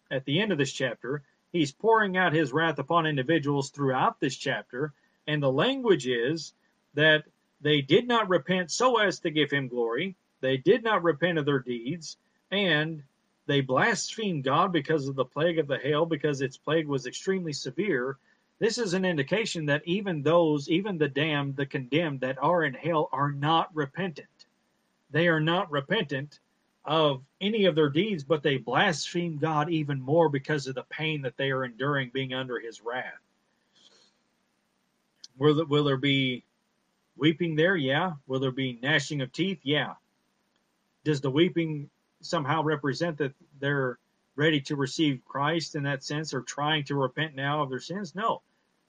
at 0.10 0.26
the 0.26 0.42
end 0.42 0.52
of 0.52 0.58
this 0.58 0.72
chapter, 0.72 1.24
he's 1.52 1.72
pouring 1.72 2.18
out 2.18 2.34
his 2.34 2.52
wrath 2.52 2.80
upon 2.80 3.06
individuals 3.06 3.70
throughout 3.70 4.20
this 4.20 4.36
chapter 4.36 4.94
and 5.30 5.44
the 5.44 5.52
language 5.52 6.08
is 6.08 6.54
that 6.96 7.24
they 7.62 7.82
did 7.82 8.08
not 8.08 8.30
repent 8.30 8.72
so 8.72 8.98
as 8.98 9.20
to 9.20 9.30
give 9.30 9.52
him 9.52 9.68
glory, 9.68 10.16
they 10.42 10.58
did 10.58 10.84
not 10.84 11.04
repent 11.04 11.38
of 11.38 11.46
their 11.46 11.60
deeds, 11.60 12.18
and 12.50 13.04
they 13.46 13.62
blasphemed 13.62 14.44
God 14.44 14.72
because 14.72 15.08
of 15.08 15.16
the 15.16 15.26
plague 15.26 15.60
of 15.60 15.68
the 15.68 15.78
hail, 15.78 16.08
because 16.08 16.42
its 16.42 16.58
plague 16.58 16.88
was 16.88 17.06
extremely 17.06 17.54
severe. 17.54 18.18
This 18.60 18.78
is 18.78 18.94
an 18.94 19.06
indication 19.06 19.66
that 19.68 19.82
even 19.86 20.22
those, 20.22 20.70
even 20.70 20.98
the 20.98 21.08
damned, 21.08 21.56
the 21.56 21.66
condemned 21.66 22.20
that 22.22 22.38
are 22.42 22.66
in 22.66 22.74
hell, 22.74 23.08
are 23.14 23.32
not 23.32 23.74
repentant. 23.74 24.28
They 25.12 25.30
are 25.30 25.40
not 25.40 25.72
repentant 25.72 26.40
of 26.84 27.24
any 27.40 27.66
of 27.66 27.76
their 27.76 27.90
deeds, 27.90 28.24
but 28.24 28.44
they 28.44 28.58
blaspheme 28.58 29.38
God 29.38 29.70
even 29.70 30.02
more 30.02 30.28
because 30.28 30.68
of 30.68 30.76
the 30.76 30.84
pain 30.84 31.22
that 31.22 31.38
they 31.38 31.52
are 31.52 31.64
enduring 31.64 32.12
being 32.14 32.34
under 32.34 32.60
his 32.60 32.82
wrath. 32.82 33.14
Will, 35.38 35.66
will 35.66 35.86
there 35.86 35.98
be 35.98 36.44
weeping 37.16 37.56
there? 37.56 37.78
Yeah. 37.78 38.14
Will 38.28 38.40
there 38.42 38.52
be 38.52 38.78
gnashing 38.82 39.22
of 39.22 39.32
teeth? 39.32 39.60
Yeah. 39.64 39.94
Does 41.06 41.22
the 41.22 41.32
weeping 41.32 41.90
somehow 42.22 42.62
represent 42.62 43.18
that 43.20 43.34
they're 43.60 43.98
ready 44.36 44.60
to 44.62 44.76
receive 44.76 45.22
Christ 45.26 45.76
in 45.76 45.84
that 45.84 46.04
sense 46.04 46.34
or 46.34 46.42
trying 46.42 46.84
to 46.86 46.96
repent 46.96 47.36
now 47.36 47.62
of 47.62 47.70
their 47.70 47.80
sins? 47.80 48.16
No. 48.16 48.42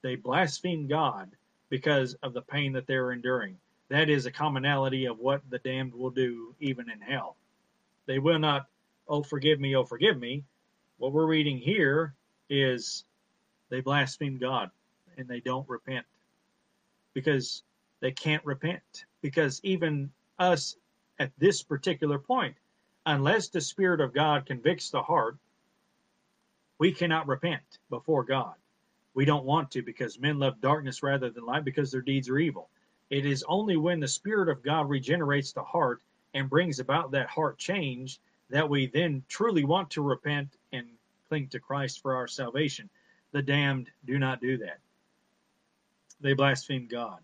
They 0.03 0.17
blaspheme 0.17 0.87
God 0.87 1.31
because 1.69 2.15
of 2.23 2.33
the 2.33 2.43
pain 2.43 2.73
that 2.73 2.87
they're 2.87 3.13
enduring. 3.13 3.57
That 3.89 4.09
is 4.09 4.27
a 4.27 4.31
commonality 4.31 5.07
of 5.07 5.19
what 5.19 5.43
the 5.51 5.59
damned 5.59 5.95
will 5.95 6.11
do 6.11 6.55
even 6.61 6.91
in 6.91 7.01
hell. 7.01 7.37
They 8.07 8.19
will 8.19 8.39
not, 8.39 8.67
oh, 9.09 9.23
forgive 9.23 9.61
me, 9.61 9.77
oh, 9.77 9.85
forgive 9.85 10.19
me. 10.19 10.45
What 10.99 11.13
we're 11.13 11.27
reading 11.27 11.59
here 11.59 12.15
is 12.49 13.05
they 13.69 13.81
blaspheme 13.81 14.39
God 14.39 14.71
and 15.17 15.29
they 15.29 15.41
don't 15.41 15.69
repent 15.69 16.07
because 17.15 17.63
they 18.01 18.11
can't 18.11 18.45
repent. 18.45 19.05
Because 19.23 19.61
even 19.63 20.11
us 20.39 20.77
at 21.19 21.31
this 21.39 21.63
particular 21.63 22.19
point, 22.19 22.57
unless 23.07 23.49
the 23.49 23.61
Spirit 23.61 24.01
of 24.01 24.15
God 24.15 24.47
convicts 24.47 24.91
the 24.91 25.03
heart, 25.03 25.37
we 26.79 26.93
cannot 26.93 27.29
repent 27.29 27.63
before 27.91 28.25
God. 28.25 28.55
We 29.15 29.25
don't 29.25 29.45
want 29.45 29.71
to 29.73 29.83
because 29.83 30.19
men 30.19 30.39
love 30.39 30.61
darkness 30.61 31.03
rather 31.03 31.31
than 31.31 31.45
light 31.45 31.65
because 31.65 31.91
their 31.91 32.01
deeds 32.01 32.29
are 32.29 32.39
evil. 32.39 32.69
It 33.11 33.27
is 33.27 33.45
only 33.49 33.77
when 33.77 34.01
the 34.01 34.09
Spirit 34.09 34.49
of 34.49 34.63
God 34.63 34.89
regenerates 34.89 35.53
the 35.53 35.65
heart 35.65 36.01
and 36.35 36.49
brings 36.49 36.79
about 36.79 37.11
that 37.11 37.29
heart 37.29 37.59
change 37.59 38.21
that 38.51 38.69
we 38.69 38.87
then 38.87 39.25
truly 39.29 39.65
want 39.65 39.91
to 39.91 40.03
repent 40.03 40.57
and 40.73 40.87
cling 41.29 41.49
to 41.49 41.61
Christ 41.61 42.01
for 42.03 42.15
our 42.15 42.29
salvation. 42.29 42.89
The 43.33 43.43
damned 43.43 43.91
do 44.05 44.19
not 44.19 44.41
do 44.41 44.59
that 44.59 44.81
they 46.21 46.35
blaspheme 46.35 46.87
God. 46.87 47.19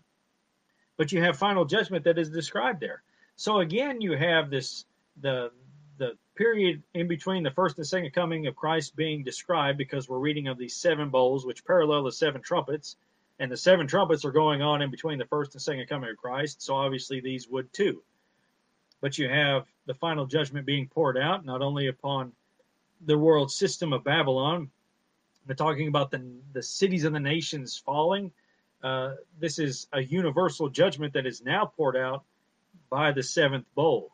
But 0.97 1.11
you 1.11 1.21
have 1.21 1.37
final 1.37 1.65
judgment 1.65 2.03
that 2.05 2.17
is 2.17 2.29
described 2.29 2.79
there. 2.79 3.03
So 3.35 3.59
again, 3.59 4.01
you 4.01 4.13
have 4.17 4.49
this 4.49 4.85
the 5.21 5.51
the 5.97 6.17
period 6.35 6.83
in 6.93 7.07
between 7.07 7.43
the 7.43 7.51
first 7.51 7.77
and 7.77 7.87
second 7.87 8.13
coming 8.13 8.47
of 8.47 8.55
Christ 8.55 8.95
being 8.95 9.23
described 9.23 9.77
because 9.77 10.07
we're 10.07 10.19
reading 10.19 10.47
of 10.47 10.57
these 10.57 10.75
seven 10.75 11.09
bowls 11.09 11.45
which 11.45 11.65
parallel 11.65 12.03
the 12.03 12.11
seven 12.11 12.41
trumpets, 12.41 12.95
and 13.39 13.51
the 13.51 13.57
seven 13.57 13.87
trumpets 13.87 14.25
are 14.25 14.31
going 14.31 14.61
on 14.61 14.81
in 14.81 14.91
between 14.91 15.19
the 15.19 15.25
first 15.25 15.53
and 15.53 15.61
second 15.61 15.87
coming 15.87 16.09
of 16.09 16.17
Christ. 16.17 16.61
So 16.61 16.75
obviously 16.75 17.19
these 17.19 17.47
would 17.47 17.71
too. 17.73 18.01
But 19.01 19.17
you 19.17 19.29
have 19.29 19.65
the 19.85 19.93
final 19.93 20.25
judgment 20.25 20.65
being 20.65 20.87
poured 20.87 21.17
out 21.17 21.45
not 21.45 21.61
only 21.61 21.87
upon 21.87 22.33
the 23.05 23.17
world 23.17 23.51
system 23.51 23.93
of 23.93 24.03
Babylon, 24.03 24.71
but 25.45 25.57
talking 25.57 25.87
about 25.87 26.11
the 26.11 26.23
the 26.53 26.63
cities 26.63 27.05
and 27.05 27.15
the 27.15 27.19
nations 27.19 27.77
falling 27.77 28.31
uh, 28.83 29.15
this 29.39 29.59
is 29.59 29.87
a 29.91 30.01
universal 30.01 30.69
judgment 30.69 31.13
that 31.13 31.25
is 31.25 31.41
now 31.41 31.65
poured 31.65 31.97
out 31.97 32.23
by 32.89 33.11
the 33.11 33.23
seventh 33.23 33.65
bowl. 33.75 34.11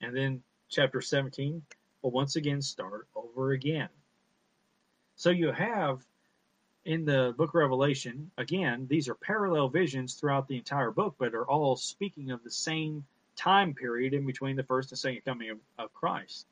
And 0.00 0.16
then 0.16 0.42
chapter 0.68 1.00
17 1.00 1.62
will 2.02 2.10
once 2.10 2.36
again 2.36 2.62
start 2.62 3.08
over 3.14 3.52
again. 3.52 3.88
So 5.16 5.30
you 5.30 5.50
have 5.50 6.04
in 6.84 7.04
the 7.04 7.34
book 7.36 7.52
Revelation, 7.54 8.30
again, 8.38 8.86
these 8.88 9.08
are 9.08 9.14
parallel 9.14 9.68
visions 9.68 10.14
throughout 10.14 10.48
the 10.48 10.56
entire 10.56 10.90
book, 10.90 11.16
but 11.18 11.34
are 11.34 11.48
all 11.48 11.76
speaking 11.76 12.30
of 12.30 12.42
the 12.42 12.50
same 12.50 13.04
time 13.36 13.74
period 13.74 14.14
in 14.14 14.24
between 14.24 14.56
the 14.56 14.62
first 14.62 14.90
and 14.90 14.98
second 14.98 15.22
coming 15.24 15.50
of, 15.50 15.58
of 15.78 15.92
Christ. 15.92 16.46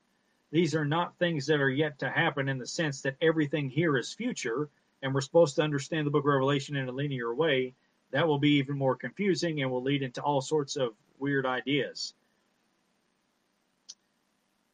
These 0.50 0.74
are 0.74 0.84
not 0.84 1.18
things 1.18 1.46
that 1.46 1.60
are 1.60 1.70
yet 1.70 1.98
to 2.00 2.10
happen 2.10 2.48
in 2.48 2.58
the 2.58 2.66
sense 2.66 3.00
that 3.02 3.16
everything 3.20 3.68
here 3.68 3.96
is 3.96 4.12
future, 4.12 4.68
and 5.02 5.14
we're 5.14 5.20
supposed 5.20 5.56
to 5.56 5.62
understand 5.62 6.06
the 6.06 6.10
book 6.10 6.24
of 6.24 6.26
Revelation 6.26 6.76
in 6.76 6.88
a 6.88 6.92
linear 6.92 7.34
way. 7.34 7.74
That 8.10 8.28
will 8.28 8.38
be 8.38 8.58
even 8.58 8.76
more 8.76 8.94
confusing 8.94 9.62
and 9.62 9.70
will 9.70 9.82
lead 9.82 10.02
into 10.02 10.22
all 10.22 10.40
sorts 10.40 10.76
of 10.76 10.94
weird 11.18 11.46
ideas. 11.46 12.14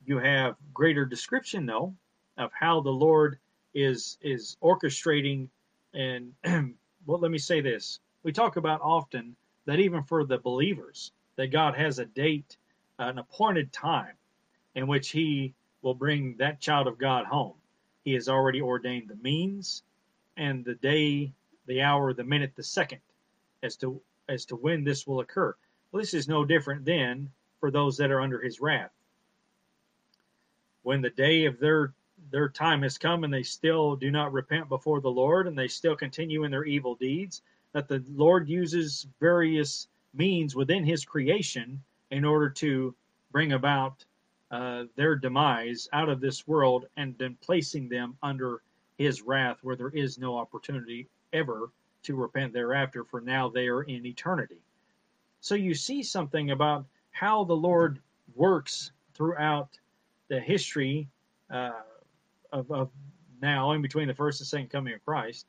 You 0.04 0.18
have 0.18 0.56
greater 0.74 1.04
description, 1.04 1.64
though, 1.64 1.94
of 2.36 2.52
how 2.52 2.80
the 2.80 2.90
Lord 2.90 3.38
is 3.72 4.18
is 4.20 4.56
orchestrating 4.60 5.48
and 5.94 6.34
well 7.06 7.18
let 7.18 7.30
me 7.30 7.38
say 7.38 7.60
this. 7.60 8.00
We 8.24 8.32
talk 8.32 8.56
about 8.56 8.80
often 8.82 9.36
that 9.64 9.78
even 9.78 10.02
for 10.02 10.24
the 10.24 10.38
believers 10.38 11.12
that 11.36 11.52
god 11.52 11.76
has 11.76 12.00
a 12.00 12.04
date 12.04 12.56
an 12.98 13.18
appointed 13.18 13.72
time 13.72 14.16
in 14.74 14.88
which 14.88 15.10
he 15.10 15.54
will 15.82 15.94
bring 15.94 16.36
that 16.38 16.60
child 16.60 16.88
of 16.88 16.98
god 16.98 17.26
home. 17.26 17.54
He 18.04 18.14
has 18.14 18.28
already 18.28 18.60
ordained 18.60 19.08
the 19.08 19.16
means 19.16 19.84
and 20.36 20.64
the 20.64 20.74
day 20.74 21.32
the 21.66 21.82
hour 21.82 22.12
the 22.12 22.24
minute 22.24 22.56
the 22.56 22.64
second 22.64 23.02
as 23.62 23.76
to 23.76 24.02
as 24.28 24.46
to 24.46 24.56
when 24.56 24.82
this 24.82 25.06
will 25.06 25.20
occur. 25.20 25.54
Well, 25.92 26.02
this 26.02 26.12
is 26.12 26.26
no 26.26 26.44
different 26.44 26.84
than 26.84 27.30
for 27.60 27.70
those 27.70 27.96
that 27.98 28.10
are 28.10 28.20
under 28.20 28.40
his 28.40 28.60
wrath 28.60 28.90
when 30.82 31.00
the 31.00 31.10
day 31.10 31.44
of 31.44 31.58
their 31.58 31.92
their 32.30 32.48
time 32.48 32.82
has 32.82 32.98
come 32.98 33.24
and 33.24 33.34
they 33.34 33.42
still 33.42 33.96
do 33.96 34.10
not 34.10 34.32
repent 34.32 34.68
before 34.68 35.00
the 35.00 35.10
Lord 35.10 35.46
and 35.46 35.58
they 35.58 35.68
still 35.68 35.96
continue 35.96 36.44
in 36.44 36.50
their 36.50 36.64
evil 36.64 36.94
deeds, 36.94 37.42
that 37.72 37.88
the 37.88 38.02
Lord 38.08 38.48
uses 38.48 39.06
various 39.20 39.88
means 40.14 40.54
within 40.54 40.84
his 40.84 41.04
creation 41.04 41.82
in 42.10 42.24
order 42.24 42.48
to 42.48 42.94
bring 43.32 43.52
about 43.52 44.04
uh, 44.50 44.84
their 44.96 45.16
demise 45.16 45.88
out 45.92 46.08
of 46.08 46.20
this 46.20 46.46
world 46.46 46.86
and 46.96 47.16
then 47.18 47.36
placing 47.40 47.88
them 47.88 48.16
under 48.22 48.62
his 48.98 49.22
wrath 49.22 49.58
where 49.62 49.76
there 49.76 49.90
is 49.90 50.18
no 50.18 50.36
opportunity 50.36 51.08
ever 51.32 51.70
to 52.02 52.14
repent 52.14 52.52
thereafter, 52.52 53.04
for 53.04 53.20
now 53.20 53.48
they 53.48 53.66
are 53.68 53.82
in 53.82 54.04
eternity. 54.04 54.60
So 55.40 55.54
you 55.54 55.74
see 55.74 56.02
something 56.02 56.50
about 56.50 56.84
how 57.10 57.44
the 57.44 57.56
Lord 57.56 57.98
works 58.34 58.92
throughout 59.14 59.68
the 60.32 60.40
history 60.40 61.06
uh, 61.50 61.72
of, 62.52 62.70
of 62.72 62.90
now, 63.42 63.72
in 63.72 63.82
between 63.82 64.08
the 64.08 64.14
first 64.14 64.40
and 64.40 64.48
second 64.48 64.70
coming 64.70 64.94
of 64.94 65.04
Christ, 65.04 65.44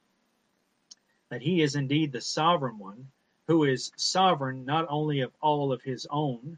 that 1.29 1.41
he 1.41 1.61
is 1.61 1.77
indeed 1.77 2.11
the 2.11 2.19
sovereign 2.19 2.77
one 2.77 3.07
who 3.47 3.63
is 3.63 3.93
sovereign 3.95 4.65
not 4.65 4.85
only 4.89 5.21
of 5.21 5.31
all 5.41 5.71
of 5.71 5.81
his 5.83 6.05
own 6.11 6.57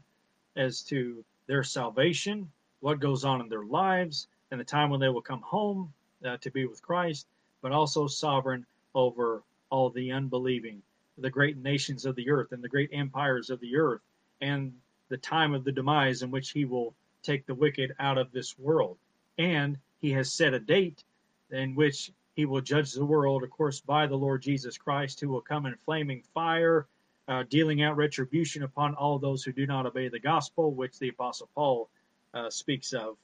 as 0.56 0.82
to 0.82 1.24
their 1.46 1.62
salvation, 1.62 2.50
what 2.80 2.98
goes 2.98 3.24
on 3.24 3.40
in 3.40 3.48
their 3.48 3.64
lives, 3.64 4.26
and 4.50 4.60
the 4.60 4.64
time 4.64 4.90
when 4.90 4.98
they 4.98 5.08
will 5.08 5.22
come 5.22 5.42
home 5.42 5.92
uh, 6.24 6.36
to 6.38 6.50
be 6.50 6.66
with 6.66 6.82
Christ, 6.82 7.28
but 7.62 7.70
also 7.70 8.08
sovereign 8.08 8.66
over 8.96 9.44
all 9.70 9.90
the 9.90 10.10
unbelieving, 10.10 10.82
the 11.16 11.30
great 11.30 11.58
nations 11.58 12.04
of 12.04 12.16
the 12.16 12.28
earth 12.28 12.50
and 12.50 12.64
the 12.64 12.68
great 12.68 12.90
empires 12.92 13.50
of 13.50 13.60
the 13.60 13.76
earth, 13.76 14.02
and 14.40 14.72
the 15.10 15.16
time 15.16 15.54
of 15.54 15.62
the 15.62 15.70
demise 15.70 16.22
in 16.22 16.32
which 16.32 16.50
he 16.50 16.64
will 16.64 16.92
take 17.26 17.46
the 17.46 17.54
wicked 17.54 17.94
out 17.98 18.18
of 18.18 18.32
this 18.32 18.58
world. 18.58 18.96
And 19.38 19.78
he 20.00 20.12
has 20.12 20.32
set 20.32 20.54
a 20.54 20.60
date 20.60 21.04
in 21.50 21.74
which 21.74 22.12
he 22.34 22.46
will 22.46 22.60
judge 22.60 22.92
the 22.92 23.04
world, 23.04 23.42
of 23.42 23.50
course, 23.50 23.80
by 23.80 24.06
the 24.06 24.16
Lord 24.16 24.42
Jesus 24.42 24.78
Christ, 24.78 25.20
who 25.20 25.28
will 25.28 25.40
come 25.40 25.66
in 25.66 25.74
flaming 25.84 26.22
fire, 26.34 26.86
uh, 27.28 27.44
dealing 27.48 27.82
out 27.82 27.96
retribution 27.96 28.62
upon 28.62 28.94
all 28.94 29.18
those 29.18 29.42
who 29.42 29.52
do 29.52 29.66
not 29.66 29.86
obey 29.86 30.08
the 30.08 30.18
gospel, 30.18 30.72
which 30.72 30.98
the 30.98 31.08
Apostle 31.08 31.48
Paul 31.54 31.88
uh, 32.34 32.50
speaks 32.50 32.92
of. 32.92 33.16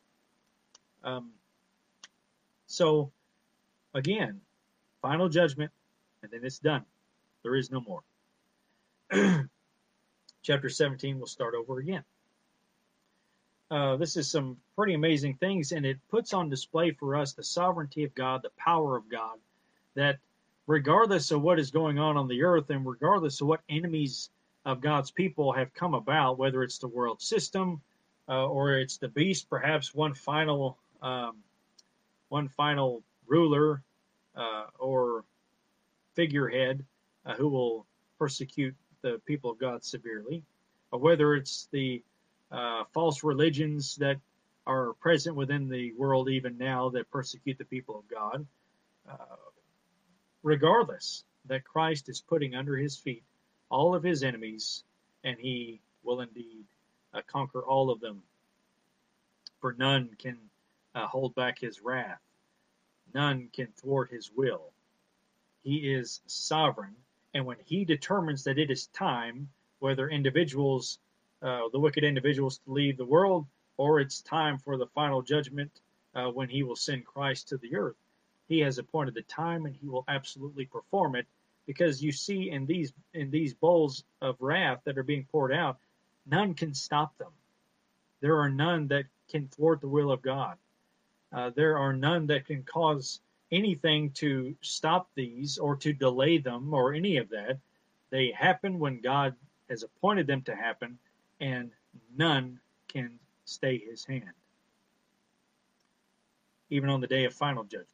Um, 1.05 1.31
so, 2.67 3.13
again, 3.95 4.41
final 5.03 5.29
judgment, 5.29 5.71
and 6.23 6.31
then 6.33 6.41
it's 6.43 6.59
done. 6.59 6.85
There 7.43 7.55
is 7.55 7.71
no 7.71 7.81
more. 7.81 8.03
Chapter 10.43 10.69
17 10.69 11.21
will 11.21 11.27
start 11.27 11.55
over 11.55 11.79
again. 11.79 12.03
Uh, 13.73 13.97
this 13.97 14.19
is 14.19 14.31
some 14.31 14.59
pretty 14.77 14.93
amazing 14.93 15.35
things, 15.37 15.73
and 15.73 15.87
it 15.87 15.97
puts 16.11 16.35
on 16.35 16.51
display 16.51 16.91
for 16.91 17.17
us 17.17 17.33
the 17.33 17.43
sovereignty 17.43 18.05
of 18.05 18.15
God, 18.15 18.43
the 18.43 18.51
power 18.59 18.99
of 18.99 19.09
God, 19.09 19.39
that 19.95 20.19
regardless 20.67 21.31
of 21.31 21.41
what 21.41 21.59
is 21.59 21.71
going 21.71 21.99
on 21.99 22.19
on 22.19 22.29
the 22.29 22.43
earth 22.43 22.69
and 22.69 22.85
regardless 22.85 23.41
of 23.41 23.47
what 23.47 23.63
enemies 23.71 24.29
of 24.67 24.83
God's 24.83 25.11
people 25.11 25.55
have 25.55 25.73
come 25.73 25.95
about, 25.95 26.37
whether 26.37 26.63
it's 26.63 26.77
the 26.77 26.87
world 26.87 27.23
system 27.23 27.81
uh, 28.29 28.47
or 28.47 28.75
it's 28.75 28.99
the 28.99 29.09
beast, 29.09 29.49
perhaps 29.49 29.95
one 29.95 30.13
final 30.13 30.77
um, 31.01 31.37
one 32.29 32.49
final 32.49 33.03
ruler 33.27 33.83
uh, 34.37 34.67
or 34.79 35.25
figurehead 36.15 36.85
uh, 37.25 37.33
who 37.37 37.49
will 37.49 37.87
persecute 38.19 38.75
the 39.01 39.19
people 39.25 39.51
of 39.51 39.59
God 39.59 39.83
severely, 39.83 40.43
or 40.91 40.99
whether 40.99 41.35
it's 41.35 41.69
the 41.73 42.03
uh, 42.53 42.85
false 42.93 43.25
religions 43.25 43.97
that 43.97 44.19
are 44.67 44.93
present 44.95 45.35
within 45.35 45.69
the 45.69 45.93
world 45.95 46.29
even 46.29 46.57
now 46.59 46.91
that 46.91 47.11
persecute 47.11 47.59
the 47.59 47.65
people 47.65 47.99
of 47.99 48.09
God. 48.09 48.47
Uh, 49.11 49.37
regardless, 50.43 51.25
that 51.47 51.65
Christ 51.65 52.09
is 52.09 52.21
putting 52.21 52.55
under 52.55 52.77
his 52.77 52.97
feet 52.97 53.25
all 53.71 53.95
of 53.95 54.03
his 54.03 54.23
enemies, 54.23 54.85
and 55.25 55.39
he 55.39 55.81
will 56.05 56.21
indeed 56.21 56.65
uh, 57.15 57.23
conquer 57.27 57.63
all 57.63 57.91
of 57.91 58.01
them. 58.01 58.23
For 59.61 59.75
none 59.79 60.11
can 60.19 60.39
uh, 60.95 61.07
hold 61.07 61.35
back 61.35 61.59
his 61.59 61.81
wrath, 61.81 62.21
none 63.15 63.49
can 63.53 63.69
thwart 63.77 64.11
his 64.11 64.31
will. 64.31 64.73
He 65.63 65.93
is 65.93 66.21
sovereign, 66.27 66.95
and 67.35 67.47
when 67.47 67.59
he 67.65 67.85
determines 67.85 68.45
that 68.45 68.59
it 68.59 68.71
is 68.71 68.89
time, 68.89 69.49
whether 69.79 70.09
individuals 70.09 70.99
uh, 71.43 71.69
the 71.73 71.79
wicked 71.79 72.05
individuals 72.05 72.59
to 72.59 72.73
leave 72.73 72.97
the 72.97 73.05
world, 73.05 73.47
or 73.77 74.01
it's 74.01 74.21
time 74.23 74.59
for 74.59 74.77
the 74.77 74.87
final 74.87 75.23
judgment 75.23 75.71
uh, 76.15 76.27
when 76.27 76.49
he 76.49 76.63
will 76.63 76.77
send 76.77 77.05
Christ 77.05 77.49
to 77.49 77.57
the 77.57 77.75
earth. 77.77 77.97
He 78.49 78.61
has 78.61 78.79
appointed 78.79 79.15
the 79.15 79.23
time, 79.23 79.67
and 79.67 79.75
he 79.75 79.89
will 79.89 80.05
absolutely 80.09 80.67
perform 80.67 81.17
it. 81.17 81.27
Because 81.67 82.03
you 82.03 82.13
see, 82.13 82.51
in 82.51 82.67
these 82.67 82.93
in 83.15 83.31
these 83.31 83.55
bowls 83.55 84.05
of 84.21 84.37
wrath 84.41 84.81
that 84.85 84.99
are 84.99 85.05
being 85.05 85.27
poured 85.31 85.53
out, 85.53 85.79
none 86.27 86.55
can 86.55 86.75
stop 86.75 87.17
them. 87.19 87.33
There 88.21 88.39
are 88.39 88.51
none 88.51 88.89
that 88.89 89.05
can 89.31 89.49
thwart 89.49 89.81
the 89.81 89.89
will 89.89 90.11
of 90.11 90.23
God. 90.23 90.57
Uh, 91.33 91.51
there 91.51 91.79
are 91.79 91.93
none 91.93 92.27
that 92.27 92.47
can 92.47 92.63
cause 92.63 93.21
anything 93.51 94.11
to 94.11 94.55
stop 94.61 95.09
these 95.15 95.59
or 95.59 95.77
to 95.77 95.93
delay 95.93 96.39
them 96.39 96.75
or 96.75 96.95
any 96.95 97.17
of 97.17 97.29
that. 97.31 97.59
They 98.11 98.33
happen 98.33 98.79
when 98.79 99.01
God 99.01 99.35
has 99.71 99.83
appointed 99.83 100.27
them 100.27 100.43
to 100.43 100.55
happen, 100.55 100.99
and 101.43 101.73
none 102.17 102.61
can 102.87 103.19
stay 103.45 103.77
his 103.77 104.05
hand, 104.05 104.31
even 106.71 106.89
on 106.89 107.01
the 107.01 107.07
day 107.07 107.25
of 107.25 107.35
final 107.35 107.65
judgment. 107.65 107.89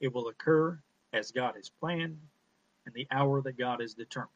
It 0.00 0.14
will 0.14 0.28
occur 0.28 0.78
as 1.12 1.32
God 1.32 1.54
has 1.56 1.68
planned 1.68 2.18
and 2.86 2.94
the 2.94 3.08
hour 3.10 3.42
that 3.42 3.58
God 3.58 3.80
has 3.80 3.94
determined. 3.94 4.30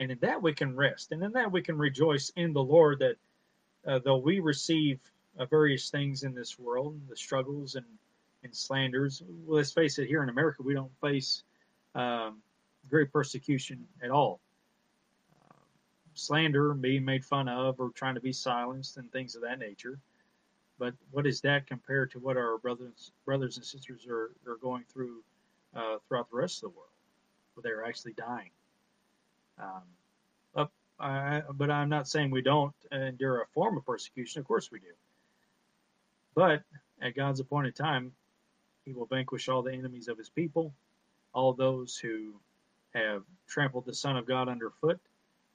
And 0.00 0.10
in 0.10 0.18
that 0.20 0.42
we 0.42 0.54
can 0.54 0.74
rest, 0.74 1.12
and 1.12 1.22
in 1.22 1.32
that 1.32 1.52
we 1.52 1.60
can 1.60 1.76
rejoice 1.76 2.32
in 2.36 2.54
the 2.54 2.62
Lord 2.62 3.00
that 3.00 3.16
uh, 3.86 4.00
though 4.02 4.16
we 4.16 4.40
receive 4.40 4.98
uh, 5.38 5.44
various 5.44 5.90
things 5.90 6.22
in 6.22 6.34
this 6.34 6.58
world, 6.58 6.98
the 7.08 7.16
struggles 7.16 7.74
and, 7.74 7.86
and 8.44 8.56
slanders, 8.56 9.22
let's 9.46 9.72
face 9.72 9.98
it, 9.98 10.08
here 10.08 10.22
in 10.22 10.30
America, 10.30 10.62
we 10.62 10.74
don't 10.74 10.92
face 11.00 11.42
um, 11.94 12.38
great 12.88 13.12
persecution 13.12 13.86
at 14.02 14.10
all 14.10 14.40
slander, 16.14 16.74
being 16.74 17.04
made 17.04 17.24
fun 17.24 17.48
of, 17.48 17.80
or 17.80 17.90
trying 17.90 18.14
to 18.14 18.20
be 18.20 18.32
silenced, 18.32 18.96
and 18.96 19.10
things 19.10 19.34
of 19.34 19.42
that 19.42 19.58
nature. 19.58 19.98
But 20.78 20.94
what 21.10 21.26
is 21.26 21.40
that 21.42 21.66
compared 21.66 22.10
to 22.12 22.18
what 22.18 22.36
our 22.36 22.58
brothers 22.58 23.12
brothers 23.24 23.56
and 23.56 23.64
sisters 23.64 24.06
are, 24.08 24.32
are 24.46 24.56
going 24.60 24.84
through 24.92 25.22
uh, 25.76 25.96
throughout 26.06 26.30
the 26.30 26.36
rest 26.36 26.62
of 26.62 26.72
the 26.72 26.76
world, 26.76 26.90
where 27.54 27.62
they're 27.62 27.86
actually 27.86 28.14
dying? 28.14 28.50
Um, 29.58 29.82
I, 31.02 31.42
but 31.52 31.70
I'm 31.70 31.88
not 31.88 32.06
saying 32.06 32.30
we 32.30 32.42
don't 32.42 32.74
endure 32.92 33.42
a 33.42 33.46
form 33.46 33.76
of 33.76 33.84
persecution. 33.84 34.40
Of 34.40 34.46
course 34.46 34.70
we 34.70 34.78
do. 34.78 34.94
But 36.34 36.62
at 37.00 37.16
God's 37.16 37.40
appointed 37.40 37.74
time, 37.74 38.12
He 38.84 38.92
will 38.92 39.06
vanquish 39.06 39.48
all 39.48 39.62
the 39.62 39.72
enemies 39.72 40.06
of 40.06 40.16
His 40.16 40.30
people, 40.30 40.72
all 41.34 41.52
those 41.54 41.96
who 41.96 42.34
have 42.94 43.24
trampled 43.48 43.84
the 43.84 43.94
Son 43.94 44.16
of 44.16 44.26
God 44.26 44.48
underfoot, 44.48 45.00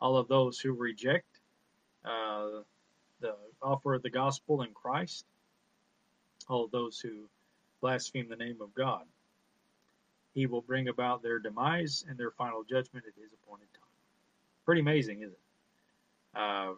all 0.02 0.18
of 0.18 0.28
those 0.28 0.60
who 0.60 0.74
reject 0.74 1.40
uh, 2.06 2.62
the 3.20 3.36
offer 3.62 3.94
of 3.94 4.04
the 4.04 4.10
gospel 4.10 4.62
in 4.62 4.70
Christ, 4.74 5.26
all 6.48 6.66
of 6.66 6.72
those 6.72 7.00
who 7.00 7.28
blaspheme 7.82 8.30
the 8.30 8.36
name 8.36 8.58
of 8.62 8.74
God. 8.74 9.04
He 10.34 10.46
will 10.46 10.62
bring 10.62 10.88
about 10.88 11.24
their 11.24 11.40
demise 11.40 12.06
and 12.08 12.18
their 12.18 12.32
final 12.32 12.64
judgment 12.64 13.06
at 13.08 13.22
his 13.22 13.32
appointed 13.34 13.68
time. 13.74 13.84
Pretty 14.66 14.82
amazing, 14.82 15.22
isn't 15.22 15.34
it? 15.34 16.40
Uh, 16.40 16.74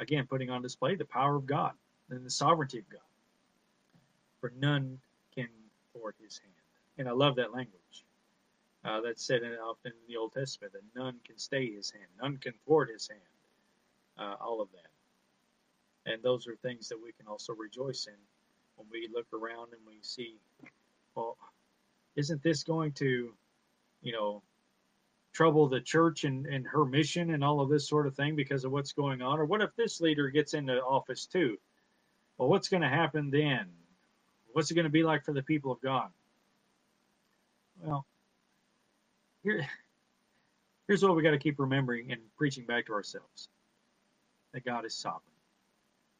again, 0.00 0.26
putting 0.26 0.50
on 0.50 0.62
display 0.62 0.94
the 0.94 1.04
power 1.04 1.36
of 1.36 1.46
God 1.46 1.72
and 2.10 2.24
the 2.24 2.30
sovereignty 2.30 2.78
of 2.78 2.88
God. 2.88 3.00
For 4.40 4.52
none 4.58 4.98
can 5.34 5.48
thwart 5.92 6.16
his 6.22 6.38
hand. 6.38 6.52
And 6.96 7.08
I 7.08 7.12
love 7.12 7.36
that 7.36 7.52
language. 7.52 8.04
Uh, 8.84 9.00
that's 9.00 9.24
said 9.24 9.40
often 9.66 9.92
in 9.92 10.12
the 10.12 10.18
Old 10.18 10.32
Testament 10.32 10.74
that 10.74 10.82
none 10.94 11.16
can 11.24 11.38
stay 11.38 11.72
his 11.72 11.90
hand, 11.90 12.04
none 12.20 12.36
can 12.36 12.52
thwart 12.66 12.90
his 12.90 13.08
hand. 13.08 13.20
Uh, 14.16 14.34
all 14.40 14.60
of 14.60 14.68
that. 14.72 16.12
And 16.12 16.22
those 16.22 16.46
are 16.46 16.54
things 16.56 16.88
that 16.90 17.02
we 17.02 17.12
can 17.12 17.26
also 17.26 17.52
rejoice 17.52 18.06
in 18.06 18.14
when 18.76 18.86
we 18.92 19.08
look 19.12 19.26
around 19.32 19.72
and 19.72 19.80
we 19.86 19.98
see, 20.02 20.36
well, 21.14 21.36
isn't 22.14 22.42
this 22.42 22.62
going 22.62 22.92
to, 22.92 23.32
you 24.02 24.12
know, 24.12 24.42
trouble 25.32 25.68
the 25.68 25.80
church 25.80 26.24
and, 26.24 26.46
and 26.46 26.66
her 26.66 26.84
mission 26.84 27.30
and 27.30 27.42
all 27.42 27.60
of 27.60 27.68
this 27.68 27.88
sort 27.88 28.06
of 28.06 28.14
thing 28.14 28.36
because 28.36 28.64
of 28.64 28.70
what's 28.70 28.92
going 28.92 29.20
on? 29.20 29.38
Or 29.38 29.44
what 29.44 29.62
if 29.62 29.74
this 29.76 30.00
leader 30.00 30.28
gets 30.28 30.54
into 30.54 30.74
office 30.80 31.26
too? 31.26 31.58
Well, 32.38 32.48
what's 32.48 32.68
going 32.68 32.82
to 32.82 32.88
happen 32.88 33.30
then? 33.30 33.66
What's 34.52 34.70
it 34.70 34.74
going 34.74 34.84
to 34.84 34.90
be 34.90 35.02
like 35.02 35.24
for 35.24 35.32
the 35.32 35.42
people 35.42 35.72
of 35.72 35.80
God? 35.80 36.10
Well, 37.82 38.06
here, 39.44 39.66
here's 40.88 41.02
what 41.02 41.14
we 41.14 41.22
got 41.22 41.30
to 41.30 41.38
keep 41.38 41.60
remembering 41.60 42.10
and 42.10 42.20
preaching 42.36 42.64
back 42.64 42.86
to 42.86 42.92
ourselves 42.94 43.48
that 44.52 44.64
God 44.64 44.84
is 44.84 44.94
sovereign. 44.94 45.20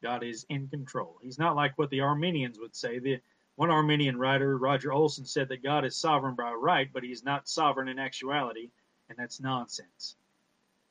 God 0.03 0.23
is 0.23 0.45
in 0.49 0.67
control. 0.67 1.17
He's 1.21 1.39
not 1.39 1.55
like 1.55 1.77
what 1.77 1.89
the 1.89 2.01
Arminians 2.01 2.59
would 2.59 2.75
say. 2.75 2.99
The 2.99 3.19
one 3.55 3.71
Arminian 3.71 4.17
writer, 4.17 4.57
Roger 4.57 4.93
Olson, 4.93 5.25
said 5.25 5.49
that 5.49 5.63
God 5.63 5.85
is 5.85 5.95
sovereign 5.95 6.35
by 6.35 6.51
right, 6.51 6.89
but 6.93 7.03
he's 7.03 7.23
not 7.23 7.47
sovereign 7.47 7.87
in 7.87 7.97
actuality, 7.97 8.69
and 9.09 9.17
that's 9.17 9.39
nonsense. 9.39 10.15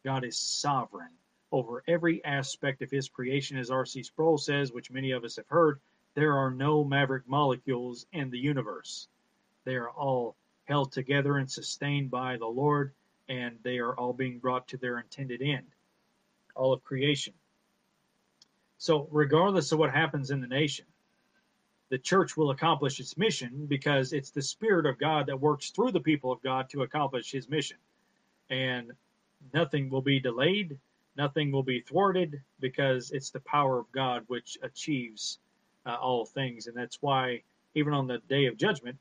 God 0.04 0.24
is 0.24 0.36
sovereign 0.36 1.12
over 1.52 1.84
every 1.86 2.24
aspect 2.24 2.82
of 2.82 2.90
his 2.90 3.08
creation, 3.08 3.58
as 3.58 3.70
R.C. 3.70 4.02
Sproul 4.02 4.38
says, 4.38 4.72
which 4.72 4.90
many 4.90 5.12
of 5.12 5.22
us 5.22 5.36
have 5.36 5.48
heard. 5.48 5.78
There 6.14 6.36
are 6.36 6.50
no 6.50 6.82
maverick 6.82 7.28
molecules 7.28 8.06
in 8.12 8.30
the 8.30 8.38
universe. 8.38 9.08
They 9.64 9.76
are 9.76 9.90
all 9.90 10.36
held 10.64 10.92
together 10.92 11.36
and 11.36 11.50
sustained 11.50 12.10
by 12.10 12.36
the 12.36 12.46
Lord, 12.46 12.92
and 13.28 13.58
they 13.62 13.78
are 13.78 13.94
all 13.94 14.12
being 14.12 14.38
brought 14.38 14.68
to 14.68 14.76
their 14.76 14.98
intended 14.98 15.42
end. 15.42 15.66
All 16.54 16.72
of 16.72 16.84
creation. 16.84 17.34
So, 18.78 19.08
regardless 19.10 19.72
of 19.72 19.78
what 19.78 19.92
happens 19.92 20.30
in 20.30 20.40
the 20.40 20.46
nation, 20.46 20.86
the 21.90 21.98
church 21.98 22.36
will 22.36 22.50
accomplish 22.50 22.98
its 22.98 23.16
mission 23.16 23.66
because 23.66 24.12
it's 24.12 24.30
the 24.30 24.42
Spirit 24.42 24.86
of 24.86 24.98
God 24.98 25.26
that 25.26 25.40
works 25.40 25.70
through 25.70 25.92
the 25.92 26.00
people 26.00 26.32
of 26.32 26.42
God 26.42 26.68
to 26.70 26.82
accomplish 26.82 27.30
His 27.30 27.48
mission. 27.48 27.76
And 28.50 28.92
nothing 29.52 29.90
will 29.90 30.02
be 30.02 30.20
delayed, 30.20 30.78
nothing 31.16 31.52
will 31.52 31.62
be 31.62 31.80
thwarted 31.80 32.42
because 32.60 33.10
it's 33.10 33.30
the 33.30 33.40
power 33.40 33.78
of 33.78 33.90
God 33.92 34.24
which 34.26 34.58
achieves 34.62 35.38
uh, 35.86 35.96
all 36.00 36.24
things. 36.24 36.66
And 36.66 36.76
that's 36.76 37.00
why, 37.00 37.42
even 37.74 37.92
on 37.92 38.06
the 38.06 38.18
day 38.28 38.46
of 38.46 38.56
judgment, 38.56 38.98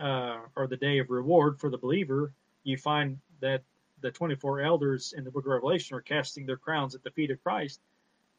uh, 0.00 0.38
or 0.56 0.66
the 0.66 0.76
day 0.76 0.98
of 0.98 1.10
reward 1.10 1.60
for 1.60 1.70
the 1.70 1.78
believer, 1.78 2.32
you 2.64 2.76
find 2.76 3.18
that 3.40 3.62
the 4.00 4.10
24 4.10 4.60
elders 4.60 5.12
in 5.16 5.24
the 5.24 5.30
book 5.30 5.44
of 5.44 5.52
Revelation 5.52 5.96
are 5.96 6.00
casting 6.00 6.46
their 6.46 6.56
crowns 6.56 6.94
at 6.94 7.02
the 7.02 7.10
feet 7.10 7.30
of 7.30 7.42
Christ 7.42 7.80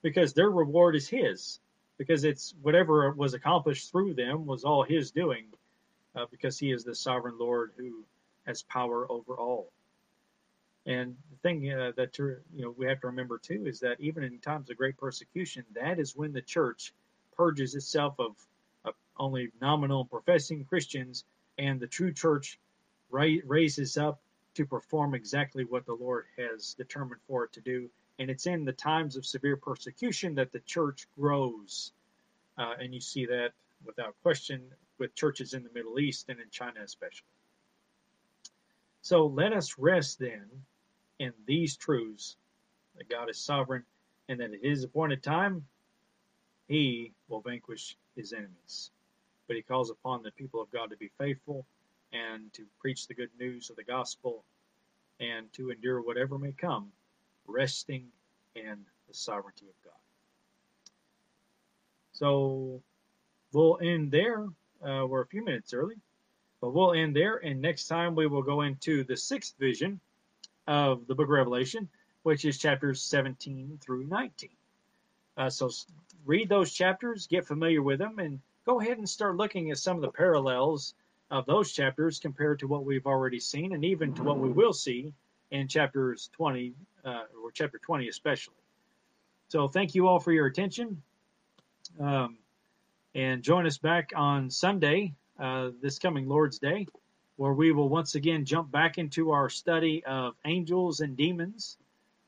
because 0.02 0.34
their 0.34 0.50
reward 0.50 0.96
is 0.96 1.08
His, 1.08 1.60
because 1.98 2.24
it's 2.24 2.56
whatever 2.62 3.12
was 3.12 3.34
accomplished 3.34 3.92
through 3.92 4.16
them 4.16 4.46
was 4.46 4.64
all 4.64 4.84
His 4.84 5.12
doing, 5.12 5.46
uh, 6.16 6.26
because 6.32 6.58
He 6.58 6.72
is 6.72 6.84
the 6.84 6.96
sovereign 6.96 7.38
Lord 7.40 7.74
who 7.78 8.04
has 8.48 8.64
power 8.64 9.10
over 9.12 9.36
all. 9.36 9.72
And 10.88 11.16
the 11.30 11.38
thing 11.38 11.72
uh, 11.72 11.92
that 11.96 12.18
you 12.18 12.40
know 12.56 12.74
we 12.76 12.88
have 12.88 13.02
to 13.02 13.08
remember 13.08 13.38
too 13.38 13.66
is 13.68 13.80
that 13.82 14.00
even 14.00 14.24
in 14.24 14.40
times 14.40 14.72
of 14.72 14.78
great 14.78 14.98
persecution, 14.98 15.64
that 15.76 16.00
is 16.00 16.16
when 16.16 16.34
the 16.34 16.42
church 16.42 16.92
purges 17.38 17.76
itself 17.76 18.16
of, 18.20 18.36
of 18.84 18.96
only 19.18 19.52
nominal 19.62 20.06
professing 20.06 20.66
Christians 20.66 21.24
and 21.58 21.80
the 21.80 21.88
true 21.88 22.14
church 22.14 22.60
raises 23.10 23.98
up 23.98 24.22
to 24.56 24.66
perform 24.66 25.14
exactly 25.14 25.64
what 25.64 25.86
the 25.86 25.94
Lord 25.94 26.26
has 26.38 26.74
determined 26.74 27.22
for 27.28 27.46
it 27.46 27.54
to 27.54 27.62
do. 27.62 27.90
And 28.20 28.30
it's 28.30 28.46
in 28.46 28.66
the 28.66 28.74
times 28.74 29.16
of 29.16 29.26
severe 29.26 29.58
persecution 29.58 30.36
that 30.36 30.52
the 30.52 30.60
church 30.60 31.08
grows. 31.18 31.92
Uh, 32.58 32.74
and 32.80 32.94
you 32.94 33.00
see 33.00 33.26
that 33.26 33.52
without 33.86 34.16
question 34.22 34.62
with 35.00 35.16
churches 35.16 35.54
in 35.54 35.64
the 35.64 35.70
Middle 35.74 36.00
East 36.00 36.30
and 36.30 36.40
in 36.40 36.50
China 36.52 36.82
especially. 36.84 37.28
So 39.02 39.26
let 39.26 39.54
us 39.54 39.78
rest 39.80 40.20
then 40.20 40.46
in 41.20 41.34
these 41.48 41.76
truths 41.76 42.36
that 42.98 43.10
God 43.10 43.30
is 43.30 43.40
sovereign 43.40 43.84
and 44.30 44.40
that 44.40 44.54
at 44.54 44.64
his 44.64 44.84
appointed 44.84 45.24
time, 45.24 45.66
he 46.68 47.14
will 47.28 47.42
vanquish 47.42 47.98
his 48.16 48.32
enemies 48.34 48.92
but 49.52 49.58
he 49.58 49.62
calls 49.62 49.90
upon 49.90 50.24
the 50.24 50.32
people 50.32 50.62
of 50.62 50.72
God 50.72 50.92
to 50.92 50.96
be 50.96 51.12
faithful 51.18 51.66
and 52.14 52.54
to 52.54 52.64
preach 52.80 53.06
the 53.06 53.14
good 53.14 53.28
news 53.38 53.70
of 53.70 53.76
the 53.76 53.84
gospel 53.84 54.46
and 55.20 55.52
to 55.52 55.72
endure 55.72 56.00
whatever 56.02 56.38
may 56.38 56.54
come, 56.54 56.88
resting 57.48 58.06
in 58.56 58.78
the 59.10 59.14
sovereignty 59.14 59.66
of 59.66 59.74
God. 59.84 60.00
So 62.14 62.82
we'll 63.52 63.78
end 63.82 64.10
there. 64.10 64.48
Uh, 64.82 65.06
we're 65.06 65.24
a 65.24 65.28
few 65.28 65.44
minutes 65.44 65.74
early, 65.74 65.98
but 66.62 66.74
we'll 66.74 66.94
end 66.94 67.14
there. 67.14 67.36
And 67.36 67.62
next 67.62 67.88
time 67.88 68.16
we 68.16 68.28
will 68.28 68.44
go 68.44 68.62
into 68.62 69.04
the 69.04 69.18
sixth 69.18 69.56
vision 69.60 70.00
of 70.66 71.08
the 71.08 71.16
book 71.16 71.26
of 71.26 71.32
Revelation, 71.32 71.90
which 72.24 72.46
is 72.46 72.58
chapters 72.58 73.02
17 73.02 73.80
through 73.82 74.06
19. 74.06 74.50
Uh, 75.36 75.50
so 75.50 75.70
read 76.26 76.48
those 76.48 76.72
chapters, 76.72 77.28
get 77.28 77.46
familiar 77.46 77.82
with 77.82 78.00
them, 78.00 78.18
and 78.18 78.40
go 78.66 78.80
ahead 78.80 78.98
and 78.98 79.10
start 79.10 79.38
looking 79.38 79.72
at 79.72 79.78
some 79.78 79.96
of 79.96 80.02
the 80.02 80.12
parallels 80.12 80.94
of 81.30 81.46
those 81.46 81.72
chapters 81.72 82.20
compared 82.20 82.60
to 82.60 82.68
what 82.68 82.86
we've 82.86 83.08
already 83.08 83.40
seen 83.40 83.74
and 83.74 83.86
even 83.86 84.14
to 84.14 84.24
what 84.24 84.40
we 84.40 84.50
will 84.50 84.74
see 84.74 85.14
in 85.52 85.68
chapters 85.68 86.30
20 86.34 86.74
uh, 87.06 87.24
or 87.44 87.52
chapter 87.54 87.78
20 87.78 88.08
especially. 88.08 88.54
So 89.48 89.68
thank 89.68 89.96
you 89.96 90.08
all 90.08 90.20
for 90.20 90.32
your 90.32 90.46
attention. 90.46 91.02
Um, 92.00 92.38
and 93.16 93.44
join 93.44 93.66
us 93.66 93.78
back 93.78 94.12
on 94.16 94.50
sunday 94.50 95.14
uh, 95.40 95.72
this 95.82 96.00
coming 96.00 96.28
lord's 96.28 96.60
day 96.60 96.88
where 97.38 97.54
we 97.54 97.72
will 97.72 97.90
once 97.90 98.16
again 98.16 98.46
jump 98.46 98.72
back 98.72 98.98
into 98.98 99.32
our 99.32 99.50
study 99.50 100.04
of 100.06 100.36
angels 100.46 101.02
and 101.02 101.18
demons 101.18 101.78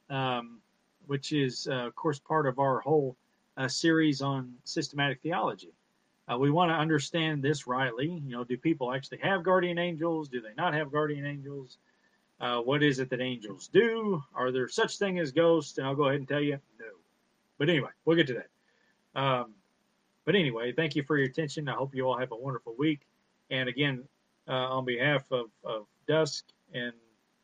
um, 0.09 0.59
which 1.07 1.31
is 1.31 1.67
uh, 1.71 1.87
of 1.87 1.95
course 1.95 2.19
part 2.19 2.47
of 2.47 2.59
our 2.59 2.79
whole 2.79 3.15
uh, 3.57 3.67
series 3.67 4.21
on 4.21 4.53
systematic 4.63 5.21
theology 5.21 5.71
uh, 6.31 6.37
we 6.37 6.51
want 6.51 6.71
to 6.71 6.75
understand 6.75 7.43
this 7.43 7.67
rightly. 7.67 8.21
You 8.25 8.31
know, 8.31 8.43
do 8.43 8.57
people 8.57 8.93
actually 8.93 9.19
have 9.19 9.43
guardian 9.43 9.77
angels? 9.77 10.29
Do 10.29 10.41
they 10.41 10.53
not 10.55 10.73
have 10.73 10.91
guardian 10.91 11.25
angels? 11.25 11.77
Uh, 12.39 12.59
what 12.59 12.83
is 12.83 12.99
it 12.99 13.09
that 13.09 13.21
angels 13.21 13.67
do? 13.67 14.23
Are 14.33 14.51
there 14.51 14.67
such 14.67 14.97
thing 14.97 15.19
as 15.19 15.31
ghosts? 15.31 15.77
And 15.77 15.87
I'll 15.87 15.95
go 15.95 16.05
ahead 16.05 16.19
and 16.19 16.27
tell 16.27 16.41
you, 16.41 16.59
no. 16.79 16.85
But 17.57 17.69
anyway, 17.69 17.89
we'll 18.05 18.17
get 18.17 18.27
to 18.27 18.33
that. 18.35 19.21
Um, 19.21 19.53
but 20.25 20.35
anyway, 20.35 20.71
thank 20.71 20.95
you 20.95 21.03
for 21.03 21.17
your 21.17 21.27
attention. 21.27 21.67
I 21.67 21.73
hope 21.73 21.93
you 21.93 22.07
all 22.07 22.17
have 22.17 22.31
a 22.31 22.35
wonderful 22.35 22.75
week. 22.77 23.01
And 23.49 23.67
again, 23.69 24.03
uh, 24.47 24.51
on 24.51 24.85
behalf 24.85 25.23
of, 25.31 25.47
of 25.63 25.85
Dusk 26.07 26.45
and 26.73 26.93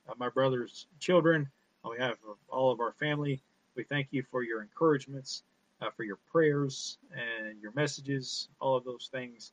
uh, 0.08 0.14
my 0.18 0.30
brother's 0.30 0.88
children, 1.00 1.50
on 1.84 1.98
behalf 1.98 2.18
of 2.28 2.38
all 2.50 2.72
of 2.72 2.80
our 2.80 2.94
family, 2.94 3.42
we 3.76 3.84
thank 3.84 4.08
you 4.12 4.24
for 4.32 4.44
your 4.44 4.62
encouragements 4.62 5.44
uh, 5.82 5.90
for 5.96 6.04
your 6.04 6.18
prayers 6.32 6.98
and 7.12 7.62
your 7.62 7.72
messages, 7.74 8.50
all 8.60 8.76
of 8.76 8.84
those 8.84 9.10
things. 9.12 9.52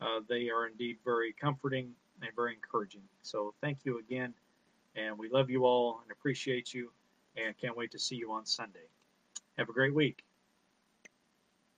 Uh, 0.00 0.20
they 0.28 0.48
are 0.48 0.66
indeed 0.66 0.96
very 1.04 1.32
comforting 1.32 1.92
and 2.22 2.30
very 2.34 2.54
encouraging. 2.54 3.02
So 3.22 3.54
thank 3.60 3.78
you 3.84 3.98
again. 3.98 4.34
And 4.96 5.18
we 5.18 5.28
love 5.28 5.50
you 5.50 5.64
all 5.64 6.00
and 6.02 6.10
appreciate 6.10 6.72
you 6.74 6.90
and 7.36 7.56
can't 7.56 7.76
wait 7.76 7.92
to 7.92 7.98
see 7.98 8.16
you 8.16 8.32
on 8.32 8.46
Sunday. 8.46 8.88
Have 9.56 9.68
a 9.68 9.72
great 9.72 9.94
week. 9.94 10.27